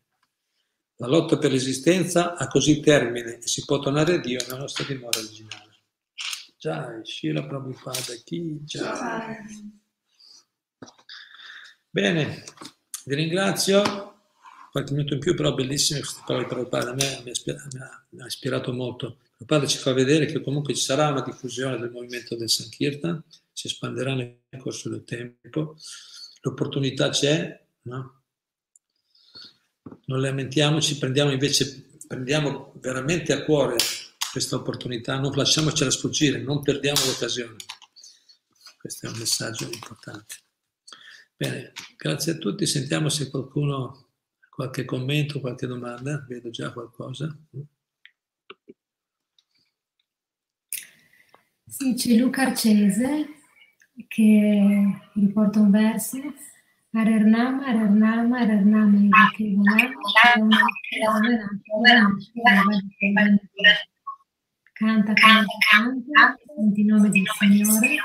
La 0.97 1.07
lotta 1.07 1.37
per 1.37 1.53
l'esistenza 1.53 2.35
ha 2.35 2.49
così 2.49 2.81
termine 2.81 3.41
e 3.41 3.47
si 3.47 3.63
può 3.67 3.79
tornare 3.79 4.15
a 4.15 4.19
Dio 4.21 4.39
nella 4.41 4.57
nostra 4.57 4.85
dimora 4.85 5.19
originale. 5.19 5.83
Jai, 6.57 7.05
Shila 7.05 7.45
Prabhupada, 7.45 8.15
chi 8.25 8.59
Jai. 8.63 9.71
Bene, 11.91 12.45
vi 13.05 13.15
ringrazio. 13.15 14.14
Qualche 14.75 14.93
minuto 14.93 15.15
in 15.15 15.21
più, 15.21 15.37
però 15.37 15.55
bellissime 15.55 16.01
queste 16.01 16.23
parole 16.27 16.47
di 16.47 16.51
Prabhupada. 16.51 16.91
A 16.91 16.95
me 16.95 17.23
mi 17.23 17.31
ha, 18.21 18.27
ispirato 18.27 18.73
molto. 18.73 19.19
Prabhupada 19.37 19.69
ci 19.69 19.79
fa 19.79 19.93
vedere 19.93 20.27
che 20.27 20.43
comunque 20.43 20.75
ci 20.75 20.83
sarà 20.83 21.11
una 21.11 21.23
diffusione 21.23 21.79
del 21.79 21.93
movimento 21.93 22.35
del 22.35 22.51
Sankirtan, 22.51 23.23
si 23.53 23.69
espanderà 23.69 24.15
nel 24.15 24.41
corso 24.59 24.89
del 24.89 25.05
tempo. 25.05 25.77
L'opportunità 26.41 27.11
c'è, 27.11 27.65
no? 27.83 28.23
Non 30.07 30.21
lamentiamoci, 30.21 30.99
prendiamo 30.99 31.31
invece, 31.31 31.91
prendiamo 32.09 32.73
veramente 32.81 33.33
a 33.33 33.45
cuore 33.45 33.77
questa 34.33 34.57
opportunità, 34.57 35.21
non 35.21 35.31
lasciamocela 35.37 35.93
sfuggire, 35.93 36.39
non 36.39 36.63
perdiamo 36.63 36.99
l'occasione. 37.07 37.59
Questo 38.81 39.07
è 39.07 39.09
un 39.09 39.19
messaggio 39.19 39.71
importante. 39.71 40.35
Bene, 41.37 41.73
grazie 41.97 42.33
a 42.33 42.39
tutti. 42.39 42.67
Sentiamo 42.67 43.09
se 43.09 43.31
qualcuno 43.31 44.04
qualche 44.55 44.85
commento, 44.85 45.41
qualche 45.41 45.67
domanda. 45.67 46.25
Vedo 46.29 46.51
già 46.51 46.73
qualcosa. 46.73 47.37
Sì, 51.67 51.95
c'è 51.95 52.15
Luca 52.15 52.43
Arcese 52.43 53.27
che 54.07 55.01
riporta 55.15 55.61
un 55.61 55.71
verso. 55.71 56.19
Arernama, 56.93 57.67
Arernama, 57.67 58.39
Arernama, 58.39 59.09
Canta, 64.73 65.13
canta, 65.13 65.47
canta, 65.71 66.37
senti 66.55 66.81
il 66.81 66.87
nome 66.87 67.09
del 67.09 67.23
Signore 67.39 67.97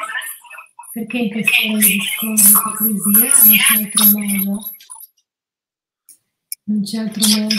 perché 0.91 1.17
in 1.17 1.31
questione 1.31 1.79
di 1.79 1.93
discorso, 1.93 2.57
ipocrisia 2.57 3.29
non 3.45 3.57
c'è 3.57 3.83
altro 3.83 4.05
modo, 4.05 4.71
non 6.69 6.83
c'è 6.83 6.97
altro 6.99 7.21
modo, 7.27 7.55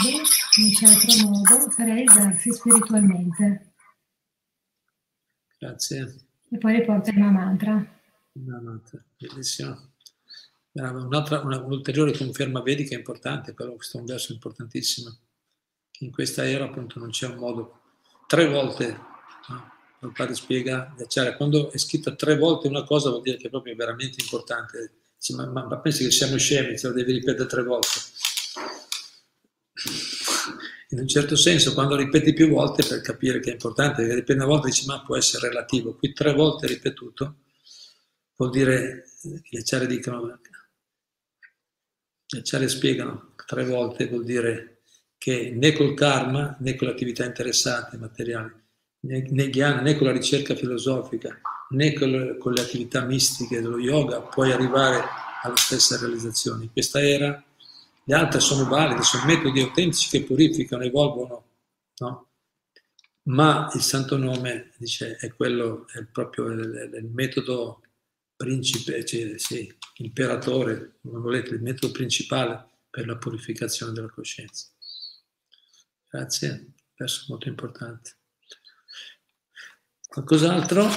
non 0.57 0.71
c'è 0.71 0.85
altro 0.85 1.27
modo 1.27 1.73
per 1.75 1.85
realizzarsi 1.85 2.53
spiritualmente. 2.53 3.73
Grazie. 5.59 6.15
E 6.49 6.57
poi 6.57 6.79
riporta 6.79 7.11
il 7.11 7.19
mantra. 7.19 7.85
mantra, 8.33 9.03
bellissimo. 9.17 9.89
Un'altra, 10.71 11.41
una, 11.41 11.59
un'ulteriore 11.59 12.15
conferma 12.15 12.61
vedica 12.61 12.95
importante, 12.95 13.53
però 13.53 13.73
questo 13.73 13.97
è 13.97 13.99
un 13.99 14.05
verso 14.05 14.31
importantissimo, 14.31 15.17
che 15.91 16.05
in 16.05 16.11
questa 16.11 16.47
era 16.47 16.63
appunto 16.63 16.97
non 16.97 17.09
c'è 17.09 17.27
un 17.27 17.35
modo, 17.35 17.81
tre 18.25 18.47
volte 18.47 18.97
no? 19.49 19.71
il 20.07 20.13
padre 20.15 20.33
spiega 20.33 20.95
cioè, 21.07 21.35
quando 21.35 21.71
è 21.71 21.77
scritta 21.77 22.15
tre 22.15 22.37
volte 22.37 22.69
una 22.69 22.83
cosa 22.83 23.09
vuol 23.09 23.21
dire 23.21 23.35
che 23.35 23.47
è 23.47 23.49
proprio 23.49 23.75
veramente 23.75 24.21
importante. 24.21 24.93
Dice, 25.17 25.35
ma, 25.35 25.45
ma, 25.45 25.77
pensi 25.79 26.05
che 26.05 26.11
siamo 26.11 26.37
scemi, 26.37 26.79
ce 26.79 26.87
lo 26.87 26.93
devi 26.93 27.11
ripetere 27.11 27.47
tre 27.47 27.63
volte. 27.63 27.89
In 30.89 30.99
un 30.99 31.07
certo 31.07 31.35
senso, 31.35 31.73
quando 31.73 31.95
ripeti 31.95 32.33
più 32.33 32.49
volte 32.49 32.85
per 32.85 33.01
capire 33.01 33.39
che 33.39 33.49
è 33.49 33.53
importante, 33.53 34.01
perché 34.01 34.15
ripeti 34.15 34.39
una 34.39 34.47
volta 34.47 34.67
dici 34.67 34.85
ma 34.85 35.01
può 35.03 35.15
essere 35.15 35.47
relativo, 35.47 35.95
qui 35.95 36.11
tre 36.11 36.33
volte 36.33 36.67
ripetuto 36.67 37.35
vuol 38.35 38.51
dire, 38.51 39.05
gli 39.21 39.57
acciari 39.57 39.87
dicono, 39.87 40.39
gli 42.25 42.37
acciari 42.37 42.67
spiegano 42.67 43.33
tre 43.45 43.65
volte 43.65 44.07
vuol 44.07 44.23
dire 44.23 44.81
che 45.17 45.51
né 45.53 45.73
col 45.73 45.93
karma 45.93 46.55
né 46.59 46.75
con 46.75 46.87
le 46.87 46.93
attività 46.93 47.31
materiali 47.97 48.61
né, 49.01 49.25
né 49.29 49.49
né 49.81 49.95
con 49.97 50.07
la 50.07 50.13
ricerca 50.13 50.55
filosofica, 50.55 51.39
né 51.71 51.93
con 51.93 52.09
le, 52.09 52.37
con 52.37 52.53
le 52.53 52.61
attività 52.61 53.01
mistiche 53.01 53.61
dello 53.61 53.77
yoga 53.77 54.21
puoi 54.21 54.51
arrivare 54.51 55.03
alla 55.43 55.55
stessa 55.55 55.97
realizzazione. 55.97 56.69
Questa 56.71 57.01
era 57.01 57.43
le 58.03 58.15
altre 58.15 58.39
sono 58.39 58.67
valide, 58.67 59.03
sono 59.03 59.25
metodi 59.25 59.61
autentici 59.61 60.09
che 60.09 60.23
purificano, 60.23 60.83
evolvono, 60.83 61.45
no? 61.97 62.29
ma 63.23 63.69
il 63.73 63.81
santo 63.81 64.17
nome 64.17 64.71
dice, 64.77 65.15
è 65.17 65.33
quello, 65.33 65.87
è 65.89 66.03
proprio 66.05 66.47
il, 66.47 66.91
il 66.95 67.09
metodo 67.13 67.81
principe, 68.35 69.05
cioè, 69.05 69.37
sì, 69.37 69.71
imperatore, 69.97 70.97
come 71.01 71.19
volete, 71.19 71.53
il 71.53 71.61
metodo 71.61 71.93
principale 71.93 72.69
per 72.89 73.05
la 73.05 73.17
purificazione 73.17 73.93
della 73.93 74.09
coscienza. 74.09 74.67
Grazie, 76.09 76.73
verso 76.97 77.25
molto 77.29 77.47
importante. 77.47 78.15
Qualcos'altro? 80.07 80.87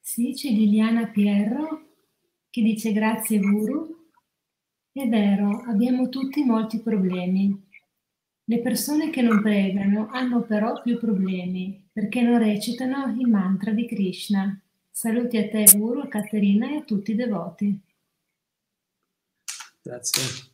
Sì, 0.00 0.32
c'è 0.32 0.48
Liliana 0.48 1.08
Pierro 1.08 1.88
che 2.50 2.62
dice 2.62 2.92
grazie 2.92 3.38
Guru. 3.38 3.99
È 4.92 5.06
vero, 5.06 5.62
abbiamo 5.68 6.08
tutti 6.08 6.42
molti 6.42 6.80
problemi. 6.80 7.68
Le 8.44 8.60
persone 8.60 9.10
che 9.10 9.22
non 9.22 9.40
pregano 9.40 10.08
hanno 10.10 10.42
però 10.42 10.80
più 10.82 10.98
problemi 10.98 11.88
perché 11.92 12.22
non 12.22 12.38
recitano 12.38 13.06
il 13.16 13.28
mantra 13.28 13.70
di 13.70 13.86
Krishna. 13.86 14.60
Saluti 14.90 15.36
a 15.36 15.48
te 15.48 15.64
Guru, 15.76 16.00
a 16.00 16.08
Caterina 16.08 16.68
e 16.70 16.76
a 16.78 16.82
tutti 16.82 17.12
i 17.12 17.14
devoti. 17.14 17.80
Grazie. 19.82 20.48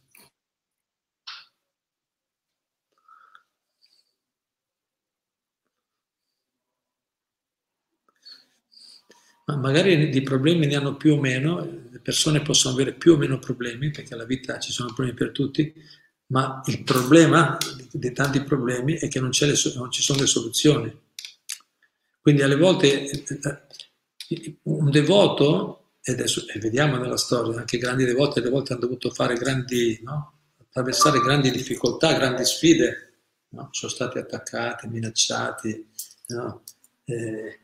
ma 9.47 9.57
magari 9.57 10.09
di 10.09 10.23
problemi 10.23 10.67
ne 10.67 10.75
hanno 10.75 10.97
più 10.97 11.15
o 11.15 11.21
meno, 11.21 11.86
persone 12.07 12.41
possono 12.41 12.73
avere 12.73 12.93
più 12.93 13.15
o 13.15 13.17
meno 13.17 13.41
problemi, 13.41 13.91
perché 13.91 14.15
alla 14.15 14.27
vita 14.27 14.61
ci 14.61 14.71
sono 14.71 14.93
problemi 14.93 15.13
per 15.13 15.33
tutti, 15.33 15.75
ma 16.27 16.63
il 16.67 16.85
problema 16.85 17.59
di 17.91 18.13
tanti 18.13 18.45
problemi 18.45 18.93
è 18.95 19.09
che 19.09 19.19
non, 19.19 19.31
non 19.75 19.91
ci 19.91 20.03
sono 20.03 20.21
le 20.21 20.27
soluzioni. 20.27 21.01
Quindi 22.21 22.43
alle 22.43 22.55
volte 22.55 23.11
un 24.63 24.89
devoto, 24.89 25.95
e 26.01 26.13
adesso 26.13 26.47
e 26.47 26.61
vediamo 26.61 26.97
nella 26.97 27.17
storia, 27.17 27.59
anche 27.59 27.77
grandi 27.77 28.05
devoti 28.05 28.39
alle 28.39 28.51
volte 28.51 28.73
hanno 28.73 28.83
dovuto 28.83 29.11
fare 29.11 29.35
grandi, 29.35 29.99
no? 30.05 30.43
attraversare 30.61 31.19
grandi 31.19 31.51
difficoltà, 31.51 32.13
grandi 32.13 32.45
sfide, 32.45 33.23
no? 33.49 33.69
sono 33.73 33.91
stati 33.91 34.19
attaccati, 34.19 34.87
minacciati, 34.87 35.89
no? 36.29 36.63
eh, 37.07 37.63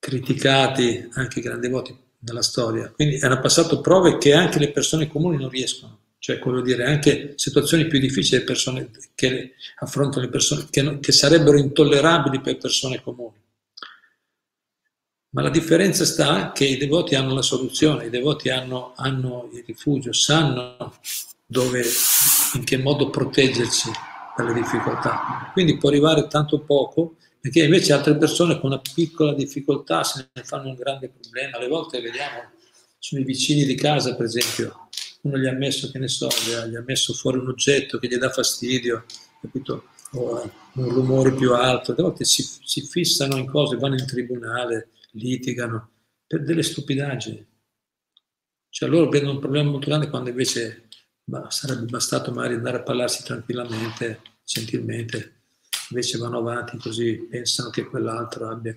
criticati 0.00 1.08
anche 1.12 1.38
i 1.38 1.42
grandi 1.42 1.68
voti 1.68 2.05
nella 2.20 2.42
storia. 2.42 2.90
Quindi 2.90 3.18
hanno 3.20 3.40
passato 3.40 3.80
prove 3.80 4.18
che 4.18 4.34
anche 4.34 4.58
le 4.58 4.70
persone 4.70 5.08
comuni 5.08 5.36
non 5.36 5.48
riescono. 5.48 5.98
cioè 6.18 6.38
come 6.40 6.60
dire 6.62 6.84
anche 6.84 7.34
situazioni 7.36 7.86
più 7.86 8.00
difficili 8.00 8.42
persone 8.42 8.90
che 9.14 9.52
affrontano 9.78 10.24
le 10.24 10.30
persone 10.30 10.66
che, 10.70 10.98
che 10.98 11.12
sarebbero 11.12 11.56
intollerabili 11.56 12.40
per 12.40 12.56
persone 12.56 13.00
comuni. 13.00 13.44
Ma 15.30 15.42
la 15.42 15.50
differenza 15.50 16.04
sta 16.04 16.50
che 16.52 16.64
i 16.64 16.78
devoti 16.78 17.14
hanno 17.14 17.34
la 17.34 17.42
soluzione, 17.42 18.06
i 18.06 18.10
devoti 18.10 18.48
hanno, 18.48 18.94
hanno 18.96 19.48
il 19.52 19.62
rifugio, 19.66 20.12
sanno 20.12 21.00
dove, 21.44 21.84
in 22.54 22.64
che 22.64 22.78
modo 22.78 23.10
proteggerci 23.10 23.90
dalle 24.36 24.54
difficoltà. 24.54 25.50
Quindi 25.52 25.76
può 25.76 25.90
arrivare 25.90 26.26
tanto 26.26 26.60
poco, 26.60 27.16
perché 27.46 27.62
invece 27.62 27.92
altre 27.92 28.16
persone 28.16 28.58
con 28.58 28.72
una 28.72 28.80
piccola 28.80 29.32
difficoltà 29.32 30.02
se 30.02 30.30
ne 30.32 30.42
fanno 30.42 30.70
un 30.70 30.74
grande 30.74 31.08
problema. 31.10 31.58
Alle 31.58 31.68
volte 31.68 32.00
vediamo 32.00 32.50
sui 32.98 33.22
vicini 33.22 33.64
di 33.64 33.76
casa, 33.76 34.16
per 34.16 34.24
esempio, 34.24 34.88
uno 35.20 35.38
gli 35.38 35.46
ha 35.46 35.52
messo, 35.52 35.88
che 35.92 36.00
ne 36.00 36.08
so, 36.08 36.26
gli 36.68 36.74
ha, 36.74 36.82
messo 36.84 37.12
fuori 37.12 37.38
un 37.38 37.46
oggetto 37.46 37.98
che 37.98 38.08
gli 38.08 38.16
dà 38.16 38.30
fastidio, 38.30 39.04
capito? 39.40 39.84
o 40.14 40.50
un 40.72 40.88
rumore 40.88 41.34
più 41.34 41.54
alto, 41.54 41.92
a 41.92 41.94
volte 41.94 42.24
si, 42.24 42.42
si 42.42 42.80
fissano 42.80 43.36
in 43.36 43.46
cose, 43.46 43.76
vanno 43.76 43.94
in 43.94 44.06
tribunale, 44.06 44.88
litigano 45.12 45.90
per 46.26 46.42
delle 46.42 46.64
stupidaggini. 46.64 47.46
Cioè 48.68 48.88
loro 48.88 49.08
vedono 49.08 49.34
un 49.34 49.38
problema 49.38 49.70
molto 49.70 49.86
grande 49.86 50.08
quando 50.08 50.30
invece 50.30 50.88
bah, 51.22 51.48
sarebbe 51.50 51.84
bastato 51.84 52.32
magari 52.32 52.54
andare 52.54 52.78
a 52.78 52.82
parlarsi 52.82 53.22
tranquillamente, 53.22 54.20
gentilmente, 54.44 55.35
invece 55.90 56.18
vanno 56.18 56.38
avanti 56.38 56.78
così, 56.78 57.26
pensano 57.30 57.70
che 57.70 57.86
quell'altro 57.86 58.48
abbia... 58.48 58.74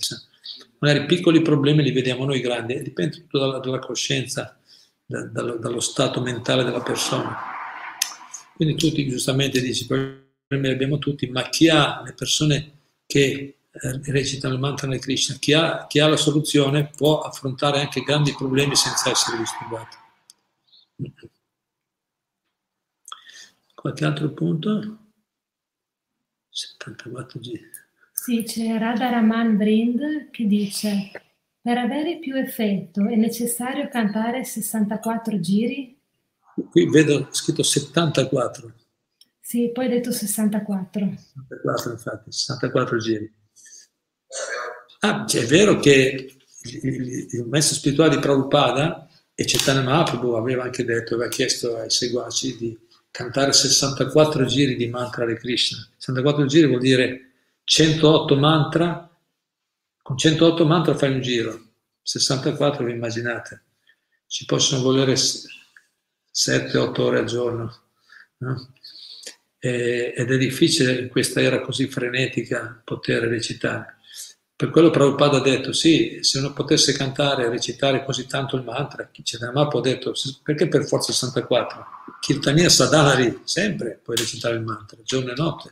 Magari 0.79 1.05
piccoli 1.05 1.41
problemi 1.41 1.83
li 1.83 1.91
vediamo 1.91 2.25
noi 2.25 2.39
grandi, 2.39 2.81
dipende 2.81 3.17
tutto 3.17 3.39
dalla, 3.39 3.59
dalla 3.59 3.79
coscienza 3.79 4.57
da, 5.05 5.23
dallo, 5.25 5.57
dallo, 5.57 5.79
stato 5.79 6.21
mentale 6.21 6.63
della 6.63 6.81
persona. 6.81 7.37
Quindi 8.55 8.75
tutti 8.75 9.07
giustamente 9.07 9.61
dici, 9.61 9.85
problemi 9.85 10.67
li 10.67 10.73
abbiamo 10.73 10.97
tutti, 10.97 11.27
ma 11.27 11.49
chi 11.49 11.69
ha 11.69 12.01
le 12.03 12.13
persone 12.13 12.71
che 13.05 13.57
eh, 13.71 13.99
recitano 14.11 14.53
il 14.53 14.59
mantra 14.59 14.87
nel 14.87 14.99
Krishna, 14.99 15.35
chi 15.35 15.53
ha, 15.53 15.87
chi 15.87 15.99
ha 15.99 16.07
la 16.07 16.17
soluzione 16.17 16.89
può 16.95 17.21
affrontare 17.21 17.79
anche 17.79 18.01
grandi 18.01 18.33
problemi 18.35 18.75
senza 18.75 19.09
essere 19.09 19.37
disturbato. 19.37 19.97
Qualche 23.73 24.05
altro 24.05 24.29
punto? 24.31 25.08
74 26.49 27.39
G. 27.39 27.59
Sì, 28.11 28.43
c'è 28.43 28.77
Radharaman 28.77 29.55
Brind 29.55 30.29
che 30.29 30.45
dice 30.45 31.11
per 31.61 31.77
avere 31.77 32.19
più 32.19 32.35
effetto 32.35 33.07
è 33.07 33.15
necessario 33.15 33.87
cantare 33.89 34.43
64 34.43 35.39
giri? 35.39 35.97
Qui 36.69 36.89
vedo 36.89 37.27
scritto 37.31 37.63
74. 37.63 38.73
Sì, 39.39 39.71
poi 39.73 39.85
hai 39.85 39.91
detto 39.91 40.11
64. 40.11 41.13
64 41.47 41.91
infatti, 41.91 42.31
64 42.31 42.97
giri. 42.97 43.33
Ah, 44.99 45.25
è 45.25 45.45
vero 45.45 45.79
che 45.79 46.37
il, 46.63 47.27
il 47.31 47.45
maestro 47.47 47.75
spirituale 47.75 48.15
di 48.15 48.21
Prabhupada 48.21 49.07
e 49.33 49.45
Chaitanya 49.45 49.81
Mahaprabhu 49.81 50.33
aveva 50.33 50.63
anche 50.63 50.83
detto, 50.83 51.15
aveva 51.15 51.29
chiesto 51.29 51.77
ai 51.77 51.89
seguaci 51.89 52.57
di 52.57 52.77
cantare 53.11 53.53
64 53.53 54.45
giri 54.45 54.75
di 54.75 54.87
mantra 54.87 55.23
Hare 55.23 55.37
Krishna. 55.37 55.87
64 55.97 56.45
giri 56.45 56.67
vuol 56.67 56.79
dire 56.79 57.31
108 57.63 58.35
mantra 58.35 59.09
con 60.09 60.17
108 60.17 60.65
mantra 60.65 60.97
fai 60.97 61.11
un 61.11 61.21
giro, 61.21 61.67
64 62.01 62.83
vi 62.83 62.93
immaginate, 62.93 63.65
ci 64.25 64.43
possono 64.45 64.81
volere 64.81 65.13
7-8 65.13 67.01
ore 67.01 67.19
al 67.19 67.25
giorno. 67.25 67.81
No? 68.37 68.73
Ed 69.59 70.31
è 70.31 70.37
difficile 70.39 70.93
in 70.93 71.09
questa 71.09 71.41
era 71.41 71.61
così 71.61 71.87
frenetica 71.89 72.81
poter 72.83 73.25
recitare. 73.25 73.97
Per 74.59 74.71
quello 74.71 74.89
Prabhupada 74.89 75.37
ha 75.37 75.41
detto, 75.41 75.71
sì, 75.71 76.17
se 76.19 76.37
uno 76.39 76.51
potesse 76.51 76.91
cantare 76.91 77.45
e 77.45 77.49
recitare 77.49 78.03
così 78.03 78.27
tanto 78.27 78.57
il 78.57 78.63
mantra, 78.63 79.09
Chaitanya 79.09 79.61
ha 79.61 79.79
detto, 79.79 80.11
perché 80.43 80.67
per 80.67 80.85
forza 80.85 81.13
64? 81.13 81.85
Kirtania 82.19 82.67
Sadhari, 82.67 83.39
sempre 83.45 84.01
puoi 84.03 84.17
recitare 84.17 84.55
il 84.55 84.63
mantra, 84.63 84.97
giorno 85.01 85.31
e 85.31 85.35
notte, 85.37 85.71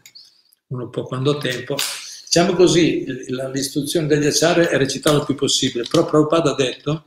uno 0.68 0.88
può 0.88 1.04
quando 1.04 1.32
ha 1.32 1.38
tempo, 1.38 1.76
Diciamo 1.76 2.54
così, 2.54 3.04
l'istruzione 3.52 4.08
degli 4.08 4.26
acciari 4.26 4.64
è 4.68 4.78
recitarlo 4.78 5.20
il 5.20 5.26
più 5.26 5.36
possibile, 5.36 5.86
però 5.90 6.06
Prabhupada 6.06 6.52
ha 6.52 6.56
detto, 6.56 7.06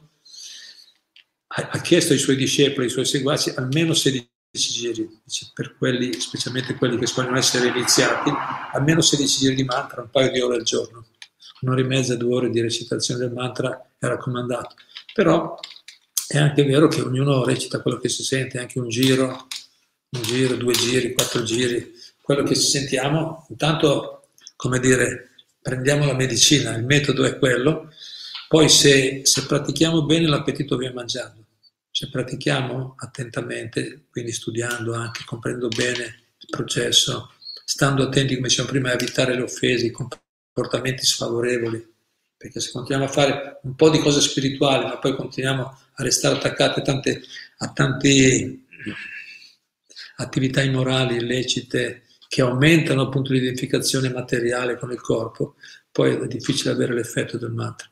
ha 1.47 1.81
chiesto 1.81 2.13
ai 2.13 2.19
suoi 2.19 2.37
discepoli, 2.37 2.89
ai 2.89 2.93
suoi 2.93 3.07
seguaci, 3.07 3.55
almeno 3.57 3.95
16 3.95 4.29
giri, 4.51 5.09
per 5.55 5.77
quelli, 5.79 6.13
specialmente 6.21 6.75
quelli 6.75 6.99
che 6.99 7.11
vogliono 7.15 7.39
essere 7.39 7.69
iniziati, 7.69 8.31
almeno 8.75 9.01
16 9.01 9.39
giri 9.39 9.55
di 9.55 9.65
mantra, 9.65 10.03
un 10.03 10.11
paio 10.11 10.31
di 10.31 10.41
ore 10.41 10.57
al 10.57 10.63
giorno, 10.63 11.07
un'ora 11.61 11.81
e 11.81 11.85
mezza, 11.85 12.17
due 12.17 12.35
ore 12.35 12.51
di 12.51 12.61
recitazione 12.61 13.21
del 13.21 13.33
mantra 13.33 13.93
è 13.99 14.07
raccomandato. 14.07 14.75
Però 15.13 15.59
è 16.27 16.39
anche 16.39 16.65
vero 16.65 16.89
che 16.89 17.01
ognuno 17.01 17.45
recita 17.45 17.81
quello 17.81 17.99
che 17.99 18.09
si 18.09 18.23
sente, 18.23 18.59
anche 18.59 18.79
un 18.79 18.89
giro, 18.89 19.49
un 20.11 20.23
giro, 20.23 20.57
due 20.57 20.73
giri, 20.73 21.13
quattro 21.13 21.43
giri, 21.43 21.93
quello 22.23 22.43
che 22.43 22.55
ci 22.55 22.67
sentiamo, 22.67 23.47
intanto 23.49 24.29
come 24.57 24.79
dire, 24.79 25.31
prendiamo 25.61 26.05
la 26.07 26.15
medicina, 26.15 26.75
il 26.75 26.85
metodo 26.85 27.25
è 27.25 27.39
quello, 27.39 27.93
poi 28.49 28.69
se, 28.69 29.21
se 29.25 29.47
pratichiamo 29.47 30.05
bene 30.05 30.27
l'appetito 30.27 30.77
viene 30.77 30.95
mangiando, 30.95 31.45
se 31.91 32.09
pratichiamo 32.09 32.95
attentamente, 32.99 34.07
quindi 34.11 34.33
studiando 34.33 34.95
anche, 34.95 35.25
comprendendo 35.25 35.69
bene 35.69 36.03
il 36.39 36.49
processo, 36.51 37.33
stando 37.65 38.05
attenti, 38.05 38.35
come 38.35 38.49
dicevamo 38.49 38.73
prima, 38.73 38.91
a 38.91 38.95
evitare 38.95 39.35
le 39.35 39.43
offese, 39.43 39.87
i 39.87 39.91
comportamenti 40.61 41.05
sfavorevoli, 41.05 41.87
perché 42.37 42.61
se 42.61 42.71
continuiamo 42.73 43.09
a 43.09 43.13
fare 43.13 43.61
un 43.63 43.75
po' 43.75 43.89
di 43.89 43.99
cose 43.99 44.21
spirituali, 44.21 44.85
ma 44.85 44.99
poi 44.99 45.17
continuiamo 45.17 45.63
a 45.63 46.03
restare 46.03 46.37
attaccati 46.37 46.81
a 46.81 46.83
tante, 46.83 47.23
a 47.59 47.73
tante 47.73 48.59
attività 50.17 50.63
immorali, 50.63 51.17
illecite, 51.17 52.03
che 52.29 52.43
aumentano 52.43 53.03
appunto 53.03 53.33
l'identificazione 53.33 54.11
materiale 54.11 54.77
con 54.77 54.93
il 54.93 55.01
corpo, 55.01 55.57
poi 55.91 56.15
è 56.15 56.27
difficile 56.27 56.71
avere 56.71 56.95
l'effetto 56.95 57.39
del 57.39 57.51
mantra. 57.51 57.89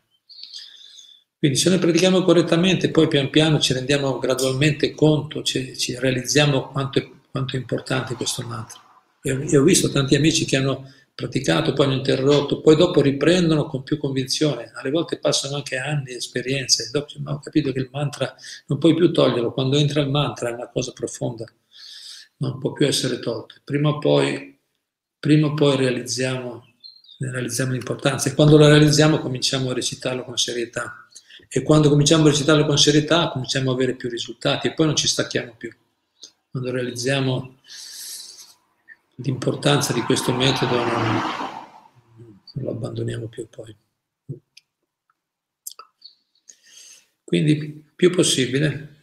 Quindi 1.38 1.56
se 1.56 1.70
noi 1.70 1.78
pratichiamo 1.78 2.22
correttamente, 2.22 2.90
poi 2.90 3.08
pian 3.08 3.30
piano 3.30 3.58
ci 3.60 3.72
rendiamo 3.72 4.18
gradualmente 4.18 4.92
conto, 4.92 5.42
ci, 5.42 5.76
ci 5.76 5.96
realizziamo 5.98 6.68
quanto 6.68 6.98
è, 6.98 7.08
quanto 7.30 7.56
è, 7.56 7.58
importante 7.58 8.14
questo 8.14 8.42
mantra. 8.42 8.80
E, 9.22 9.56
ho 9.56 9.62
visto 9.62 9.90
tanti 9.90 10.14
amici 10.16 10.44
che 10.44 10.56
hanno 10.56 10.92
praticato, 11.18 11.72
poi 11.72 11.86
hanno 11.86 11.96
interrotto, 11.96 12.60
poi 12.60 12.76
dopo 12.76 13.00
riprendono 13.00 13.66
con 13.66 13.82
più 13.82 13.98
convinzione. 13.98 14.70
Alle 14.74 14.90
volte 14.90 15.18
passano 15.18 15.56
anche 15.56 15.76
anni, 15.76 16.12
esperienze, 16.12 16.90
dopo 16.92 17.12
ho 17.24 17.38
capito 17.40 17.72
che 17.72 17.80
il 17.80 17.88
mantra 17.90 18.36
non 18.66 18.78
puoi 18.78 18.94
più 18.94 19.10
toglierlo, 19.10 19.52
quando 19.52 19.76
entra 19.76 20.00
il 20.00 20.10
mantra 20.10 20.50
è 20.50 20.52
una 20.52 20.68
cosa 20.68 20.92
profonda 20.92 21.44
non 22.38 22.58
può 22.58 22.72
più 22.72 22.86
essere 22.86 23.18
tolto. 23.18 23.56
Prima 23.64 23.88
o 23.88 23.98
poi, 23.98 24.58
prima 25.18 25.48
o 25.48 25.54
poi 25.54 25.76
realizziamo, 25.76 26.64
realizziamo 27.18 27.72
l'importanza 27.72 28.30
e 28.30 28.34
quando 28.34 28.56
lo 28.56 28.68
realizziamo 28.68 29.18
cominciamo 29.18 29.70
a 29.70 29.74
recitarlo 29.74 30.24
con 30.24 30.36
serietà. 30.36 31.08
E 31.48 31.62
quando 31.62 31.88
cominciamo 31.88 32.26
a 32.26 32.30
recitarlo 32.30 32.66
con 32.66 32.78
serietà 32.78 33.30
cominciamo 33.30 33.70
a 33.70 33.74
avere 33.74 33.96
più 33.96 34.08
risultati 34.08 34.68
e 34.68 34.74
poi 34.74 34.86
non 34.86 34.96
ci 34.96 35.08
stacchiamo 35.08 35.54
più. 35.56 35.74
Quando 36.50 36.70
realizziamo 36.70 37.56
l'importanza 39.20 39.92
di 39.92 40.00
questo 40.02 40.32
metodo 40.32 40.76
non, 40.76 41.02
non 42.52 42.64
lo 42.64 42.70
abbandoniamo 42.70 43.26
più 43.26 43.48
poi. 43.48 43.76
Quindi 47.24 47.92
più 47.94 48.10
possibile, 48.10 49.00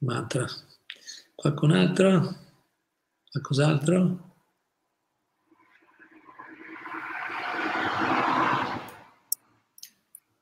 mantra. 0.00 0.46
Qualcun 1.34 1.70
altro? 1.72 2.36
Qualcos'altro? 3.30 4.26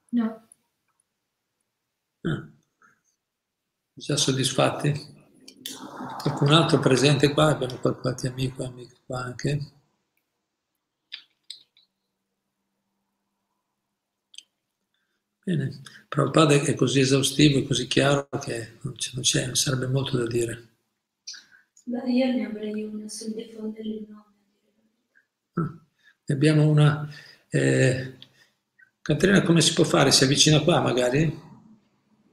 No. 0.08 0.48
Ah. 2.22 2.48
Già 3.92 4.16
soddisfatti? 4.16 5.15
Qualcun 6.26 6.52
altro 6.54 6.80
presente 6.80 7.32
qua? 7.32 7.50
Abbiamo 7.50 7.78
qualche 7.78 8.26
amico 8.26 8.64
e 8.64 8.66
amico 8.66 8.96
qua 9.06 9.22
anche? 9.22 9.60
Bene, 15.44 15.82
Prabhupada 16.08 16.54
è 16.54 16.74
così 16.74 16.98
esaustivo 16.98 17.60
e 17.60 17.64
così 17.64 17.86
chiaro 17.86 18.28
che 18.40 18.72
non 18.80 18.94
c'è, 19.22 19.46
non 19.46 19.54
sarebbe 19.54 19.86
molto 19.86 20.16
da 20.16 20.26
dire. 20.26 20.66
Beh, 21.84 22.10
io 22.10 22.32
ne 22.32 22.46
avrei 22.46 22.82
una 22.82 23.08
sul 23.08 23.32
diffondere 23.32 23.88
il 23.88 24.06
nome. 24.08 24.24
Ah, 25.52 25.78
ne 26.24 26.34
abbiamo 26.34 26.68
una. 26.68 27.08
Eh, 27.48 28.16
Caterina, 29.00 29.42
come 29.42 29.60
si 29.60 29.74
può 29.74 29.84
fare? 29.84 30.10
Si 30.10 30.24
avvicina 30.24 30.60
qua 30.60 30.80
magari? 30.80 31.40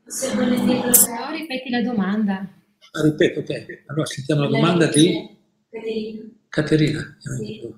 Se 0.07 0.33
vuole 0.33 0.59
dirlo. 0.59 0.91
Signori, 0.93 1.41
ripeti 1.41 1.69
la 1.69 1.83
domanda. 1.83 2.61
Ah, 2.95 3.01
ripeto, 3.01 3.39
ok. 3.39 3.85
Allora 3.87 4.05
sentiamo 4.05 4.41
la 4.41 4.49
domanda 4.49 4.85
di 4.85 5.35
Caterina. 5.67 6.29
Caterina. 6.47 7.17
Sì. 7.17 7.73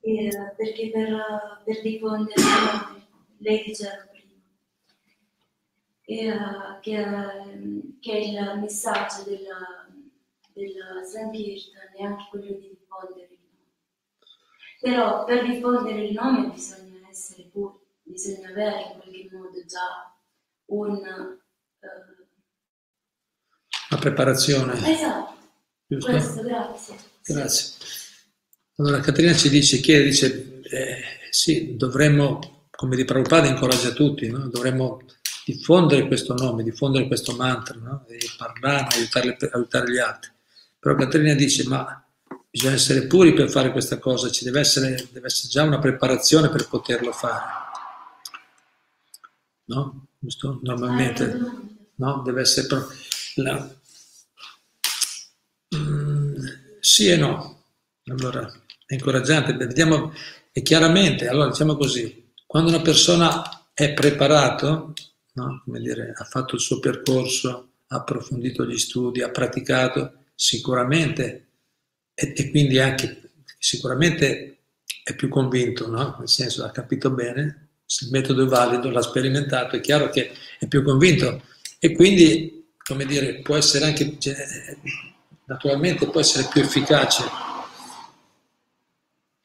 Eh, 0.00 0.30
perché 0.56 0.90
per, 0.90 1.62
per 1.64 1.82
diffondere, 1.82 2.40
lei 3.38 3.64
diceva 3.64 4.06
prima, 4.12 4.38
eh, 6.04 6.80
che, 6.80 7.04
che 7.98 8.16
il 8.16 8.58
messaggio 8.60 9.24
della, 9.24 9.88
della 10.52 11.02
Sankirtan 11.02 11.96
è 11.96 12.02
anche 12.04 12.26
quello 12.30 12.52
di 12.52 12.78
diffondere 12.78 13.28
il 13.32 13.38
nome. 13.42 13.72
Però 14.80 15.24
per 15.24 15.46
diffondere 15.46 16.06
il 16.06 16.12
nome 16.12 16.50
bisogna 16.50 17.08
essere 17.10 17.42
puri, 17.50 17.74
bisogna 18.04 18.50
avere 18.50 18.82
in 18.82 19.00
qualche 19.00 19.28
modo 19.32 19.64
già 19.64 20.16
un... 20.66 21.04
eh, 21.80 22.16
La 23.90 23.96
preparazione. 23.96 24.74
esatto, 24.74 25.34
Giusto? 25.86 26.10
questo, 26.10 26.42
grazie. 26.42 26.96
Grazie. 27.24 27.72
Allora 28.76 29.00
Caterina 29.00 29.34
ci 29.34 29.48
dice, 29.48 29.78
chiede, 29.80 30.04
dice, 30.04 30.60
eh, 30.62 31.02
sì, 31.30 31.76
dovremmo, 31.76 32.68
come 32.70 32.96
di 32.96 33.04
Prabhupada 33.04 33.48
incoraggia 33.48 33.90
tutti, 33.90 34.28
no? 34.28 34.46
dovremmo 34.48 35.00
diffondere 35.44 36.06
questo 36.06 36.34
nome, 36.34 36.62
diffondere 36.62 37.06
questo 37.06 37.34
mantra, 37.34 37.76
no? 37.80 38.04
e 38.08 38.18
parlare, 38.36 38.94
aiutare, 38.96 39.36
aiutare 39.52 39.90
gli 39.90 39.98
altri. 39.98 40.30
Però 40.78 40.94
Caterina 40.94 41.34
dice, 41.34 41.66
ma 41.66 42.04
bisogna 42.50 42.74
essere 42.74 43.06
puri 43.06 43.32
per 43.32 43.50
fare 43.50 43.72
questa 43.72 43.98
cosa, 43.98 44.30
ci 44.30 44.44
deve 44.44 44.60
essere, 44.60 45.08
deve 45.10 45.26
essere 45.26 45.48
già 45.48 45.62
una 45.64 45.78
preparazione 45.78 46.50
per 46.50 46.68
poterlo 46.68 47.12
fare. 47.12 47.44
No? 49.64 50.06
Giusto? 50.18 50.60
Normalmente. 50.62 51.40
No? 51.96 52.22
Deve 52.24 52.42
essere... 52.42 52.66
pro- 52.66 52.88
la- 53.36 53.76
sì 56.88 57.08
e 57.08 57.16
no. 57.16 57.64
Allora, 58.06 58.50
è 58.86 58.94
incoraggiante. 58.94 59.52
Vediamo, 59.52 60.10
e 60.50 60.62
chiaramente, 60.62 61.28
allora 61.28 61.50
diciamo 61.50 61.76
così, 61.76 62.32
quando 62.46 62.70
una 62.70 62.80
persona 62.80 63.42
è 63.74 63.92
preparato, 63.92 64.94
no? 65.34 65.62
come 65.64 65.80
dire, 65.80 66.14
ha 66.16 66.24
fatto 66.24 66.54
il 66.54 66.62
suo 66.62 66.80
percorso, 66.80 67.72
ha 67.88 67.96
approfondito 67.96 68.64
gli 68.64 68.78
studi, 68.78 69.22
ha 69.22 69.30
praticato, 69.30 70.24
sicuramente, 70.34 71.48
e, 72.14 72.32
e 72.34 72.50
quindi 72.50 72.78
anche 72.78 73.32
sicuramente 73.58 74.60
è 75.04 75.14
più 75.14 75.28
convinto, 75.28 75.88
no? 75.88 76.16
nel 76.18 76.28
senso 76.28 76.64
ha 76.64 76.70
capito 76.70 77.10
bene, 77.10 77.68
se 77.84 78.06
il 78.06 78.10
metodo 78.12 78.44
è 78.44 78.48
valido, 78.48 78.90
l'ha 78.90 79.02
sperimentato, 79.02 79.76
è 79.76 79.80
chiaro 79.80 80.08
che 80.08 80.32
è 80.58 80.66
più 80.66 80.82
convinto 80.82 81.42
e 81.78 81.92
quindi, 81.92 82.72
come 82.78 83.04
dire, 83.04 83.40
può 83.40 83.56
essere 83.56 83.84
anche, 83.84 84.16
cioè, 84.18 84.34
naturalmente 85.48 86.06
può 86.08 86.20
essere 86.20 86.46
più 86.50 86.60
efficace 86.60 87.24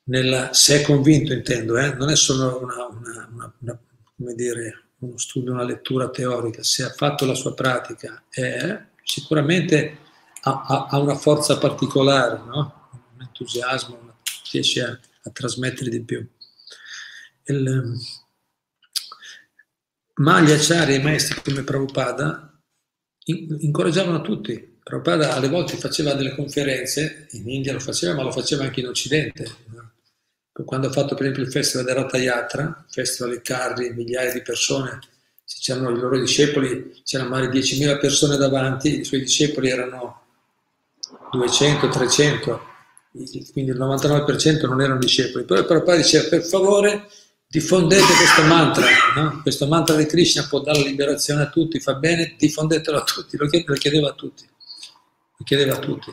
nella, 0.05 0.53
se 0.53 0.81
è 0.81 0.83
convinto 0.83 1.31
intendo, 1.33 1.77
eh? 1.77 1.93
non 1.93 2.09
è 2.09 2.15
solo 2.15 2.61
una, 2.61 2.85
una- 2.87 3.55
una- 3.59 3.79
dire, 4.35 4.83
uno 4.99 5.17
studio, 5.17 5.51
una 5.53 5.63
lettura 5.63 6.09
teorica, 6.09 6.61
se 6.63 6.83
ha 6.83 6.89
fatto 6.89 7.25
la 7.25 7.33
sua 7.35 7.53
pratica, 7.53 8.23
eh, 8.29 8.85
sicuramente 9.03 9.97
ha, 10.41 10.65
ha- 10.67 10.85
ha 10.89 10.99
una 10.99 11.15
forza 11.15 11.57
particolare, 11.57 12.37
no? 12.45 12.89
un 13.15 13.21
entusiasmo, 13.21 14.15
riesce 14.51 14.83
a, 14.83 14.89
a 15.23 15.29
trasmettere 15.31 15.89
di 15.89 16.01
più. 16.03 16.25
Il, 17.45 17.97
ma 20.15 20.41
gli 20.41 20.51
acciari 20.51 20.93
e 20.93 20.97
i 20.97 21.01
maestri 21.01 21.41
come 21.41 21.63
Prabhupada 21.63 22.57
in- 23.25 23.57
incoraggiavano 23.59 24.21
tutti. 24.21 24.72
Prabhupada 24.83 25.33
alle 25.33 25.47
volte 25.47 25.77
faceva 25.77 26.13
delle 26.13 26.35
conferenze, 26.35 27.27
in 27.31 27.49
India 27.49 27.71
lo 27.71 27.79
faceva, 27.79 28.15
ma 28.15 28.23
lo 28.23 28.31
faceva 28.31 28.63
anche 28.63 28.81
in 28.81 28.87
Occidente. 28.87 29.45
Quando 30.51 30.87
ha 30.87 30.91
fatto 30.91 31.15
per 31.15 31.23
esempio 31.23 31.43
il 31.43 31.51
festival 31.51 31.85
del 31.85 31.95
Ratha 31.95 32.17
Yatra, 32.17 32.85
festival 32.89 33.31
di 33.33 33.41
carri, 33.41 33.93
migliaia 33.93 34.33
di 34.33 34.41
persone, 34.41 34.99
c'erano 35.45 35.89
i 35.89 35.97
loro 35.97 36.19
discepoli, 36.19 37.01
c'erano 37.03 37.29
magari 37.29 37.59
10.000 37.59 37.99
persone 37.99 38.37
davanti, 38.37 38.99
i 38.99 39.03
suoi 39.05 39.21
discepoli 39.21 39.69
erano 39.69 40.21
200, 41.31 41.87
300, 41.87 42.61
quindi 43.53 43.71
il 43.71 43.77
99% 43.77 44.67
non 44.67 44.81
erano 44.81 44.99
discepoli. 44.99 45.45
Però 45.45 45.63
Prabhupada 45.63 45.97
diceva, 45.97 46.27
per 46.27 46.43
favore, 46.43 47.07
diffondete 47.47 48.13
questo 48.17 48.41
mantra, 48.43 48.85
no? 49.15 49.39
questo 49.41 49.67
mantra 49.67 49.95
di 49.95 50.05
Krishna 50.05 50.45
può 50.47 50.59
dare 50.59 50.81
liberazione 50.81 51.43
a 51.43 51.49
tutti, 51.49 51.79
fa 51.79 51.93
bene, 51.93 52.35
diffondetelo 52.37 52.97
a 52.97 53.03
tutti, 53.03 53.37
lo 53.37 53.47
chied- 53.47 53.67
lo 53.67 53.75
chiedeva 53.75 54.09
a 54.09 54.13
tutti, 54.13 54.43
chiedeva 55.43 55.75
a 55.75 55.79
tutti. 55.79 56.11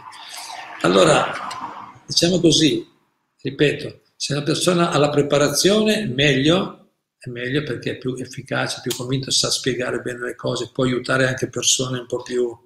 Allora, 0.83 1.33
diciamo 2.07 2.41
così, 2.41 2.87
ripeto, 3.43 4.01
se 4.17 4.33
una 4.33 4.43
persona 4.43 4.91
ha 4.91 4.99
la 4.99 5.11
preparazione, 5.11 6.07
meglio, 6.07 6.93
è 7.19 7.29
meglio 7.29 7.63
perché 7.63 7.93
è 7.93 7.99
più 7.99 8.15
efficace, 8.17 8.81
più 8.83 8.95
convinto, 8.95 9.31
sa 9.31 9.51
spiegare 9.51 10.01
bene 10.01 10.21
le 10.21 10.35
cose, 10.35 10.71
può 10.73 10.85
aiutare 10.85 11.27
anche 11.27 11.49
persone 11.49 11.99
un 11.99 12.07
po' 12.07 12.23
più 12.23 12.57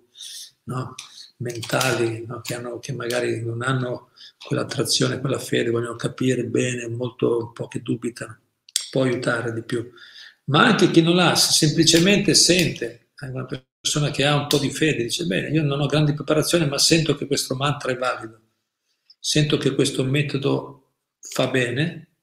no, 0.64 0.94
mentali, 1.38 2.24
no, 2.26 2.40
che, 2.40 2.54
hanno- 2.54 2.78
che 2.78 2.92
magari 2.92 3.44
non 3.44 3.62
hanno 3.62 4.10
quell'attrazione, 4.46 5.20
quella 5.20 5.38
fede, 5.38 5.70
vogliono 5.70 5.96
capire 5.96 6.44
bene, 6.44 6.88
molto 6.88 7.38
un 7.38 7.52
po' 7.52 7.68
che 7.68 7.82
dubitano, 7.82 8.38
può 8.90 9.02
aiutare 9.02 9.52
di 9.52 9.62
più. 9.62 9.90
Ma 10.44 10.64
anche 10.66 10.90
chi 10.90 11.02
non 11.02 11.16
l'ha, 11.16 11.34
se 11.34 11.52
semplicemente 11.66 12.34
sente, 12.34 13.10
anche 13.16 13.34
una 13.34 13.46
persona 13.46 13.72
che 14.11 14.24
ha 14.24 14.35
un 14.35 14.47
po' 14.47 14.59
di 14.59 14.70
fede, 14.70 15.03
dice, 15.03 15.26
bene, 15.26 15.49
io 15.51 15.62
non 15.62 15.80
ho 15.80 15.87
grandi 15.87 16.14
preparazioni, 16.14 16.66
ma 16.66 16.78
sento 16.78 17.14
che 17.14 17.26
questo 17.26 17.55
mantra 17.55 17.93
è 17.93 17.97
valido, 17.97 18.41
sento 19.20 19.59
che 19.59 19.74
questo 19.74 20.05
metodo 20.05 20.93
fa 21.20 21.49
bene, 21.49 22.16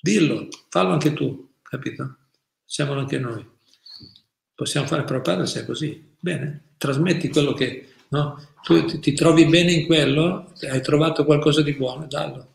dillo, 0.00 0.48
fallo 0.68 0.92
anche 0.92 1.12
tu, 1.12 1.54
capito? 1.62 2.18
Facciamolo 2.64 3.00
anche 3.00 3.18
noi. 3.18 3.44
Possiamo 4.54 4.86
fare 4.86 5.02
propaganda 5.02 5.46
se 5.46 5.62
è 5.62 5.64
così. 5.64 6.14
Bene, 6.20 6.74
trasmetti 6.76 7.28
quello 7.28 7.52
che, 7.52 7.94
no? 8.10 8.54
Tu 8.62 8.84
ti, 8.84 9.00
ti 9.00 9.12
trovi 9.12 9.46
bene 9.46 9.72
in 9.72 9.86
quello, 9.86 10.52
hai 10.70 10.82
trovato 10.82 11.24
qualcosa 11.24 11.62
di 11.62 11.74
buono, 11.74 12.06
dallo. 12.06 12.54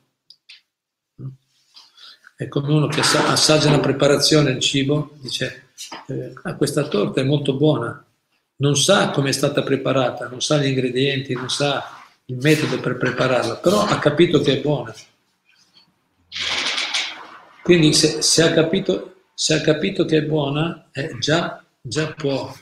È 2.37 2.47
come 2.47 2.71
uno 2.71 2.87
che 2.87 3.01
assa- 3.01 3.27
assaggia 3.27 3.67
una 3.67 3.79
preparazione 3.79 4.51
del 4.51 4.61
cibo, 4.61 5.17
dice, 5.21 5.64
eh, 6.07 6.33
"Ah, 6.43 6.55
questa 6.55 6.87
torta 6.87 7.21
è 7.21 7.23
molto 7.23 7.55
buona, 7.55 8.03
non 8.57 8.75
sa 8.75 9.09
come 9.09 9.29
è 9.29 9.33
stata 9.33 9.63
preparata, 9.63 10.27
non 10.27 10.41
sa 10.41 10.57
gli 10.57 10.67
ingredienti, 10.67 11.33
non 11.33 11.49
sa 11.49 12.03
il 12.25 12.37
metodo 12.37 12.79
per 12.79 12.97
prepararla, 12.97 13.57
però 13.57 13.81
ha 13.81 13.99
capito 13.99 14.39
che 14.39 14.57
è 14.57 14.61
buona. 14.61 14.93
Quindi 17.63 17.93
se, 17.93 18.21
se 18.21 18.43
ha, 18.43 18.53
capito, 18.53 19.23
se 19.33 19.55
ha 19.55 19.61
capito 19.61 20.05
che 20.05 20.17
è 20.17 20.21
buona, 20.21 20.89
eh, 20.91 21.17
già, 21.19 21.63
già 21.81 22.13
può, 22.13 22.53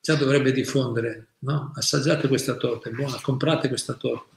già 0.00 0.14
dovrebbe 0.14 0.52
diffondere, 0.52 1.34
no? 1.40 1.72
Assaggiate 1.74 2.28
questa 2.28 2.54
torta, 2.54 2.88
è 2.88 2.92
buona, 2.92 3.20
comprate 3.20 3.68
questa 3.68 3.92
torta. 3.94 4.34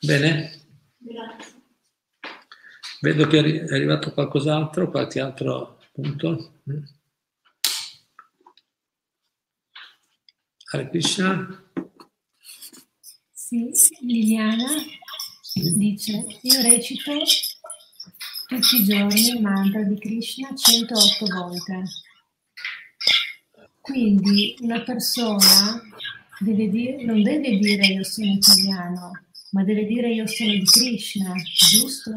Bene? 0.00 0.60
Grazie. 0.98 1.57
Vedo 3.00 3.26
che 3.26 3.36
è 3.36 3.38
arri- 3.40 3.58
è 3.58 3.74
arrivato 3.74 4.12
qualcos'altro, 4.12 4.90
qualche 4.90 5.20
altro 5.20 5.78
punto. 5.92 6.60
Mm. 6.70 6.82
Hare 10.70 10.90
Krishna. 10.90 11.70
Sì, 13.32 13.70
Liliana 14.00 14.66
dice, 15.54 16.26
io 16.42 16.60
recito 16.62 17.12
tutti 18.48 18.76
i 18.76 18.84
giorni 18.84 19.28
il 19.28 19.40
mantra 19.40 19.82
di 19.82 19.98
Krishna 19.98 20.54
108 20.54 21.26
volte. 21.26 21.82
Quindi 23.80 24.56
una 24.60 24.82
persona 24.82 25.80
deve 26.40 26.68
dire, 26.68 27.04
non 27.04 27.22
deve 27.22 27.58
dire 27.58 27.86
io 27.86 28.04
sono 28.04 28.30
italiano, 28.32 29.12
ma 29.52 29.64
deve 29.64 29.86
dire 29.86 30.12
io 30.12 30.26
sono 30.26 30.50
di 30.50 30.64
Krishna, 30.64 31.32
giusto? 31.42 32.12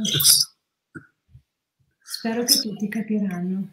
Spero 2.21 2.43
che 2.43 2.59
tutti 2.59 2.87
capiranno. 2.87 3.67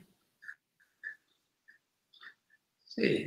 Sì. 2.83 3.27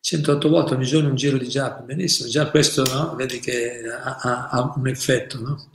108 0.00 0.48
volte 0.50 0.74
ogni 0.74 0.84
giorno 0.84 1.08
un 1.08 1.14
giro 1.14 1.38
di 1.38 1.48
giappo, 1.48 1.82
benissimo, 1.84 2.28
già 2.28 2.50
questo 2.50 2.82
no? 2.84 3.14
vedi 3.14 3.38
che 3.40 3.80
ha, 3.88 4.18
ha- 4.20 4.48
ha 4.50 4.72
un 4.76 4.86
effetto, 4.86 5.40
no? 5.40 5.70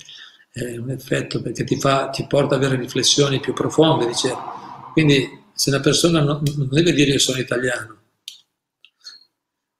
È 0.51 0.77
un 0.77 0.91
effetto 0.91 1.41
perché 1.41 1.63
ti, 1.63 1.79
fa, 1.79 2.09
ti 2.09 2.27
porta 2.27 2.53
ad 2.53 2.63
avere 2.63 2.79
riflessioni 2.79 3.39
più 3.39 3.53
profonde, 3.53 4.05
dice. 4.05 4.35
quindi 4.93 5.27
se 5.53 5.71
una 5.71 5.79
persona 5.79 6.21
non, 6.21 6.43
non 6.57 6.67
deve 6.69 6.93
dire 6.93 7.09
io 7.13 7.19
sono 7.19 7.39
italiano, 7.39 8.01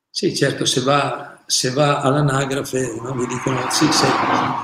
sì 0.10 0.36
certo 0.36 0.66
se 0.66 0.82
va, 0.82 1.43
se 1.45 1.70
va 1.70 2.02
all'anagrafe 2.02 2.95
no? 3.00 3.14
mi 3.14 3.28
dicono 3.28 3.70
sì 3.70 3.86
sei 3.91 4.10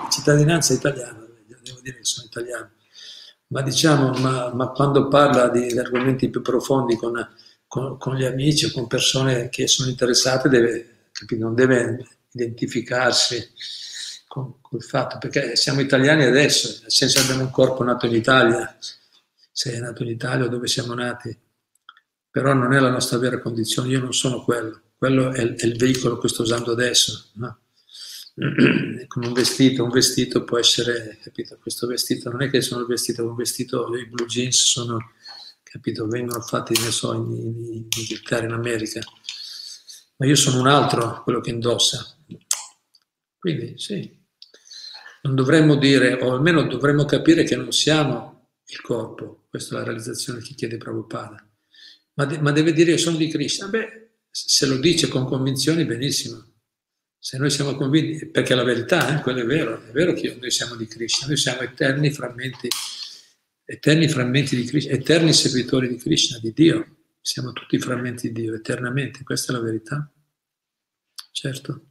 cittadinanza 0.09 0.73
italiana, 0.73 1.22
devo 1.63 1.79
dire 1.81 1.97
che 1.97 2.05
sono 2.05 2.27
italiano, 2.27 2.71
ma 3.47 3.61
diciamo, 3.61 4.11
ma, 4.19 4.53
ma 4.53 4.69
quando 4.69 5.07
parla 5.07 5.49
di, 5.49 5.77
argomenti 5.77 6.29
più 6.29 6.41
profondi 6.41 6.95
con, 6.95 7.13
con, 7.67 7.97
con, 7.97 8.15
gli 8.15 8.25
amici 8.25 8.65
o 8.65 8.71
con 8.71 8.87
persone 8.87 9.49
che 9.49 9.67
sono 9.67 9.89
interessate, 9.89 10.49
deve, 10.49 11.09
non 11.37 11.55
deve 11.55 12.07
identificarsi 12.31 13.51
con, 14.27 14.55
il 14.71 14.83
fatto, 14.83 15.19
perché 15.19 15.55
siamo 15.55 15.81
italiani 15.81 16.23
adesso, 16.23 16.79
nel 16.81 16.91
senso 16.91 17.19
abbiamo 17.19 17.43
un 17.43 17.51
corpo 17.51 17.83
nato 17.83 18.07
in 18.07 18.15
Italia, 18.15 18.75
sei 19.51 19.79
nato 19.79 20.03
in 20.03 20.09
Italia 20.09 20.47
dove 20.47 20.67
siamo 20.67 20.93
nati, 20.95 21.37
però 22.29 22.53
non 22.53 22.73
è 22.73 22.79
la 22.79 22.89
nostra 22.89 23.19
vera 23.19 23.39
condizione, 23.39 23.89
io 23.89 23.99
non 23.99 24.13
sono 24.13 24.43
quello, 24.43 24.81
quello 24.97 25.31
è 25.31 25.53
è 25.53 25.65
il 25.65 25.77
veicolo 25.77 26.17
che 26.17 26.27
sto 26.27 26.41
usando 26.41 26.71
adesso. 26.71 27.29
No? 27.33 27.57
come 29.07 29.27
un 29.27 29.33
vestito, 29.33 29.83
un 29.83 29.91
vestito 29.91 30.43
può 30.43 30.57
essere, 30.57 31.19
capito, 31.21 31.57
questo 31.61 31.85
vestito 31.85 32.29
non 32.31 32.41
è 32.41 32.49
che 32.49 32.61
sono 32.61 32.81
il 32.81 32.87
vestito, 32.87 33.27
un 33.27 33.35
vestito, 33.35 33.95
i 33.95 34.07
blue 34.07 34.25
jeans 34.25 34.57
sono, 34.57 35.13
capito, 35.61 36.07
vengono 36.07 36.41
fatti, 36.41 36.73
ne 36.79 36.91
so, 36.91 37.13
in, 37.13 37.31
in, 37.31 37.63
in 37.63 37.87
Inghilterra, 37.95 38.45
in 38.45 38.53
America, 38.53 39.01
ma 40.17 40.25
io 40.25 40.35
sono 40.35 40.59
un 40.59 40.67
altro, 40.67 41.21
quello 41.23 41.41
che 41.41 41.51
indossa. 41.51 42.17
Quindi 43.37 43.77
sì, 43.77 44.19
non 45.23 45.35
dovremmo 45.35 45.75
dire, 45.75 46.13
o 46.13 46.33
almeno 46.33 46.63
dovremmo 46.63 47.05
capire 47.05 47.43
che 47.43 47.55
non 47.55 47.71
siamo 47.71 48.49
il 48.65 48.81
corpo, 48.81 49.45
questa 49.49 49.75
è 49.75 49.77
la 49.77 49.83
realizzazione 49.83 50.41
che 50.41 50.55
chiede 50.55 50.77
Prabhupada, 50.77 51.47
ma, 52.15 52.25
de- 52.25 52.39
ma 52.39 52.51
deve 52.51 52.73
dire 52.73 52.91
io 52.91 52.97
sono 52.97 53.17
di 53.17 53.27
Krishna, 53.27 53.67
beh, 53.67 54.11
se 54.31 54.65
lo 54.65 54.77
dice 54.77 55.07
con 55.07 55.25
convinzione 55.25 55.85
benissimo, 55.85 56.52
se 57.25 57.37
noi 57.37 57.49
siamo 57.49 57.75
convinti, 57.75 58.25
perché 58.25 58.53
la 58.53 58.65
verità, 58.65 59.17
eh, 59.17 59.21
quello 59.21 59.39
è 59.39 59.45
vero, 59.45 59.81
è 59.81 59.91
vero 59.93 60.11
che 60.11 60.35
noi 60.37 60.51
siamo 60.51 60.75
di 60.75 60.87
Krishna, 60.87 61.27
noi 61.27 61.37
siamo 61.37 61.61
eterni 61.61 62.11
frammenti, 62.11 62.67
eterni 63.63 64.09
frammenti 64.09 64.57
di 64.57 64.65
Krishna, 64.65 64.91
eterni 64.91 65.31
servitori 65.31 65.87
di 65.87 65.95
Krishna, 65.95 66.37
di 66.39 66.51
Dio, 66.51 66.97
siamo 67.21 67.53
tutti 67.53 67.79
frammenti 67.79 68.29
di 68.29 68.41
Dio, 68.41 68.53
eternamente, 68.53 69.23
questa 69.23 69.53
è 69.53 69.55
la 69.55 69.61
verità. 69.61 70.11
Certo. 71.31 71.85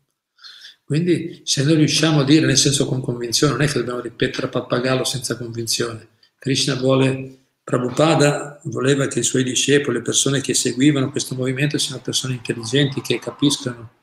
Quindi 0.85 1.41
se 1.45 1.65
noi 1.65 1.77
riusciamo 1.77 2.21
a 2.21 2.25
dire, 2.25 2.45
nel 2.45 2.59
senso 2.59 2.85
con 2.85 3.01
convinzione, 3.01 3.55
non 3.55 3.63
è 3.63 3.67
che 3.67 3.79
dobbiamo 3.79 4.01
ripetere 4.01 4.49
a 4.49 4.51
pappagallo 4.51 5.05
senza 5.05 5.39
convinzione. 5.39 6.09
Krishna 6.39 6.75
vuole, 6.75 7.39
Prabhupada 7.65 8.61
voleva 8.65 9.07
che 9.07 9.21
i 9.21 9.25
suoi 9.25 9.45
discepoli, 9.45 9.97
le 9.97 10.03
persone 10.03 10.43
che 10.43 10.53
seguivano 10.53 11.11
questo 11.11 11.35
movimento 11.35 11.79
siano 11.79 12.03
persone 12.03 12.35
intelligenti, 12.35 13.01
che 13.01 13.19
capiscano 13.19 14.01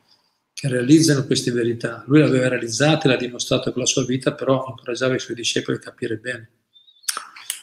che 0.60 0.68
realizzano 0.68 1.26
queste 1.26 1.52
verità. 1.52 2.04
Lui 2.08 2.20
l'aveva 2.20 2.50
realizzata 2.50 3.06
e 3.06 3.08
l'ha 3.08 3.16
dimostrato 3.16 3.72
con 3.72 3.82
la 3.82 3.88
sua 3.88 4.04
vita, 4.04 4.34
però 4.34 4.66
incoraggiava 4.68 5.16
i 5.16 5.20
suoi 5.20 5.38
discepoli 5.38 5.78
a 5.78 5.80
capire 5.80 6.18
bene 6.18 6.52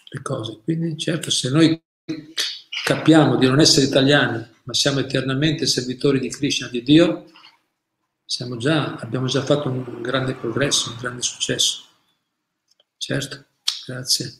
le 0.09 0.23
cose. 0.23 0.61
Quindi 0.65 0.97
certo, 0.97 1.31
se 1.31 1.51
noi 1.51 1.79
capiamo 2.85 3.37
di 3.37 3.47
non 3.47 3.61
essere 3.61 3.85
italiani, 3.85 4.43
ma 4.63 4.73
siamo 4.73 5.01
eternamente 5.01 5.67
servitori 5.67 6.19
di 6.19 6.31
Krishna, 6.31 6.69
di 6.69 6.83
Dio, 6.83 7.31
già, 8.57 8.95
abbiamo 8.95 9.27
già 9.27 9.43
fatto 9.43 9.69
un 9.69 10.01
grande 10.01 10.35
progresso, 10.35 10.89
un 10.89 10.97
grande 10.97 11.21
successo. 11.21 11.83
Certo, 12.97 13.45
grazie. 13.87 14.39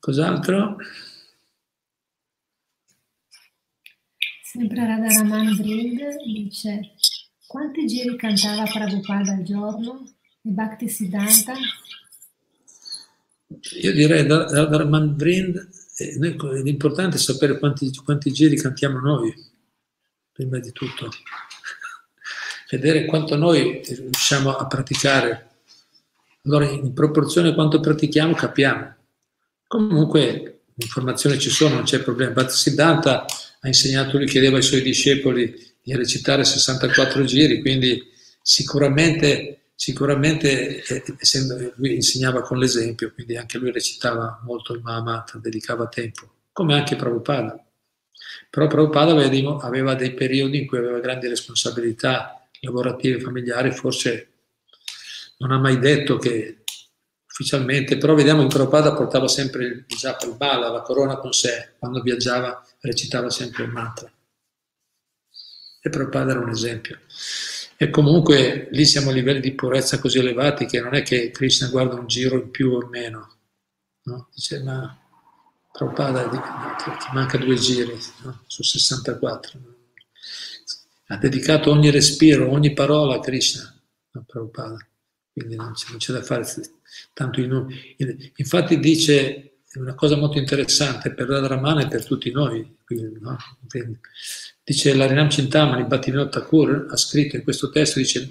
Cos'altro? 0.00 0.78
Sempre 4.58 4.86
Radharaman 4.86 5.54
Vrind 5.54 6.00
dice 6.24 6.94
quanti 7.46 7.86
giri 7.86 8.16
cantava 8.16 8.64
Prabhupada 8.64 9.34
al 9.34 9.44
giorno 9.44 10.04
e 10.42 10.50
Bhakti 10.50 10.88
Siddhanta? 10.88 11.52
Io 13.80 13.92
direi 13.92 14.26
Radharaman 14.26 15.14
Vrind, 15.14 15.68
eh, 15.98 16.18
l'importante 16.64 17.18
è 17.18 17.20
sapere 17.20 17.60
quanti, 17.60 17.88
quanti 18.04 18.32
giri 18.32 18.56
cantiamo 18.56 18.98
noi, 18.98 19.32
prima 20.32 20.58
di 20.58 20.72
tutto. 20.72 21.08
Vedere 22.68 23.04
quanto 23.04 23.36
noi 23.36 23.80
riusciamo 23.84 24.56
a 24.56 24.66
praticare. 24.66 25.50
Allora, 26.46 26.68
in 26.68 26.92
proporzione 26.94 27.50
a 27.50 27.54
quanto 27.54 27.78
pratichiamo, 27.78 28.34
capiamo. 28.34 28.96
Comunque, 29.68 30.62
informazioni 30.74 31.38
ci 31.38 31.50
sono, 31.50 31.76
non 31.76 31.84
c'è 31.84 32.02
problema. 32.02 32.32
Bhakti 32.32 32.54
Siddhanta 32.54 33.24
ha 33.60 33.66
insegnato, 33.66 34.16
lui 34.16 34.26
chiedeva 34.26 34.56
ai 34.56 34.62
suoi 34.62 34.82
discepoli 34.82 35.54
di 35.82 35.94
recitare 35.94 36.44
64 36.44 37.24
giri, 37.24 37.60
quindi 37.60 38.00
sicuramente, 38.42 39.70
sicuramente 39.74 40.82
eh, 40.82 41.04
lui 41.76 41.94
insegnava 41.94 42.42
con 42.42 42.58
l'esempio, 42.58 43.12
quindi 43.12 43.36
anche 43.36 43.58
lui 43.58 43.72
recitava 43.72 44.40
molto 44.44 44.72
il 44.74 44.80
Mahamatra, 44.82 45.38
dedicava 45.38 45.88
tempo, 45.88 46.30
come 46.52 46.74
anche 46.74 46.96
Prabhupada. 46.96 47.62
Però 48.50 48.66
Prabhupada 48.66 49.12
aveva 49.60 49.94
dei 49.94 50.14
periodi 50.14 50.58
in 50.58 50.66
cui 50.66 50.78
aveva 50.78 51.00
grandi 51.00 51.28
responsabilità 51.28 52.48
lavorative, 52.60 53.20
familiari, 53.20 53.72
forse 53.72 54.32
non 55.38 55.52
ha 55.52 55.58
mai 55.58 55.78
detto 55.78 56.16
che 56.16 56.62
ufficialmente, 57.26 57.98
però 57.98 58.14
vediamo 58.14 58.42
che 58.42 58.54
Prabhupada 58.54 58.94
portava 58.94 59.28
sempre 59.28 59.64
il 59.64 59.84
japa, 59.86 60.26
il 60.26 60.36
bala, 60.36 60.70
la 60.70 60.80
corona 60.80 61.16
con 61.16 61.32
sé, 61.32 61.74
quando 61.78 62.00
viaggiava 62.00 62.62
recitava 62.80 63.30
sempre 63.30 63.64
il 63.64 63.70
mantra. 63.70 64.12
E 65.80 65.90
Prabhupada 65.90 66.32
era 66.32 66.40
un 66.40 66.50
esempio. 66.50 66.98
E 67.76 67.90
comunque 67.90 68.68
lì 68.72 68.84
siamo 68.84 69.10
a 69.10 69.12
livelli 69.12 69.40
di 69.40 69.54
purezza 69.54 69.98
così 69.98 70.18
elevati 70.18 70.66
che 70.66 70.80
non 70.80 70.94
è 70.94 71.02
che 71.02 71.30
Krishna 71.30 71.68
guarda 71.68 71.94
un 71.94 72.06
giro 72.06 72.36
in 72.36 72.50
più 72.50 72.72
o 72.72 72.88
meno. 72.88 73.36
No? 74.02 74.28
Dice, 74.34 74.62
ma 74.62 74.98
Prabhupada 75.70 76.28
ti 76.28 77.06
manca 77.12 77.38
due 77.38 77.54
giri 77.54 77.96
no? 78.22 78.42
su 78.46 78.62
64. 78.62 79.76
Ha 81.10 81.16
dedicato 81.16 81.70
ogni 81.70 81.90
respiro, 81.90 82.50
ogni 82.50 82.72
parola 82.72 83.14
a 83.14 83.20
Krishna, 83.20 83.72
a 84.12 84.22
Prabhupada. 84.26 84.76
Quindi 85.32 85.54
non 85.54 85.72
c'è, 85.72 85.86
non 85.90 85.98
c'è 85.98 86.12
da 86.12 86.22
fare 86.22 86.44
tanto 87.12 87.40
in, 87.40 87.66
Infatti 88.34 88.80
dice 88.80 89.47
una 89.80 89.94
cosa 89.94 90.16
molto 90.16 90.38
interessante 90.38 91.12
per 91.12 91.28
Radharamana 91.28 91.82
e 91.82 91.88
per 91.88 92.04
tutti 92.04 92.30
noi. 92.30 92.76
Quindi, 92.84 93.18
no? 93.20 93.36
Dice 94.62 94.94
l'Arinam 94.94 95.30
Cintamani, 95.30 95.84
Bhattivinoda 95.84 96.28
Thakur, 96.28 96.86
ha 96.90 96.96
scritto 96.96 97.36
in 97.36 97.42
questo 97.42 97.70
testo, 97.70 97.98
dice 97.98 98.30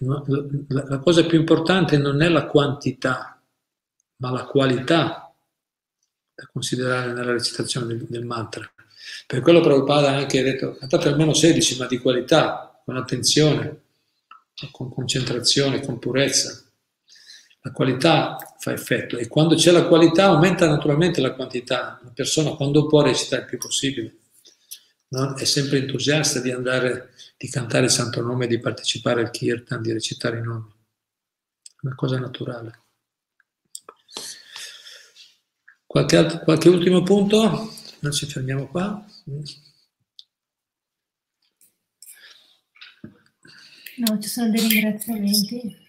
la, 0.00 0.22
la, 0.68 0.98
cosa 0.98 1.24
più 1.24 1.38
importante 1.38 1.96
non 1.98 2.22
è 2.22 2.28
la 2.28 2.46
quantità, 2.46 3.40
ma 4.16 4.30
la 4.30 4.44
qualità 4.44 5.34
da 6.34 6.48
considerare 6.52 7.12
nella 7.12 7.32
recitazione 7.32 7.86
del, 7.86 8.06
del 8.08 8.24
mantra. 8.24 8.68
Per 9.26 9.40
quello 9.40 9.60
Prabhupada 9.60 10.10
ha 10.10 10.16
anche 10.16 10.42
detto, 10.42 10.74
cantate 10.74 11.08
almeno 11.08 11.32
16, 11.32 11.78
ma 11.78 11.86
di 11.86 11.98
qualità, 11.98 12.80
con 12.84 12.96
attenzione, 12.96 13.82
con 14.70 14.92
concentrazione, 14.92 15.84
con 15.84 15.98
purezza. 15.98 16.65
La 17.66 17.72
qualità 17.72 18.36
fa 18.60 18.72
effetto 18.72 19.18
e 19.18 19.26
quando 19.26 19.56
c'è 19.56 19.72
la 19.72 19.88
qualità 19.88 20.26
aumenta 20.26 20.68
naturalmente 20.68 21.20
la 21.20 21.34
quantità. 21.34 22.00
La 22.04 22.12
persona 22.14 22.50
quando 22.50 22.86
può 22.86 23.02
recita 23.02 23.38
il 23.38 23.44
più 23.44 23.58
possibile. 23.58 24.18
No? 25.08 25.34
È 25.34 25.44
sempre 25.44 25.78
entusiasta 25.78 26.38
di 26.38 26.52
andare, 26.52 27.10
di 27.36 27.48
cantare 27.48 27.86
il 27.86 27.90
santo 27.90 28.22
nome, 28.22 28.46
di 28.46 28.60
partecipare 28.60 29.20
al 29.20 29.30
kirtan, 29.30 29.82
di 29.82 29.92
recitare 29.92 30.38
i 30.38 30.42
nomi. 30.42 30.72
Una 31.82 31.94
cosa 31.96 32.20
naturale. 32.20 32.82
Qualche, 35.84 36.16
altro, 36.16 36.38
qualche 36.44 36.68
ultimo 36.68 37.02
punto? 37.02 37.72
Non 37.98 38.12
ci 38.12 38.26
fermiamo 38.26 38.68
qua. 38.68 39.04
No, 43.96 44.18
ci 44.20 44.28
sono 44.28 44.50
dei 44.50 44.68
ringraziamenti. 44.68 45.85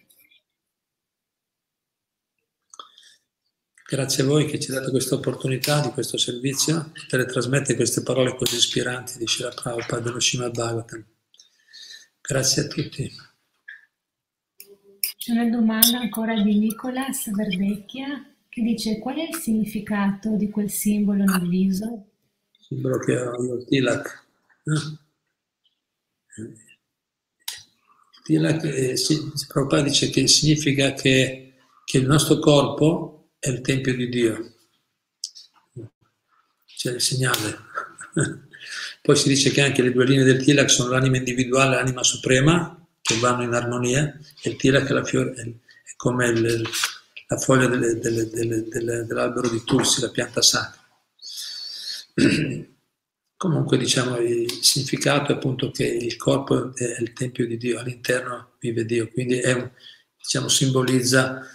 Grazie 3.90 4.24
a 4.24 4.26
voi 4.26 4.46
che 4.48 4.60
ci 4.60 4.70
date 4.70 4.92
questa 4.92 5.16
opportunità 5.16 5.80
di 5.80 5.92
questo 5.92 6.18
servizio 6.18 6.92
di 6.94 7.06
teletrasmettere 7.08 7.78
queste 7.78 8.04
parole 8.04 8.36
così 8.36 8.58
ispiranti 8.58 9.18
di 9.18 9.26
Shira 9.26 9.48
Prabhupada 9.48 10.02
dello 10.02 10.20
Srimad 10.20 10.54
Bhagavatam. 10.54 11.06
Grazie 12.20 12.64
a 12.64 12.68
tutti. 12.68 13.10
C'è 15.18 15.32
una 15.32 15.50
domanda 15.50 16.00
ancora 16.00 16.34
di 16.42 16.60
Nicolas 16.60 17.34
Verdecchia 17.34 18.30
che 18.50 18.62
dice 18.62 19.00
qual 19.00 19.20
è 19.20 19.30
il 19.30 19.36
significato 19.36 20.36
di 20.36 20.50
quel 20.50 20.70
simbolo 20.70 21.24
nel 21.24 21.48
viso? 21.48 22.08
Il 22.60 22.66
simbolo 22.68 23.00
che 23.00 23.18
ho 23.18 23.42
io, 23.42 23.64
Tilak. 23.64 24.28
Tilak, 28.24 28.64
eh, 28.66 28.98
sì, 28.98 29.18
Prabhupada 29.48 29.84
dice 29.84 30.10
che 30.10 30.28
significa 30.28 30.92
che, 30.92 31.54
che 31.86 31.98
il 32.00 32.06
nostro 32.06 32.40
corpo 32.40 33.07
è 33.40 33.50
il 33.50 33.62
Tempio 33.62 33.96
di 33.96 34.10
Dio. 34.10 34.54
C'è 36.66 36.94
il 36.94 37.02
segnale. 37.02 37.58
Poi 39.02 39.16
si 39.16 39.30
dice 39.30 39.52
che 39.52 39.62
anche 39.62 39.82
le 39.82 39.92
due 39.92 40.06
linee 40.06 40.26
del 40.26 40.44
Tilak 40.44 40.70
sono 40.70 40.90
l'anima 40.90 41.18
individuale 41.18 41.76
e 41.76 41.78
l'anima 41.78 42.04
suprema, 42.04 42.86
che 43.02 43.18
vanno 43.20 43.44
in 43.44 43.54
armonia, 43.54 44.04
e 44.42 44.50
il 44.50 44.58
Tilak 44.58 44.92
è, 44.92 45.04
fiore, 45.06 45.34
è 45.34 45.96
come 45.96 46.28
il, 46.28 46.70
la 47.28 47.38
foglia 47.38 47.68
delle, 47.68 48.00
delle, 48.00 48.30
delle, 48.30 49.06
dell'albero 49.06 49.50
di 49.50 49.64
Tulsi, 49.64 50.02
la 50.02 50.10
pianta 50.10 50.42
sacra. 50.42 50.82
Comunque 53.38 53.78
diciamo 53.78 54.18
il 54.18 54.52
significato 54.62 55.32
è 55.32 55.36
appunto 55.36 55.70
che 55.70 55.86
il 55.86 56.18
corpo 56.18 56.76
è 56.76 56.98
il 57.00 57.14
Tempio 57.14 57.46
di 57.46 57.58
Dio, 57.58 57.80
all'interno 57.80 58.54
vive 58.60 58.84
Dio, 58.84 59.10
quindi 59.12 59.40
un, 59.46 59.70
diciamo, 60.18 60.48
simbolizza, 60.48 61.48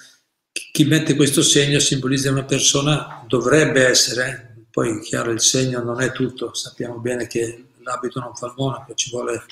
chi 0.52 0.84
mette 0.84 1.16
questo 1.16 1.42
segno 1.42 1.78
simbolizza 1.78 2.30
una 2.30 2.44
persona, 2.44 3.24
dovrebbe 3.26 3.86
essere, 3.86 4.28
eh? 4.28 4.64
poi 4.70 5.00
chiaro 5.00 5.30
il 5.30 5.40
segno 5.40 5.82
non 5.82 6.00
è 6.00 6.12
tutto, 6.12 6.54
sappiamo 6.54 6.98
bene 6.98 7.26
che 7.26 7.66
l'abito 7.82 8.20
non 8.20 8.34
fa 8.34 8.46
il 8.46 8.54
monaco, 8.56 8.94
ci 8.94 9.10
vuole, 9.10 9.42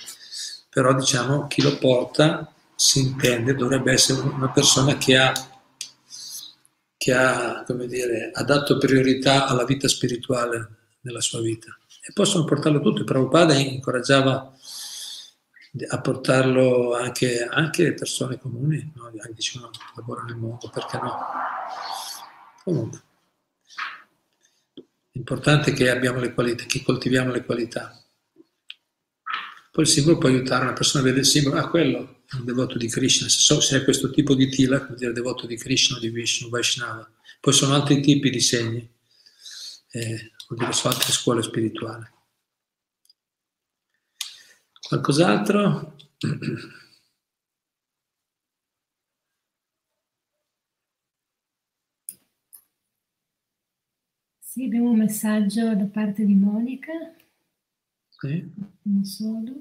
però 0.69 0.95
diciamo 0.95 1.47
chi 1.47 1.63
lo 1.63 1.79
porta 1.79 2.53
si 2.75 3.01
intende, 3.01 3.55
dovrebbe 3.55 3.93
essere 3.93 4.21
una 4.21 4.51
persona 4.51 4.97
che 4.97 5.17
ha, 5.17 5.33
che 6.97 7.13
ha, 7.13 7.65
come 7.67 7.87
dire, 7.87 8.31
ha 8.33 8.43
dato 8.43 8.79
priorità 8.79 9.47
alla 9.47 9.65
vita 9.65 9.89
spirituale 9.89 10.77
nella 11.03 11.21
sua 11.21 11.41
vita 11.41 11.77
e 12.03 12.13
possono 12.13 12.45
portarlo 12.45 12.81
tutto. 12.81 13.05
Prabhupada 13.05 13.55
incoraggiava 13.55 14.57
a 15.89 16.01
portarlo 16.01 16.95
anche, 16.95 17.45
anche 17.45 17.95
persone 17.95 18.39
comuni, 18.39 18.93
no? 18.95 19.11
dicevano 19.33 19.71
lavorano 19.97 20.29
nel 20.29 20.37
mondo, 20.37 20.69
perché 20.69 20.99
no? 20.99 21.19
Comunque, 22.65 23.03
l'importante 25.13 25.71
è 25.71 25.75
che 25.75 25.91
abbiamo 25.91 26.19
le 26.19 26.35
qualità, 26.35 26.65
che 26.65 26.83
coltiviamo 26.83 27.33
le 27.33 27.45
qualità. 27.45 27.95
Poi 29.71 29.85
il 29.85 29.91
simbolo 29.91 30.19
può 30.19 30.29
aiutare 30.29 30.65
una 30.65 30.73
persona 30.73 31.03
a 31.03 31.07
vedere 31.07 31.23
il 31.23 31.29
simbolo, 31.29 31.61
ah 31.61 31.69
quello 31.71 32.23
è 32.27 32.37
un 32.37 32.45
devoto 32.45 32.79
di 32.79 32.89
Krishna, 32.89 33.29
se, 33.29 33.39
so, 33.41 33.61
se 33.61 33.79
è 33.79 33.85
questo 33.85 34.11
tipo 34.11 34.35
di 34.35 34.49
tila, 34.49 34.79
vuol 34.79 34.97
dire 34.97 35.13
devoto 35.13 35.47
di 35.47 35.57
Krishna, 35.57 35.99
di 35.99 36.11
Vishnu, 36.11 36.49
Vaishnava. 36.49 37.09
Poi 37.41 37.53
sono 37.53 37.75
altri 37.75 38.01
tipi 38.01 38.31
di 38.31 38.41
segni. 38.41 38.89
Eh, 39.93 40.33
vuol 40.47 40.61
dire 40.61 40.73
su 40.73 40.87
altre 40.87 41.11
scuole 41.11 41.43
spirituali. 41.43 42.07
Qualcos'altro? 44.91 45.95
Sì, 54.39 54.65
abbiamo 54.65 54.91
un 54.91 54.99
messaggio 54.99 55.75
da 55.75 55.87
parte 55.87 56.27
di 56.27 56.35
Monica. 56.35 56.93
Sì. 58.21 58.53
Non 58.83 59.05
solo. 59.05 59.53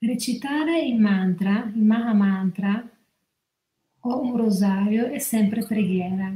Recitare 0.00 0.80
il 0.80 0.98
mantra, 0.98 1.70
il 1.72 1.84
Maha 1.84 2.12
Mantra, 2.12 2.90
o 4.00 4.20
un 4.22 4.36
rosario 4.36 5.06
è 5.06 5.20
sempre 5.20 5.64
preghiera. 5.64 6.34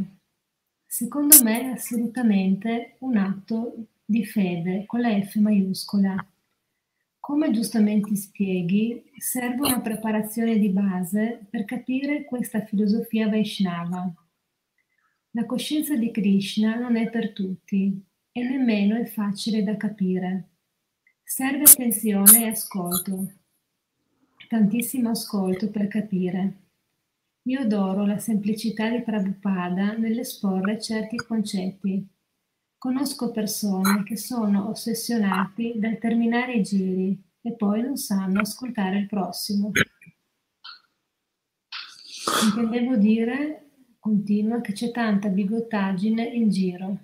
Secondo 0.95 1.43
me 1.43 1.63
è 1.63 1.65
assolutamente 1.69 2.97
un 2.99 3.17
atto 3.17 3.87
di 4.05 4.27
fede 4.27 4.85
con 4.85 5.01
la 5.01 5.19
F 5.23 5.37
maiuscola. 5.37 6.15
Come 7.19 7.51
giustamente 7.51 8.15
spieghi, 8.15 9.03
serve 9.17 9.69
una 9.69 9.81
preparazione 9.81 10.59
di 10.59 10.69
base 10.69 11.47
per 11.49 11.65
capire 11.65 12.27
questa 12.27 12.61
filosofia 12.67 13.31
Vaishnava. 13.31 14.13
La 15.31 15.47
coscienza 15.47 15.97
di 15.97 16.11
Krishna 16.11 16.75
non 16.75 16.97
è 16.97 17.09
per 17.09 17.33
tutti 17.33 17.99
e 18.31 18.43
nemmeno 18.43 18.95
è 18.95 19.07
facile 19.07 19.65
da 19.65 19.79
capire. 19.79 20.49
Serve 21.23 21.63
attenzione 21.63 22.45
e 22.45 22.49
ascolto, 22.49 23.33
tantissimo 24.47 25.09
ascolto 25.09 25.71
per 25.71 25.89
capire. 25.89 26.62
Io 27.47 27.61
adoro 27.61 28.07
la 28.07 28.19
semplicità 28.19 28.89
di 28.89 29.03
Prabhupada 29.03 29.97
nell'esporre 29.97 30.81
certi 30.81 31.17
concetti. 31.17 32.09
Conosco 32.79 33.33
persone 33.33 34.05
che 34.05 34.17
sono 34.17 34.69
ossessionati 34.69 35.75
dal 35.77 35.99
terminare 35.99 36.55
i 36.55 36.63
giri 36.63 37.21
e 37.41 37.55
poi 37.55 37.83
non 37.83 37.97
sanno 37.97 38.41
ascoltare 38.41 38.99
il 38.99 39.07
prossimo. 39.07 39.73
Intendevo 42.45 42.97
dire, 42.97 43.71
continua, 43.99 44.61
che 44.61 44.73
c'è 44.73 44.93
tanta 44.93 45.29
bigottaggine 45.29 46.25
in 46.25 46.49
giro. 46.49 47.01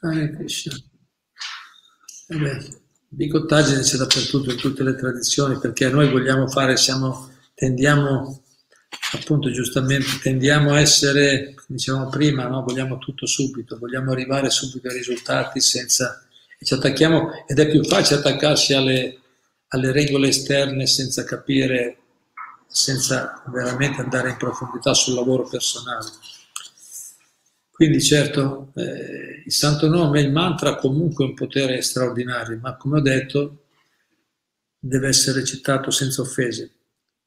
Hare 0.00 0.30
Krishna. 0.30 0.74
Eh 2.28 2.80
bigottaggine 3.14 3.80
c'è 3.80 3.98
dappertutto, 3.98 4.50
in 4.50 4.56
tutte 4.56 4.82
le 4.82 4.96
tradizioni, 4.96 5.58
perché 5.58 5.88
noi 5.90 6.10
vogliamo 6.10 6.48
fare, 6.48 6.76
siamo 6.76 7.31
tendiamo, 7.54 8.42
appunto 9.12 9.50
giustamente, 9.50 10.18
tendiamo 10.20 10.72
a 10.72 10.80
essere, 10.80 11.54
come 11.54 11.66
dicevamo 11.78 12.08
prima, 12.08 12.46
no? 12.46 12.62
vogliamo 12.62 12.98
tutto 12.98 13.26
subito, 13.26 13.78
vogliamo 13.78 14.12
arrivare 14.12 14.50
subito 14.50 14.88
ai 14.88 14.96
risultati 14.96 15.60
senza... 15.60 16.24
Ci 16.62 16.74
attacchiamo, 16.74 17.44
ed 17.44 17.58
è 17.58 17.68
più 17.68 17.82
facile 17.84 18.20
attaccarsi 18.20 18.72
alle, 18.72 19.18
alle 19.68 19.90
regole 19.90 20.28
esterne 20.28 20.86
senza 20.86 21.24
capire, 21.24 21.98
senza 22.68 23.42
veramente 23.48 24.00
andare 24.00 24.30
in 24.30 24.36
profondità 24.36 24.94
sul 24.94 25.14
lavoro 25.14 25.48
personale. 25.48 26.06
Quindi 27.68 28.00
certo, 28.00 28.70
eh, 28.76 29.42
il 29.44 29.52
santo 29.52 29.88
nome, 29.88 30.20
il 30.20 30.30
mantra 30.30 30.70
ha 30.70 30.76
comunque 30.76 31.24
un 31.24 31.34
potere 31.34 31.82
straordinario, 31.82 32.56
ma 32.62 32.76
come 32.76 32.98
ho 32.98 33.02
detto, 33.02 33.64
deve 34.78 35.08
essere 35.08 35.40
recitato 35.40 35.90
senza 35.90 36.22
offese 36.22 36.81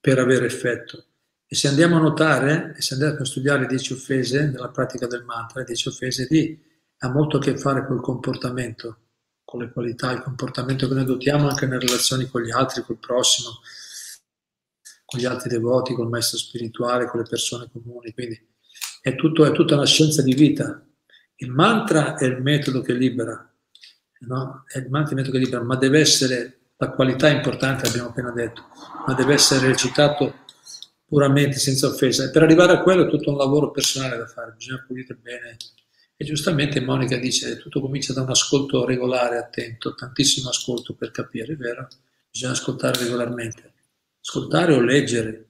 per 0.06 0.20
avere 0.20 0.46
effetto. 0.46 1.04
E 1.48 1.56
se 1.56 1.68
andiamo 1.68 1.98
a 1.98 2.00
notare, 2.00 2.76
e 2.78 2.82
se 2.84 2.94
andiamo 2.94 3.18
a 3.18 3.26
studiare 3.26 3.62
le 3.62 3.66
dieci 3.66 3.92
offese 3.92 4.52
nella 4.52 4.70
pratica 4.70 5.08
del 5.08 5.24
mantra, 5.24 5.62
le 5.62 5.66
dieci 5.66 5.88
offese 5.88 6.28
di, 6.30 6.56
ha 7.00 7.10
molto 7.10 7.38
a 7.38 7.40
che 7.40 7.58
fare 7.58 7.88
col 7.88 8.02
comportamento, 8.02 9.00
con 9.44 9.62
le 9.62 9.72
qualità, 9.72 10.12
il 10.12 10.22
comportamento 10.22 10.88
che 10.88 10.94
noi 10.94 11.02
adottiamo 11.02 11.50
anche 11.50 11.66
nelle 11.66 11.80
relazioni 11.80 12.28
con 12.28 12.44
gli 12.44 12.52
altri, 12.52 12.84
col 12.84 13.00
prossimo, 13.00 13.62
con 15.06 15.20
gli 15.20 15.26
altri 15.26 15.50
devoti, 15.50 15.96
col 15.96 16.10
maestro 16.10 16.38
spirituale, 16.38 17.08
con 17.08 17.22
le 17.22 17.28
persone 17.28 17.68
comuni. 17.72 18.14
Quindi 18.14 18.40
è, 19.02 19.16
tutto, 19.16 19.44
è 19.44 19.52
tutta 19.54 19.74
una 19.74 19.88
scienza 19.88 20.22
di 20.22 20.36
vita. 20.36 20.88
Il 21.38 21.50
mantra 21.50 22.14
è 22.14 22.26
il 22.26 22.44
metodo 22.44 22.82
che 22.82 22.94
libera, 22.94 23.52
no? 24.20 24.66
è 24.68 24.78
il 24.78 24.88
mantra 24.92 25.16
il 25.16 25.18
metodo 25.18 25.40
che 25.40 25.44
libera, 25.44 25.64
ma 25.64 25.78
deve 25.78 26.00
essere 26.00 26.65
la 26.78 26.90
qualità 26.92 27.30
è 27.30 27.34
importante, 27.34 27.88
abbiamo 27.88 28.10
appena 28.10 28.32
detto, 28.32 28.64
ma 29.08 29.14
deve 29.14 29.34
essere 29.34 29.68
recitato 29.68 30.44
puramente, 31.06 31.58
senza 31.58 31.88
offesa. 31.88 32.26
E 32.26 32.32
per 32.32 32.44
arrivare 32.44 32.74
a 32.74 32.82
quello 32.82 33.06
è 33.06 33.10
tutto 33.10 33.32
un 33.32 33.38
lavoro 33.38 33.72
personale 33.72 34.18
da 34.18 34.28
fare, 34.28 34.54
bisogna 34.58 34.84
pulire 34.86 35.16
bene. 35.16 35.58
E 36.18 36.26
giustamente 36.26 36.82
Monica 36.82 37.18
dice, 37.18 37.58
tutto 37.58 37.82
comincia 37.82 38.14
da 38.14 38.22
un 38.22 38.30
ascolto 38.30 38.86
regolare, 38.86 39.38
attento, 39.38 39.96
tantissimo 39.96 40.50
ascolto 40.50 40.94
per 40.94 41.12
capire, 41.12 41.54
è 41.54 41.58
vero? 41.58 41.88
Bisogna 42.30 42.54
ascoltare 42.54 43.00
regolarmente. 43.00 43.74
Ascoltare 44.20 44.74
o 44.74 44.82
leggere. 44.82 45.50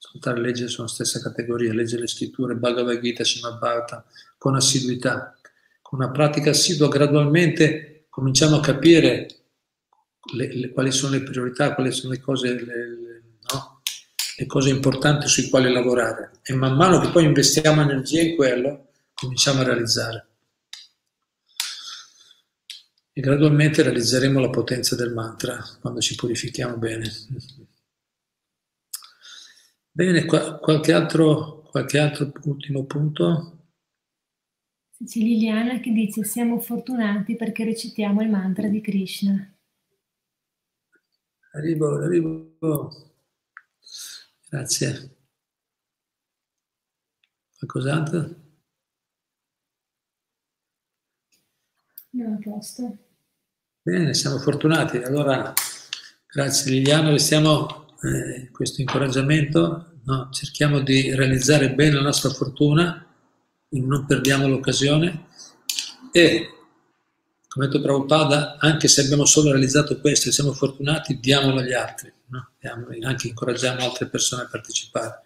Ascoltare 0.00 0.38
e 0.38 0.42
leggere 0.42 0.68
sono 0.68 0.86
la 0.86 0.92
stessa 0.92 1.20
categoria, 1.20 1.72
leggere 1.72 2.02
le 2.02 2.06
scritture, 2.06 2.54
Bhagavad 2.54 3.00
Gita, 3.00 3.24
Srimad 3.24 4.04
con 4.36 4.54
assiduità. 4.54 5.36
Con 5.82 6.00
una 6.00 6.10
pratica 6.10 6.50
assidua 6.50 6.88
gradualmente 6.88 8.06
cominciamo 8.08 8.56
a 8.56 8.60
capire 8.60 9.37
le, 10.34 10.54
le, 10.54 10.70
quali 10.70 10.92
sono 10.92 11.12
le 11.12 11.22
priorità, 11.22 11.74
quali 11.74 11.92
sono 11.92 12.12
le 12.12 12.20
cose, 12.20 12.52
le, 12.52 13.22
no? 13.52 13.80
le 14.36 14.46
cose 14.46 14.70
importanti 14.70 15.28
sui 15.28 15.48
quali 15.48 15.72
lavorare. 15.72 16.40
E 16.42 16.54
man 16.54 16.76
mano 16.76 17.00
che 17.00 17.10
poi 17.10 17.24
investiamo 17.24 17.82
energia 17.82 18.20
in 18.20 18.36
quello, 18.36 18.88
cominciamo 19.14 19.60
a 19.60 19.64
realizzare. 19.64 20.26
E 23.12 23.20
gradualmente 23.20 23.82
realizzeremo 23.82 24.38
la 24.38 24.50
potenza 24.50 24.94
del 24.94 25.12
mantra 25.12 25.62
quando 25.80 26.00
ci 26.00 26.14
purifichiamo 26.14 26.76
bene. 26.76 27.10
Bene, 29.90 30.24
qualche 30.24 30.92
altro, 30.92 31.62
qualche 31.62 31.98
altro 31.98 32.30
ultimo 32.44 32.84
punto? 32.84 33.58
C'è 35.04 35.18
Liliana 35.18 35.80
che 35.80 35.92
dice 35.92 36.22
siamo 36.24 36.60
fortunati 36.60 37.34
perché 37.34 37.64
recitiamo 37.64 38.22
il 38.22 38.28
mantra 38.28 38.68
di 38.68 38.80
Krishna. 38.80 39.52
Arrivo, 41.52 41.96
arrivo. 41.96 42.56
Grazie. 44.48 45.16
Qualcos'altro? 47.58 48.46
No, 52.10 52.34
a 52.34 52.38
posto. 52.42 52.98
Bene, 53.82 54.14
siamo 54.14 54.38
fortunati. 54.38 54.98
Allora, 54.98 55.52
grazie 56.26 56.70
Liliana, 56.70 57.10
restiamo 57.10 57.86
eh, 58.02 58.50
questo 58.50 58.80
incoraggiamento, 58.80 60.00
no? 60.04 60.28
cerchiamo 60.30 60.80
di 60.80 61.14
realizzare 61.14 61.74
bene 61.74 61.96
la 61.96 62.02
nostra 62.02 62.30
fortuna, 62.30 63.04
non 63.70 64.06
perdiamo 64.06 64.46
l'occasione 64.46 65.26
e 66.12 66.57
come 67.58 67.70
detto 67.70 67.80
Prabhupada, 67.80 68.56
anche 68.60 68.86
se 68.86 69.00
abbiamo 69.00 69.24
solo 69.24 69.50
realizzato 69.50 69.98
questo 69.98 70.28
e 70.28 70.32
siamo 70.32 70.52
fortunati, 70.52 71.18
diamolo 71.18 71.58
agli 71.58 71.72
altri, 71.72 72.12
no? 72.26 72.50
anche 73.02 73.26
incoraggiamo 73.26 73.80
altre 73.82 74.06
persone 74.06 74.42
a 74.42 74.46
partecipare. 74.48 75.22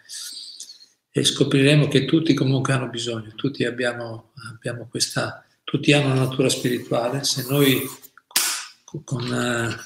E 1.10 1.24
scopriremo 1.24 1.88
che 1.88 2.06
tutti 2.06 2.32
comunque 2.32 2.72
hanno 2.72 2.88
bisogno, 2.88 3.34
tutti 3.34 3.66
abbiamo, 3.66 4.32
abbiamo 4.50 4.88
questa, 4.88 5.44
tutti 5.62 5.92
hanno 5.92 6.06
una 6.06 6.24
natura 6.24 6.48
spirituale, 6.48 7.22
se 7.22 7.44
noi 7.50 7.82
con, 9.04 9.76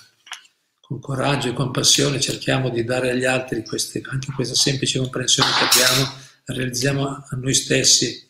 con 0.81 1.01
coraggio 1.01 1.49
e 1.49 1.53
compassione 1.53 2.21
cerchiamo 2.21 2.71
di 2.71 2.85
dare 2.85 3.11
agli 3.11 3.25
altri 3.25 3.65
queste, 3.65 4.01
anche 4.09 4.31
questa 4.31 4.55
semplice 4.55 5.01
comprensione 5.01 5.51
che 5.51 5.65
abbiamo, 5.65 6.13
realizziamo 6.45 7.09
a 7.09 7.29
noi 7.33 7.55
stessi 7.55 8.26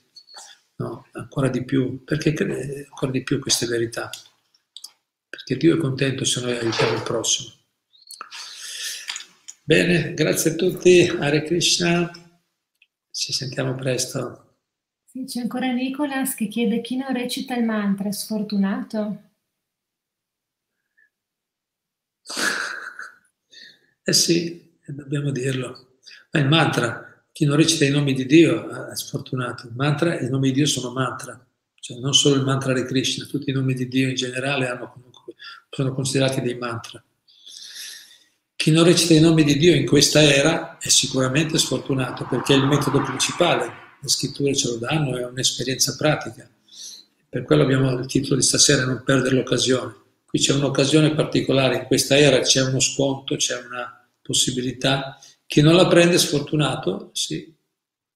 no? 0.76 1.06
ancora 1.12 1.48
di 1.48 1.64
più, 1.64 2.04
perché 2.04 2.34
ancora 2.88 3.12
di 3.12 3.22
più 3.22 3.38
queste 3.38 3.66
verità? 3.66 4.10
Perché 5.28 5.56
Dio 5.56 5.76
è 5.76 5.78
contento 5.78 6.24
se 6.24 6.40
noi 6.40 6.56
aiutiamo 6.56 6.94
il 6.94 7.02
prossimo. 7.02 7.52
Bene, 9.62 10.14
grazie 10.14 10.52
a 10.52 10.54
tutti, 10.54 11.08
Hare 11.08 11.42
Krishna, 11.42 12.10
ci 13.10 13.32
sentiamo 13.32 13.74
presto. 13.74 14.58
Sì, 15.04 15.24
c'è 15.24 15.40
ancora 15.40 15.72
Nicolas 15.72 16.34
che 16.34 16.46
chiede 16.46 16.80
chi 16.80 16.96
non 16.96 17.12
recita 17.12 17.54
il 17.56 17.64
mantra 17.64 18.08
è 18.08 18.12
sfortunato? 18.12 19.22
Eh 24.04 24.12
sì, 24.12 24.78
dobbiamo 24.86 25.30
dirlo. 25.32 25.98
Ma 26.30 26.40
il 26.40 26.46
mantra 26.46 27.15
chi 27.36 27.44
non 27.44 27.56
recita 27.56 27.84
i 27.84 27.90
nomi 27.90 28.14
di 28.14 28.24
Dio 28.24 28.88
è 28.88 28.96
sfortunato. 28.96 29.66
Il 29.66 29.74
mantra, 29.76 30.18
i 30.18 30.30
nomi 30.30 30.48
di 30.48 30.54
Dio 30.54 30.66
sono 30.66 30.90
mantra, 30.90 31.38
cioè 31.78 31.98
non 31.98 32.14
solo 32.14 32.36
il 32.36 32.40
mantra 32.40 32.72
di 32.72 32.82
Krishna, 32.86 33.26
tutti 33.26 33.50
i 33.50 33.52
nomi 33.52 33.74
di 33.74 33.88
Dio 33.88 34.08
in 34.08 34.14
generale 34.14 34.68
comunque, 34.78 35.34
sono 35.68 35.92
considerati 35.92 36.40
dei 36.40 36.54
mantra. 36.56 37.04
Chi 38.56 38.70
non 38.70 38.84
recita 38.84 39.12
i 39.12 39.20
nomi 39.20 39.44
di 39.44 39.58
Dio 39.58 39.74
in 39.74 39.84
questa 39.84 40.22
era 40.22 40.78
è 40.78 40.88
sicuramente 40.88 41.58
sfortunato 41.58 42.26
perché 42.26 42.54
è 42.54 42.56
il 42.56 42.64
metodo 42.64 43.02
principale, 43.02 43.70
le 44.00 44.08
scritture 44.08 44.56
ce 44.56 44.68
lo 44.68 44.76
danno, 44.76 45.18
è 45.18 45.26
un'esperienza 45.26 45.94
pratica. 45.94 46.48
Per 47.28 47.42
quello 47.42 47.64
abbiamo 47.64 47.90
il 47.98 48.06
titolo 48.06 48.36
di 48.36 48.42
stasera, 48.42 48.86
non 48.86 49.02
perdere 49.04 49.34
l'occasione. 49.34 49.94
Qui 50.24 50.38
c'è 50.38 50.54
un'occasione 50.54 51.14
particolare, 51.14 51.76
in 51.76 51.84
questa 51.84 52.16
era 52.16 52.40
c'è 52.40 52.62
uno 52.62 52.80
sconto, 52.80 53.36
c'è 53.36 53.62
una 53.62 54.08
possibilità 54.22 55.18
chi 55.46 55.60
non 55.60 55.74
la 55.74 55.86
prende 55.86 56.18
sfortunato, 56.18 57.10
sì, 57.12 57.54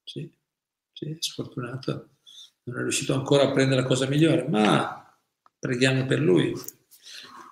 sì, 0.03 0.31
sì, 0.93 1.16
sfortunato, 1.20 2.16
non 2.64 2.78
è 2.78 2.83
riuscito 2.83 3.14
ancora 3.14 3.45
a 3.45 3.53
prendere 3.53 3.83
la 3.83 3.87
cosa 3.87 4.07
migliore, 4.07 4.47
ma 4.49 5.18
preghiamo 5.59 6.07
per 6.07 6.20
lui. 6.20 6.53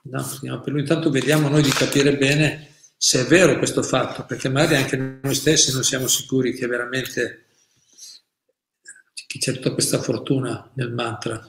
No, 0.04 0.22
preghiamo 0.22 0.60
per 0.60 0.72
lui. 0.72 0.80
Intanto 0.80 1.10
vediamo 1.10 1.48
noi 1.48 1.62
di 1.62 1.70
capire 1.70 2.16
bene 2.16 2.74
se 2.96 3.24
è 3.24 3.28
vero 3.28 3.58
questo 3.58 3.82
fatto, 3.82 4.24
perché 4.24 4.48
magari 4.48 4.82
anche 4.82 4.96
noi 4.96 5.34
stessi 5.34 5.72
non 5.72 5.84
siamo 5.84 6.08
sicuri 6.08 6.52
che 6.52 6.66
veramente 6.66 7.46
c'è 9.38 9.52
tutta 9.52 9.72
questa 9.72 10.00
fortuna 10.00 10.68
nel 10.74 10.92
mantra. 10.92 11.40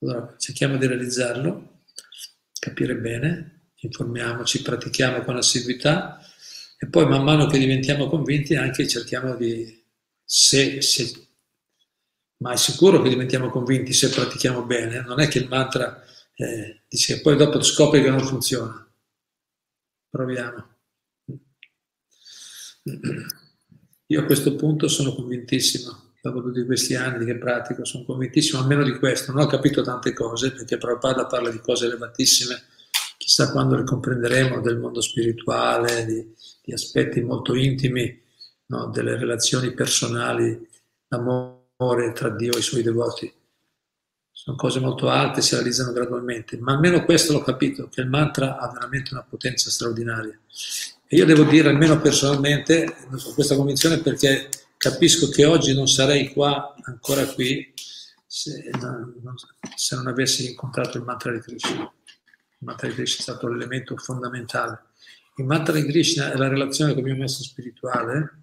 Allora 0.00 0.34
cerchiamo 0.36 0.76
di 0.76 0.86
realizzarlo, 0.86 1.84
capire 2.58 2.96
bene, 2.96 3.70
informiamoci, 3.76 4.60
pratichiamo 4.60 5.22
con 5.22 5.36
assiduità 5.36 6.20
e 6.78 6.88
poi 6.88 7.06
man 7.06 7.24
mano 7.24 7.46
che 7.46 7.58
diventiamo 7.58 8.08
convinti 8.08 8.54
anche 8.54 8.86
cerchiamo 8.86 9.34
di, 9.34 9.82
se, 10.24 10.80
se 10.82 11.26
ma 12.38 12.52
è 12.52 12.56
sicuro 12.56 13.00
che 13.00 13.08
diventiamo 13.08 13.48
convinti 13.48 13.92
se 13.92 14.10
pratichiamo 14.10 14.64
bene, 14.64 15.00
non 15.00 15.20
è 15.20 15.28
che 15.28 15.38
il 15.38 15.48
mantra 15.48 16.02
eh, 16.34 16.82
dice 16.88 17.14
che 17.14 17.20
poi 17.22 17.36
dopo 17.36 17.62
scopri 17.62 18.02
che 18.02 18.10
non 18.10 18.20
funziona. 18.20 18.86
Proviamo. 20.10 20.74
Io 24.08 24.20
a 24.20 24.24
questo 24.24 24.54
punto 24.54 24.86
sono 24.86 25.14
convintissimo, 25.14 26.12
dopo 26.20 26.42
tutti 26.42 26.64
questi 26.64 26.94
anni 26.94 27.24
che 27.24 27.38
pratico, 27.38 27.84
sono 27.84 28.04
convintissimo 28.04 28.60
almeno 28.60 28.84
di 28.84 28.98
questo. 28.98 29.32
Non 29.32 29.44
ho 29.44 29.46
capito 29.46 29.82
tante 29.82 30.12
cose 30.12 30.52
perché 30.52 30.76
Prabhupada 30.76 31.26
parla 31.26 31.50
di 31.50 31.58
cose 31.60 31.86
elevatissime, 31.86 32.62
chissà 33.16 33.50
quando 33.50 33.76
le 33.76 33.84
comprenderemo 33.84 34.60
del 34.60 34.78
mondo 34.78 35.00
spirituale, 35.00 36.04
di, 36.04 36.34
di 36.66 36.72
aspetti 36.72 37.20
molto 37.20 37.54
intimi 37.54 38.20
no, 38.66 38.88
delle 38.88 39.16
relazioni 39.16 39.72
personali, 39.72 40.68
l'amore 41.06 42.10
tra 42.12 42.28
Dio 42.30 42.54
e 42.54 42.58
i 42.58 42.62
suoi 42.62 42.82
devoti. 42.82 43.32
Sono 44.32 44.56
cose 44.56 44.80
molto 44.80 45.08
alte, 45.08 45.42
si 45.42 45.54
realizzano 45.54 45.92
gradualmente, 45.92 46.58
ma 46.58 46.72
almeno 46.72 47.04
questo 47.04 47.32
l'ho 47.32 47.42
capito, 47.42 47.88
che 47.88 48.00
il 48.00 48.08
mantra 48.08 48.58
ha 48.58 48.68
veramente 48.72 49.10
una 49.12 49.22
potenza 49.22 49.70
straordinaria. 49.70 50.36
E 51.06 51.16
io 51.16 51.24
devo 51.24 51.44
dire, 51.44 51.68
almeno 51.68 52.00
personalmente, 52.00 52.96
ho 53.12 53.34
questa 53.34 53.54
convinzione 53.54 54.00
perché 54.00 54.48
capisco 54.76 55.28
che 55.28 55.44
oggi 55.44 55.72
non 55.72 55.86
sarei 55.86 56.32
qua, 56.32 56.74
ancora 56.82 57.24
qui, 57.26 57.72
se 58.26 58.70
non, 58.80 59.14
se 59.76 59.94
non 59.94 60.08
avessi 60.08 60.50
incontrato 60.50 60.98
il 60.98 61.04
mantra 61.04 61.30
di 61.30 61.38
Krishna. 61.38 61.82
Il 61.82 62.66
mantra 62.66 62.88
di 62.88 62.94
Krishna 62.94 63.18
è 63.18 63.22
stato 63.22 63.46
l'elemento 63.46 63.96
fondamentale 63.96 64.85
il 65.38 65.44
mantra 65.44 65.74
di 65.74 65.84
Krishna 65.84 66.32
è 66.32 66.36
la 66.36 66.48
relazione 66.48 66.92
con 66.94 67.06
il 67.06 67.12
mio 67.12 67.22
messo 67.22 67.42
spirituale. 67.42 68.42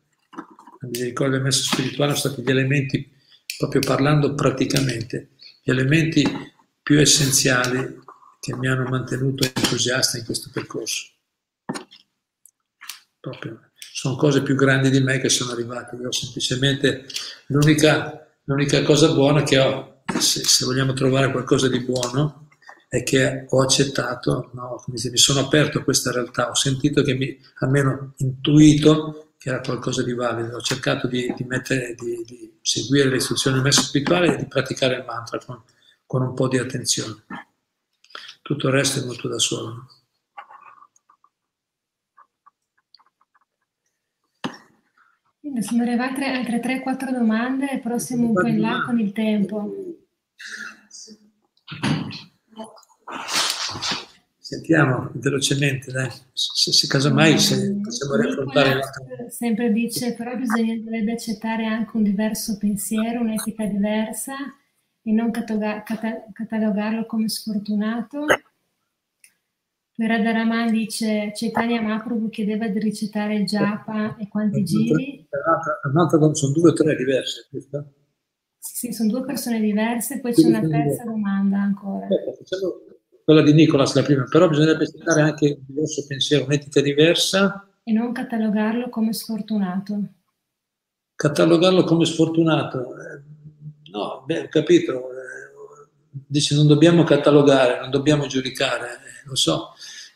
La 0.80 0.88
misericordia 0.88 1.38
del 1.38 1.46
messo 1.46 1.64
spirituale 1.64 2.16
sono 2.16 2.34
stati 2.34 2.46
gli 2.46 2.52
elementi, 2.52 3.12
proprio 3.58 3.82
parlando 3.82 4.36
praticamente, 4.36 5.30
gli 5.64 5.72
elementi 5.72 6.24
più 6.82 7.00
essenziali 7.00 8.02
che 8.40 8.56
mi 8.58 8.68
hanno 8.68 8.90
mantenuto 8.90 9.46
entusiasta 9.46 10.18
in 10.18 10.26
questo 10.26 10.50
percorso. 10.54 11.12
Proprio. 13.20 13.72
Sono 13.76 14.16
cose 14.16 14.44
più 14.44 14.56
grandi 14.56 14.90
di 14.90 15.00
me 15.00 15.20
che 15.20 15.30
sono 15.30 15.52
arrivate. 15.52 15.96
Io 15.96 16.12
semplicemente 16.12 17.06
l'unica, 17.48 18.28
l'unica 18.44 18.84
cosa 18.84 19.14
buona 19.14 19.44
che 19.44 19.58
ho, 19.58 20.04
se, 20.20 20.44
se 20.44 20.66
vogliamo 20.66 20.94
trovare 20.94 21.32
qualcosa 21.32 21.70
di 21.70 21.80
buono, 21.80 22.43
è 22.94 23.02
che 23.02 23.48
ho 23.50 23.64
accettato, 23.64 24.52
no, 24.54 24.84
mi 24.86 25.18
sono 25.18 25.40
aperto 25.40 25.80
a 25.80 25.84
questa 25.84 26.12
realtà, 26.12 26.52
ho 26.52 26.54
sentito 26.54 27.02
che 27.02 27.16
mi, 27.16 27.36
almeno 27.62 28.14
intuito 28.18 29.32
che 29.36 29.50
era 29.50 29.62
qualcosa 29.62 30.04
di 30.04 30.14
valido, 30.14 30.58
ho 30.58 30.62
cercato 30.62 31.08
di, 31.08 31.34
di, 31.36 31.44
mettere, 31.46 31.96
di, 31.96 32.24
di 32.24 32.60
seguire 32.62 33.10
le 33.10 33.16
istruzioni 33.16 33.56
del 33.56 33.64
maestro 33.64 33.88
spirituale 33.88 34.36
e 34.36 34.38
di 34.38 34.46
praticare 34.46 34.98
il 34.98 35.06
mantra 35.06 35.40
con, 35.44 35.64
con, 36.06 36.22
un 36.22 36.36
po' 36.36 36.48
di 36.48 36.60
attenzione. 36.60 37.24
Tutto 38.44 38.68
il 38.68 38.74
resto 38.74 39.02
è 39.02 39.06
molto 39.06 39.28
da 39.28 39.40
solo. 39.40 39.88
Sono 45.62 45.82
arrivate 45.82 46.26
altre 46.26 46.62
3-4 46.62 47.12
domande, 47.12 47.80
però 47.82 47.98
siamo 47.98 48.28
un 48.28 48.34
po' 48.34 48.46
in 48.46 48.60
là 48.60 48.84
con 48.86 49.00
il 49.00 49.12
tempo. 49.14 49.74
Sentiamo 54.40 55.10
velocemente, 55.14 55.92
dai. 55.92 56.10
Se, 56.34 56.72
se 56.72 56.88
casomai 56.88 57.40
se 57.40 57.76
possiamo 57.82 58.16
riaffrontare. 58.16 58.82
Sempre 59.30 59.72
dice, 59.72 60.14
però 60.14 60.36
bisognerebbe 60.36 61.14
accettare 61.14 61.66
anche 61.66 61.98
un 61.98 62.04
diverso 62.04 62.58
pensiero, 62.58 63.22
un'etica 63.22 63.66
diversa 63.66 64.34
e 65.02 65.12
non 65.12 65.32
catalogarlo 65.32 67.06
come 67.06 67.30
sfortunato. 67.30 68.26
Poi 69.96 70.08
Radharaman 70.08 70.72
dice, 70.72 71.32
Chaitanya 71.34 71.82
Mahaprabhu 71.82 72.30
chiedeva 72.30 72.68
di 72.68 72.80
recitare 72.80 73.36
il 73.36 73.46
japa 73.46 74.18
e 74.18 74.28
quanti 74.28 74.64
giri. 74.64 75.28
Sono 76.34 76.52
due 76.52 76.70
o 76.70 76.74
tre 76.74 76.96
diverse. 76.96 77.48
Questa? 77.50 77.86
Sì, 78.58 78.92
sono 78.92 79.10
due 79.10 79.24
persone 79.24 79.60
diverse, 79.60 80.20
poi 80.20 80.34
c'è 80.34 80.48
una 80.48 80.68
terza 80.68 81.04
domanda 81.04 81.60
ancora. 81.60 82.08
Aspetta, 82.08 82.32
facciamo 82.38 82.82
quella 83.24 83.42
di 83.42 83.54
Nicolas 83.54 83.94
la 83.94 84.04
prima, 84.04 84.24
però 84.30 84.50
bisognerebbe 84.50 84.88
citare 84.88 85.22
anche 85.22 85.58
un 85.58 85.66
diverso 85.66 86.06
pensiero, 86.08 86.46
un'etica 86.46 86.82
diversa. 86.82 87.68
E 87.84 87.92
non 87.92 88.12
catalogarlo 88.12 88.90
come 88.90 89.14
sfortunato. 89.14 90.02
Catalogarlo 91.16 91.84
come 91.84 92.06
sfortunato? 92.06 92.96
Eh, 92.98 93.22
no, 93.92 94.24
beh, 94.26 94.40
ho 94.42 94.48
capito. 94.50 95.10
Eh, 95.12 95.24
dice 96.10 96.56
non 96.56 96.68
dobbiamo 96.68 97.04
catalogare, 97.04 97.80
non 97.80 97.90
dobbiamo 97.90 98.28
giudicare, 98.28 98.88
eh, 98.88 99.28
lo 99.28 99.36
so. 99.36 99.74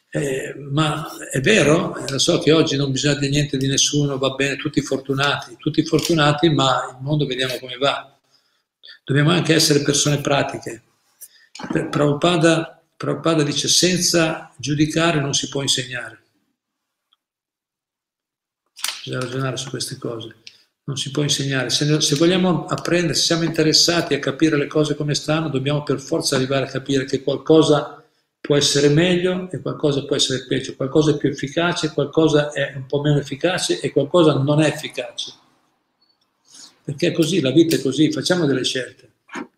Eh, 0.10 0.56
ma 0.72 1.08
è 1.32 1.40
vero, 1.42 1.94
lo 2.10 2.18
so 2.18 2.40
che 2.40 2.52
oggi 2.52 2.76
non 2.76 2.92
bisogna 2.92 3.16
dire 3.16 3.30
niente 3.30 3.58
di 3.58 3.68
nessuno, 3.68 4.18
va 4.18 4.32
bene, 4.32 4.56
tutti 4.56 4.82
fortunati, 4.82 5.56
tutti 5.58 5.84
fortunati, 5.86 6.50
ma 6.50 6.96
il 6.98 7.04
mondo 7.04 7.26
vediamo 7.26 7.56
come 7.60 7.78
va. 7.78 8.18
Dobbiamo 9.04 9.32
anche 9.32 9.54
essere 9.54 9.82
persone 9.82 10.20
pratiche. 10.20 10.84
Prabhupada 11.90 12.77
Prabhupada 12.98 13.44
dice 13.44 13.68
senza 13.68 14.52
giudicare 14.58 15.22
non 15.22 15.36
si 15.36 15.48
può 15.50 15.62
insegnare. 15.62 16.24
Bisogna 19.04 19.20
ragionare 19.20 19.58
su 19.58 19.70
queste 19.70 19.98
cose. 19.98 20.36
non 20.86 20.98
si 20.98 21.12
può 21.12 21.22
insegnare. 21.22 21.70
Se, 21.70 22.02
se, 22.02 22.16
vogliamo 22.16 22.66
apprendere, 22.66 23.14
se 23.14 23.24
siamo 23.24 23.44
interessati 23.44 24.14
a 24.14 24.20
capire 24.20 24.58
le 24.58 24.68
cose 24.68 24.96
come 24.96 25.14
stanno, 25.16 25.50
dobbiamo 25.50 25.84
per 25.84 26.00
forza 26.00 26.36
arrivare 26.36 26.66
a 26.66 26.70
capire 26.70 27.06
che 27.06 27.24
qualcosa 27.24 28.04
può 28.40 28.56
essere 28.56 28.88
meglio 28.88 29.50
e 29.52 29.60
qualcosa 29.60 30.06
può 30.06 30.16
essere 30.16 30.46
peggio, 30.46 30.76
qualcosa 30.76 31.12
è 31.12 31.18
più 31.18 31.30
efficace, 31.30 31.92
qualcosa 31.92 32.52
è 32.52 32.74
un 32.76 32.86
po' 32.86 33.02
meno 33.02 33.20
efficace 33.20 33.80
e 33.82 33.92
qualcosa 33.92 34.34
non 34.36 34.62
è 34.62 34.68
efficace. 34.68 35.34
Perché 36.84 37.08
è 37.08 37.12
così, 37.12 37.42
la 37.42 37.52
vita 37.52 37.76
è 37.76 37.82
così, 37.82 38.12
facciamo 38.12 38.46
delle 38.46 38.64
scelte. 38.64 39.07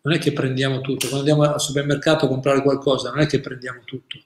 Non 0.02 0.14
è 0.14 0.18
che 0.18 0.32
prendiamo 0.32 0.80
tutto, 0.80 1.08
quando 1.08 1.30
andiamo 1.30 1.42
al 1.42 1.60
supermercato 1.60 2.24
a 2.24 2.28
comprare 2.28 2.62
qualcosa, 2.62 3.10
non 3.10 3.20
è 3.20 3.26
che 3.26 3.40
prendiamo 3.40 3.82
tutto. 3.84 4.18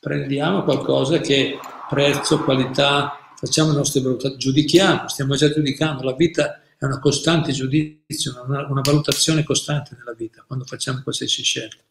Prendiamo 0.00 0.62
qualcosa 0.62 1.18
che 1.18 1.58
prezzo, 1.88 2.42
qualità, 2.42 3.32
facciamo 3.36 3.70
le 3.70 3.76
nostre 3.76 4.00
valutazioni, 4.00 4.38
giudichiamo, 4.38 5.08
stiamo 5.08 5.34
già 5.34 5.50
giudicando, 5.50 6.02
la 6.04 6.14
vita 6.14 6.60
è 6.78 6.84
una 6.84 6.98
costante 6.98 7.52
giudizio, 7.52 8.44
una, 8.46 8.66
una 8.68 8.80
valutazione 8.82 9.44
costante 9.44 9.96
nella 9.98 10.14
vita 10.14 10.44
quando 10.46 10.64
facciamo 10.64 11.02
qualsiasi 11.02 11.42
scelta. 11.42 11.82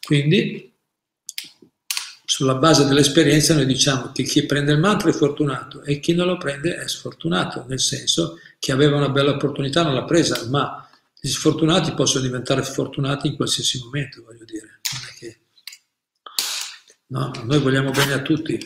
Quindi, 0.00 0.72
sulla 2.24 2.56
base 2.56 2.86
dell'esperienza 2.86 3.54
noi 3.54 3.66
diciamo 3.66 4.10
che 4.12 4.24
chi 4.24 4.44
prende 4.46 4.72
il 4.72 4.78
mantra 4.78 5.10
è 5.10 5.12
fortunato 5.12 5.82
e 5.82 6.00
chi 6.00 6.12
non 6.12 6.26
lo 6.26 6.36
prende 6.36 6.76
è 6.76 6.88
sfortunato, 6.88 7.64
nel 7.68 7.80
senso 7.80 8.38
che 8.58 8.72
aveva 8.72 8.96
una 8.96 9.08
bella 9.08 9.30
opportunità, 9.30 9.82
non 9.82 9.94
l'ha 9.94 10.04
presa, 10.04 10.46
ma 10.48 10.85
gli 11.26 11.30
sfortunati 11.30 11.92
possono 11.92 12.24
diventare 12.24 12.62
fortunati 12.62 13.26
in 13.26 13.34
qualsiasi 13.34 13.80
momento, 13.82 14.22
voglio 14.22 14.44
dire. 14.44 14.80
Che... 15.18 15.40
No, 17.08 17.32
noi 17.42 17.58
vogliamo 17.58 17.90
bene 17.90 18.12
a 18.12 18.22
tutti, 18.22 18.64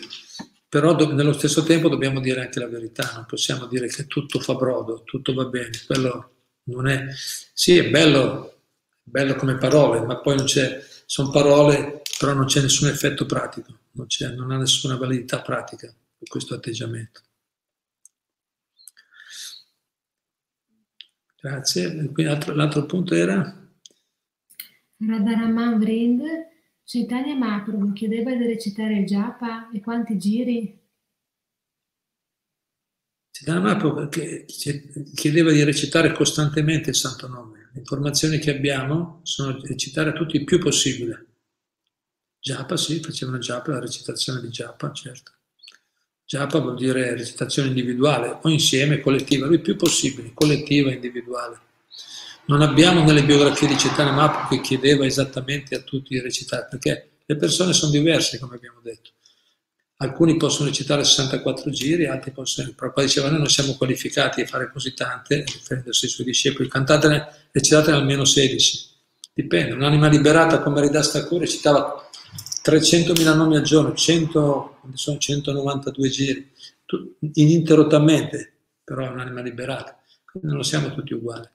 però 0.69 0.95
do, 0.95 1.11
nello 1.15 1.33
stesso 1.33 1.63
tempo 1.63 1.89
dobbiamo 1.89 2.21
dire 2.21 2.43
anche 2.43 2.61
la 2.61 2.69
verità, 2.69 3.13
non 3.15 3.25
possiamo 3.25 3.65
dire 3.65 3.89
che 3.89 4.07
tutto 4.07 4.41
fa 4.41 4.55
brodo, 4.57 5.05
tutto 5.05 5.33
va 5.33 5.47
bene, 5.47 5.71
quello 5.87 6.35
non 6.65 6.87
è... 6.87 7.07
Sì, 7.55 7.79
è 7.79 7.89
bello, 7.89 8.65
bello 9.03 9.37
come 9.37 9.57
parole, 9.57 10.05
ma 10.05 10.19
poi 10.19 10.37
non 10.37 10.45
c'è, 10.45 10.85
sono 11.07 11.31
parole, 11.31 12.03
però 12.19 12.35
non 12.35 12.45
c'è 12.45 12.61
nessun 12.61 12.89
effetto 12.89 13.25
pratico, 13.25 13.79
non, 13.93 14.07
non 14.37 14.51
ha 14.51 14.59
nessuna 14.59 14.97
validità 14.97 15.41
pratica 15.41 15.91
questo 16.29 16.55
atteggiamento. 16.55 17.23
Grazie. 21.41 22.11
L'altro, 22.15 22.55
l'altro 22.55 22.87
punto 22.87 23.15
era? 23.15 23.57
Radharaman 24.99 25.79
Vrind 25.79 26.23
Chaitanya 26.85 27.37
Mahaprabhu 27.37 27.93
chiedeva 27.93 28.35
di 28.35 28.47
recitare 28.47 28.99
il 28.99 29.07
japa 29.07 29.71
e 29.71 29.81
quanti 29.81 30.19
giri? 30.19 30.79
Chaitanya 33.31 33.61
Mahaprabhu 33.61 34.09
chiedeva 35.15 35.53
di 35.53 35.63
recitare 35.63 36.13
costantemente 36.13 36.91
il 36.91 36.97
santo 36.97 37.29
nome. 37.29 37.71
Le 37.73 37.79
informazioni 37.79 38.39
che 38.39 38.51
abbiamo 38.51 39.21
sono 39.23 39.53
di 39.53 39.69
recitare 39.69 40.13
tutti 40.13 40.37
il 40.37 40.45
più 40.45 40.59
possibile. 40.59 41.27
Japa, 42.41 42.77
sì, 42.77 43.01
facevano 43.01 43.39
japa, 43.39 43.71
la 43.71 43.81
recitazione 43.81 44.41
di 44.41 44.49
japa, 44.49 44.93
certo. 44.93 45.40
Japa 46.31 46.61
vuol 46.61 46.77
dire 46.77 47.17
recitazione 47.17 47.67
individuale 47.67 48.39
o 48.41 48.49
insieme, 48.49 49.01
collettiva, 49.01 49.49
il 49.49 49.61
più 49.61 49.75
possibile, 49.75 50.31
collettiva 50.33 50.89
e 50.89 50.95
individuale. 50.95 51.59
Non 52.45 52.63
abbiamo 52.63 53.03
nelle 53.03 53.25
biografie 53.25 53.67
di 53.67 53.75
Chaitanya 53.75 54.13
Mahaprabhu 54.13 54.55
che 54.55 54.61
chiedeva 54.61 55.05
esattamente 55.05 55.75
a 55.75 55.81
tutti 55.81 56.15
di 56.15 56.21
recitare, 56.21 56.69
perché 56.71 57.09
le 57.27 57.35
persone 57.35 57.73
sono 57.73 57.91
diverse, 57.91 58.39
come 58.39 58.55
abbiamo 58.55 58.79
detto. 58.81 59.11
Alcuni 59.97 60.37
possono 60.37 60.69
recitare 60.69 61.03
64 61.03 61.69
giri, 61.73 62.07
altri 62.07 62.31
possono... 62.31 62.73
Prabhupada 62.77 63.09
diceva 63.09 63.29
noi 63.29 63.39
non 63.39 63.49
siamo 63.49 63.75
qualificati 63.75 64.41
a 64.41 64.47
fare 64.47 64.71
così 64.71 64.95
tante, 64.95 65.43
riferendosi 65.45 66.05
ai 66.05 66.11
suoi 66.13 66.27
discepoli, 66.27 66.69
cantatene, 66.69 67.27
recitatene 67.51 67.97
almeno 67.97 68.25
16. 68.25 68.89
Dipende, 69.35 69.75
un'anima 69.75 70.07
liberata 70.07 70.61
come 70.61 70.81
Ridas 70.81 71.11
Thakur 71.11 71.41
recitava 71.41 72.09
300.000 72.63 73.35
nomi 73.35 73.57
al 73.57 73.63
giorno, 73.63 73.95
100, 73.95 74.81
sono 74.95 75.19
192 75.19 76.09
giri, 76.09 76.53
ininterrottamente, 77.35 78.53
però 78.85 79.07
è 79.07 79.09
un'anima 79.09 79.41
liberata. 79.41 79.99
Quindi 80.25 80.53
non 80.53 80.65
siamo 80.65 80.93
tutti 80.93 81.15
uguali 81.15 81.49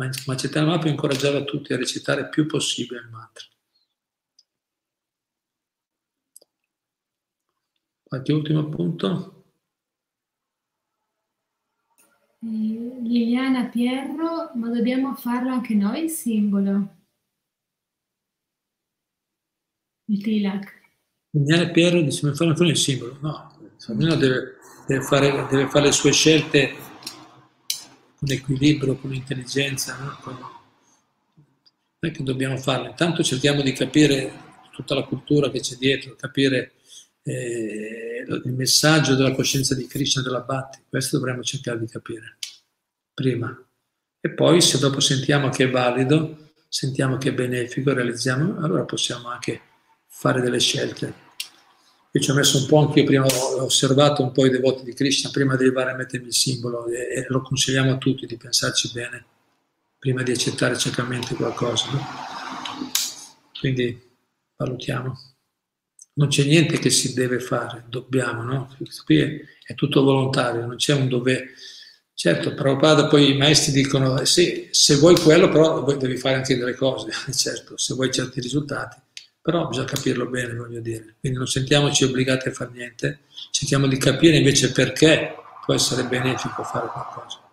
ma, 0.00 0.08
ma 0.26 0.34
Mahaprabhu 0.34 0.88
incoraggiava 0.88 1.44
tutti 1.44 1.74
a 1.74 1.76
recitare 1.76 2.22
il 2.22 2.28
più 2.30 2.46
possibile 2.46 3.00
il 3.00 3.08
mantra. 3.10 3.44
Qualche 8.02 8.32
ultimo 8.32 8.68
punto? 8.68 9.44
Eh, 12.42 12.46
Liliana 12.46 13.68
Pierro, 13.68 14.50
ma 14.54 14.70
dobbiamo 14.70 15.14
farlo 15.14 15.50
anche 15.50 15.74
noi 15.74 16.04
il 16.04 16.10
simbolo? 16.10 16.99
Il 20.10 20.20
tilak. 20.22 20.78
Liliana 21.30 21.70
Pierro 21.70 22.02
dice, 22.02 22.26
ma 22.26 22.34
noi 22.36 22.68
il 22.68 22.76
simbolo? 22.76 23.16
No, 23.20 23.56
ognuno 23.88 24.16
deve, 24.16 24.56
deve, 24.86 25.04
fare, 25.04 25.46
deve 25.48 25.68
fare 25.68 25.86
le 25.86 25.92
sue 25.92 26.10
scelte 26.10 26.74
con 28.16 28.28
equilibrio, 28.28 28.96
con 28.96 29.14
intelligenza. 29.14 29.96
No? 29.96 30.18
Con... 30.20 30.34
Non 30.34 32.10
è 32.10 32.10
che 32.10 32.24
dobbiamo 32.24 32.56
farlo, 32.56 32.88
intanto 32.88 33.22
cerchiamo 33.22 33.62
di 33.62 33.72
capire 33.72 34.32
tutta 34.72 34.96
la 34.96 35.04
cultura 35.04 35.48
che 35.50 35.60
c'è 35.60 35.76
dietro, 35.76 36.16
capire 36.16 36.72
eh, 37.22 38.24
il 38.26 38.52
messaggio 38.52 39.14
della 39.14 39.32
coscienza 39.32 39.76
di 39.76 39.86
Krishna 39.86 40.22
della 40.22 40.40
Bhatti, 40.40 40.80
questo 40.88 41.18
dovremmo 41.18 41.42
cercare 41.42 41.78
di 41.78 41.86
capire 41.86 42.38
prima. 43.14 43.56
E 44.18 44.30
poi 44.30 44.60
se 44.60 44.78
dopo 44.78 44.98
sentiamo 44.98 45.50
che 45.50 45.64
è 45.64 45.70
valido, 45.70 46.50
sentiamo 46.68 47.16
che 47.16 47.28
è 47.28 47.34
benefico, 47.34 47.92
realizziamo, 47.92 48.58
allora 48.58 48.84
possiamo 48.84 49.28
anche 49.28 49.68
fare 50.10 50.40
delle 50.40 50.58
scelte. 50.58 51.28
Io 52.12 52.20
ci 52.20 52.30
ho 52.30 52.34
messo 52.34 52.58
un 52.58 52.66
po' 52.66 52.78
anche 52.78 53.00
io 53.00 53.06
prima, 53.06 53.24
ho 53.24 53.62
osservato 53.62 54.22
un 54.22 54.32
po' 54.32 54.44
i 54.44 54.50
devoti 54.50 54.82
di 54.82 54.92
Krishna 54.92 55.30
prima 55.30 55.54
di 55.54 55.62
arrivare 55.62 55.92
a 55.92 55.94
mettermi 55.94 56.26
il 56.26 56.34
simbolo 56.34 56.86
e, 56.88 57.24
lo 57.28 57.40
consigliamo 57.40 57.92
a 57.92 57.98
tutti 57.98 58.26
di 58.26 58.36
pensarci 58.36 58.90
bene 58.92 59.24
prima 59.96 60.22
di 60.22 60.32
accettare 60.32 60.76
ciecamente 60.76 61.34
qualcosa. 61.36 61.90
No? 61.92 62.04
Quindi 63.58 63.98
valutiamo. 64.56 65.16
Non 66.14 66.28
c'è 66.28 66.44
niente 66.44 66.78
che 66.78 66.90
si 66.90 67.14
deve 67.14 67.38
fare, 67.38 67.84
dobbiamo, 67.88 68.42
no? 68.42 68.76
Qui 69.04 69.18
è, 69.18 69.40
è 69.64 69.74
tutto 69.74 70.02
volontario, 70.02 70.66
non 70.66 70.76
c'è 70.76 70.94
un 70.94 71.08
dove. 71.08 71.50
Certo, 72.12 72.52
Prabhupada 72.52 73.06
poi 73.06 73.30
i 73.30 73.36
maestri 73.36 73.72
dicono, 73.72 74.18
eh 74.20 74.26
sì, 74.26 74.68
se 74.72 74.96
vuoi 74.96 75.16
quello 75.18 75.48
però 75.48 75.82
devi 75.96 76.16
fare 76.18 76.34
anche 76.34 76.58
delle 76.58 76.74
cose, 76.74 77.10
certo, 77.32 77.78
se 77.78 77.94
vuoi 77.94 78.12
certi 78.12 78.40
risultati 78.40 79.00
però 79.42 79.66
bisogna 79.68 79.86
capirlo 79.86 80.26
bene, 80.26 80.54
voglio 80.54 80.80
dire. 80.80 81.16
Quindi 81.18 81.38
non 81.38 81.46
sentiamoci 81.46 82.04
obbligati 82.04 82.48
a 82.48 82.52
fare 82.52 82.70
niente, 82.72 83.20
cerchiamo 83.50 83.86
di 83.86 83.96
capire 83.96 84.36
invece 84.36 84.72
perché 84.72 85.34
può 85.64 85.74
essere 85.74 86.04
benefico 86.06 86.62
fare 86.62 86.88
qualcosa. 86.88 87.48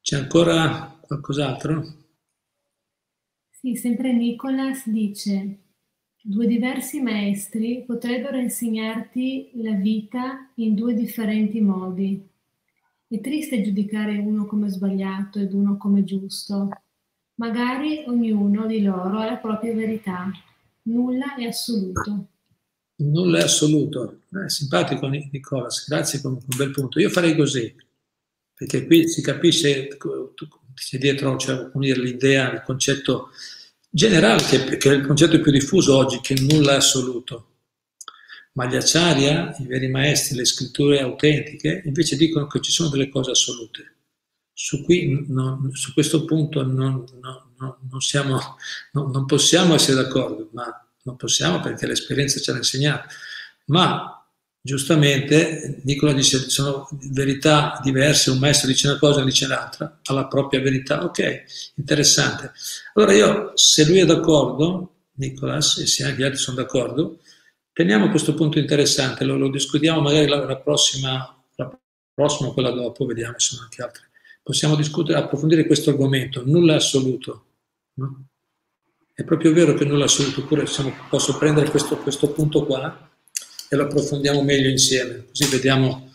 C'è 0.00 0.16
ancora 0.16 0.98
qualcos'altro? 1.00 1.84
Sì, 3.50 3.74
sempre 3.74 4.12
Nicolas 4.12 4.88
dice, 4.88 5.58
due 6.22 6.46
diversi 6.46 7.00
maestri 7.00 7.82
potrebbero 7.84 8.36
insegnarti 8.36 9.50
la 9.54 9.72
vita 9.72 10.50
in 10.56 10.74
due 10.74 10.94
differenti 10.94 11.60
modi. 11.60 12.24
È 13.08 13.20
triste 13.20 13.62
giudicare 13.62 14.18
uno 14.18 14.46
come 14.46 14.68
sbagliato 14.68 15.38
ed 15.38 15.52
uno 15.52 15.76
come 15.76 16.04
giusto, 16.04 16.68
Magari 17.36 18.04
ognuno 18.06 18.66
di 18.66 18.82
loro 18.82 19.18
ha 19.18 19.26
la 19.26 19.36
propria 19.36 19.74
verità, 19.74 20.30
nulla 20.84 21.34
è 21.34 21.44
assoluto. 21.44 22.28
Nulla 22.96 23.40
è 23.40 23.42
assoluto. 23.42 24.20
È 24.30 24.48
simpatico 24.48 25.06
Nicolas, 25.06 25.86
grazie 25.86 26.20
per 26.20 26.30
un 26.30 26.40
bel 26.56 26.70
punto. 26.70 26.98
Io 26.98 27.10
farei 27.10 27.36
così, 27.36 27.74
perché 28.54 28.86
qui 28.86 29.06
si 29.08 29.20
capisce 29.20 29.88
c'è 30.74 30.98
dietro 30.98 31.36
c'è 31.36 31.70
l'idea, 31.74 32.52
il 32.52 32.62
concetto 32.62 33.28
generale, 33.90 34.42
che, 34.42 34.78
che, 34.78 34.90
è 34.90 34.94
il 34.94 35.06
concetto 35.06 35.38
più 35.40 35.52
diffuso 35.52 35.94
oggi, 35.94 36.20
che 36.22 36.40
nulla 36.40 36.72
è 36.72 36.76
assoluto. 36.76 37.50
Ma 38.52 38.64
gli 38.64 38.76
acciaria, 38.76 39.54
i 39.58 39.66
veri 39.66 39.88
maestri, 39.88 40.36
le 40.36 40.46
scritture 40.46 41.00
autentiche, 41.00 41.82
invece 41.84 42.16
dicono 42.16 42.46
che 42.46 42.62
ci 42.62 42.72
sono 42.72 42.88
delle 42.88 43.10
cose 43.10 43.32
assolute 43.32 43.95
su, 44.58 44.82
qui, 44.84 45.26
no, 45.28 45.68
su 45.72 45.92
questo 45.92 46.24
punto 46.24 46.64
non, 46.64 47.04
no, 47.20 47.78
non, 47.90 48.00
siamo, 48.00 48.56
non, 48.92 49.26
possiamo 49.26 49.74
essere 49.74 50.02
d'accordo, 50.02 50.48
ma 50.52 50.64
non 51.02 51.16
possiamo 51.16 51.60
perché 51.60 51.86
l'esperienza 51.86 52.40
ce 52.40 52.52
l'ha 52.52 52.56
insegnato. 52.56 53.08
Ma 53.66 54.26
giustamente 54.58 55.82
Nicola 55.84 56.14
dice 56.14 56.38
sono 56.48 56.88
verità 57.12 57.78
diverse, 57.82 58.30
un 58.30 58.38
maestro 58.38 58.68
dice 58.68 58.88
una 58.88 58.98
cosa 58.98 59.20
e 59.20 59.24
dice 59.24 59.46
l'altra, 59.46 60.00
ha 60.02 60.12
la 60.14 60.26
propria 60.26 60.60
verità, 60.60 61.04
ok, 61.04 61.44
interessante. 61.74 62.52
Allora 62.94 63.12
io, 63.12 63.52
se 63.54 63.84
lui 63.84 63.98
è 63.98 64.06
d'accordo, 64.06 64.94
Nicolas, 65.16 65.76
e 65.78 65.86
se 65.86 66.04
anche 66.04 66.22
gli 66.22 66.24
altri 66.24 66.38
sono 66.38 66.56
d'accordo, 66.56 67.18
teniamo 67.74 68.08
questo 68.08 68.32
punto 68.32 68.58
interessante, 68.58 69.24
lo, 69.24 69.36
lo 69.36 69.50
discutiamo 69.50 70.00
magari 70.00 70.26
la, 70.28 70.42
la 70.46 70.56
prossima 70.56 71.30
prossimo, 72.16 72.54
quella 72.54 72.70
dopo, 72.70 73.04
vediamo 73.04 73.38
se 73.38 73.50
sono 73.50 73.64
anche 73.64 73.82
altre. 73.82 74.05
Possiamo 74.46 74.76
discutere, 74.76 75.18
approfondire 75.18 75.66
questo 75.66 75.90
argomento, 75.90 76.44
nulla 76.46 76.76
assoluto. 76.76 77.46
No? 77.94 78.26
È 79.12 79.24
proprio 79.24 79.52
vero 79.52 79.74
che 79.74 79.84
nulla 79.84 80.04
assoluto, 80.04 80.42
oppure 80.42 80.62
diciamo, 80.62 80.94
posso 81.10 81.36
prendere 81.36 81.68
questo, 81.68 81.96
questo 81.96 82.28
punto 82.30 82.64
qua 82.64 83.10
e 83.68 83.74
lo 83.74 83.82
approfondiamo 83.82 84.44
meglio 84.44 84.68
insieme, 84.68 85.24
così 85.26 85.50
vediamo, 85.50 86.12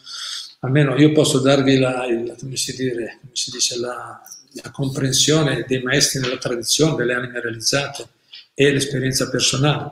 almeno 0.59 0.95
io 0.95 1.11
posso 1.11 1.39
darvi 1.39 1.77
la, 1.77 2.05
il, 2.05 2.33
come 2.39 2.55
si, 2.55 2.73
dire, 2.73 3.17
come 3.19 3.33
si 3.33 3.51
dice, 3.51 3.77
la, 3.77 4.21
la 4.63 4.71
comprensione 4.71 5.65
dei 5.67 5.81
maestri 5.81 6.21
nella 6.21 6.37
tradizione, 6.37 6.95
delle 6.95 7.15
anime 7.15 7.41
realizzate 7.41 8.07
e 8.53 8.71
l'esperienza 8.71 9.29
personale. 9.29 9.91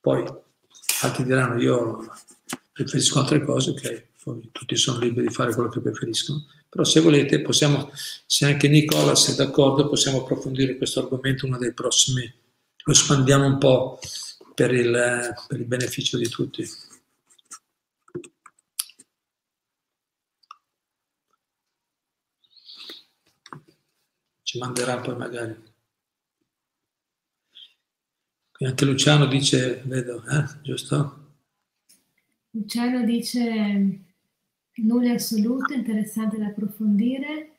Poi 0.00 0.24
altri 1.00 1.24
diranno 1.24 1.60
io 1.60 2.12
preferisco 2.70 3.18
altre 3.18 3.42
cose, 3.42 3.70
ok, 3.70 4.04
poi 4.22 4.50
tutti 4.52 4.76
sono 4.76 5.00
liberi 5.00 5.26
di 5.26 5.34
fare 5.34 5.52
quello 5.52 5.68
che 5.68 5.80
preferiscono, 5.80 6.46
però 6.76 6.84
se 6.86 7.00
volete 7.00 7.40
possiamo, 7.40 7.90
se 7.94 8.44
anche 8.44 8.68
Nicolas 8.68 9.32
è 9.32 9.34
d'accordo, 9.34 9.88
possiamo 9.88 10.20
approfondire 10.20 10.76
questo 10.76 11.00
argomento 11.00 11.46
uno 11.46 11.56
dei 11.56 11.72
prossimi, 11.72 12.30
lo 12.84 12.92
espandiamo 12.92 13.46
un 13.46 13.56
po' 13.56 13.98
per 14.54 14.74
il, 14.74 14.92
per 15.48 15.58
il 15.58 15.64
beneficio 15.64 16.18
di 16.18 16.28
tutti. 16.28 16.68
Ci 24.42 24.58
manderà 24.58 25.00
poi 25.00 25.16
magari. 25.16 25.56
Anche 28.58 28.84
Luciano 28.84 29.24
dice, 29.24 29.80
vedo, 29.86 30.22
eh, 30.26 30.44
giusto? 30.60 31.36
Luciano 32.50 33.02
dice 33.02 34.05
nulla 34.82 35.12
assoluto, 35.12 35.72
interessante 35.72 36.38
da 36.38 36.46
approfondire. 36.46 37.50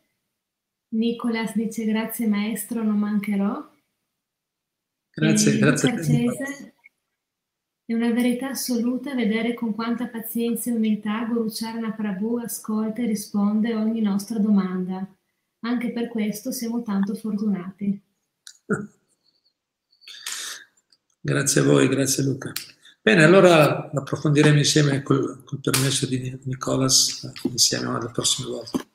Nicolas 0.89 1.53
dice 1.56 1.85
grazie 1.85 2.27
maestro, 2.27 2.84
non 2.84 2.98
mancherò. 2.98 3.69
Grazie, 5.11 5.53
e 5.53 5.57
grazie. 5.57 5.91
Marcese, 5.91 6.73
è 7.85 7.94
una 7.94 8.11
verità 8.11 8.49
assoluta 8.49 9.15
vedere 9.15 9.53
con 9.53 9.73
quanta 9.73 10.07
pazienza 10.07 10.69
e 10.69 10.73
umiltà 10.73 11.23
Guru 11.26 11.48
Charna 11.49 11.91
Prabhu 11.91 12.38
ascolta 12.38 13.02
e 13.02 13.06
risponde 13.07 13.73
a 13.73 13.80
ogni 13.80 14.02
nostra 14.02 14.39
domanda. 14.39 15.07
Anche 15.61 15.91
per 15.91 16.07
questo 16.07 16.52
siamo 16.52 16.84
tanto 16.84 17.15
fortunati. 17.15 18.02
Grazie 21.19 21.61
a 21.61 21.64
voi, 21.65 21.89
grazie 21.89 22.23
Luca. 22.23 22.53
Bene, 23.07 23.23
allora 23.23 23.89
approfondiremo 23.89 24.57
insieme 24.57 25.01
col, 25.01 25.41
col 25.45 25.61
permesso 25.61 26.05
di 26.05 26.38
Nicolas 26.43 27.31
insieme 27.43 27.88
alle 27.88 28.11
prossime 28.11 28.49
volte. 28.49 28.85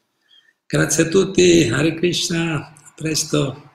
Grazie 0.66 1.04
a 1.04 1.08
tutti, 1.08 1.70
Hare 1.72 1.94
Krishna, 1.94 2.56
a 2.56 2.92
presto. 2.94 3.71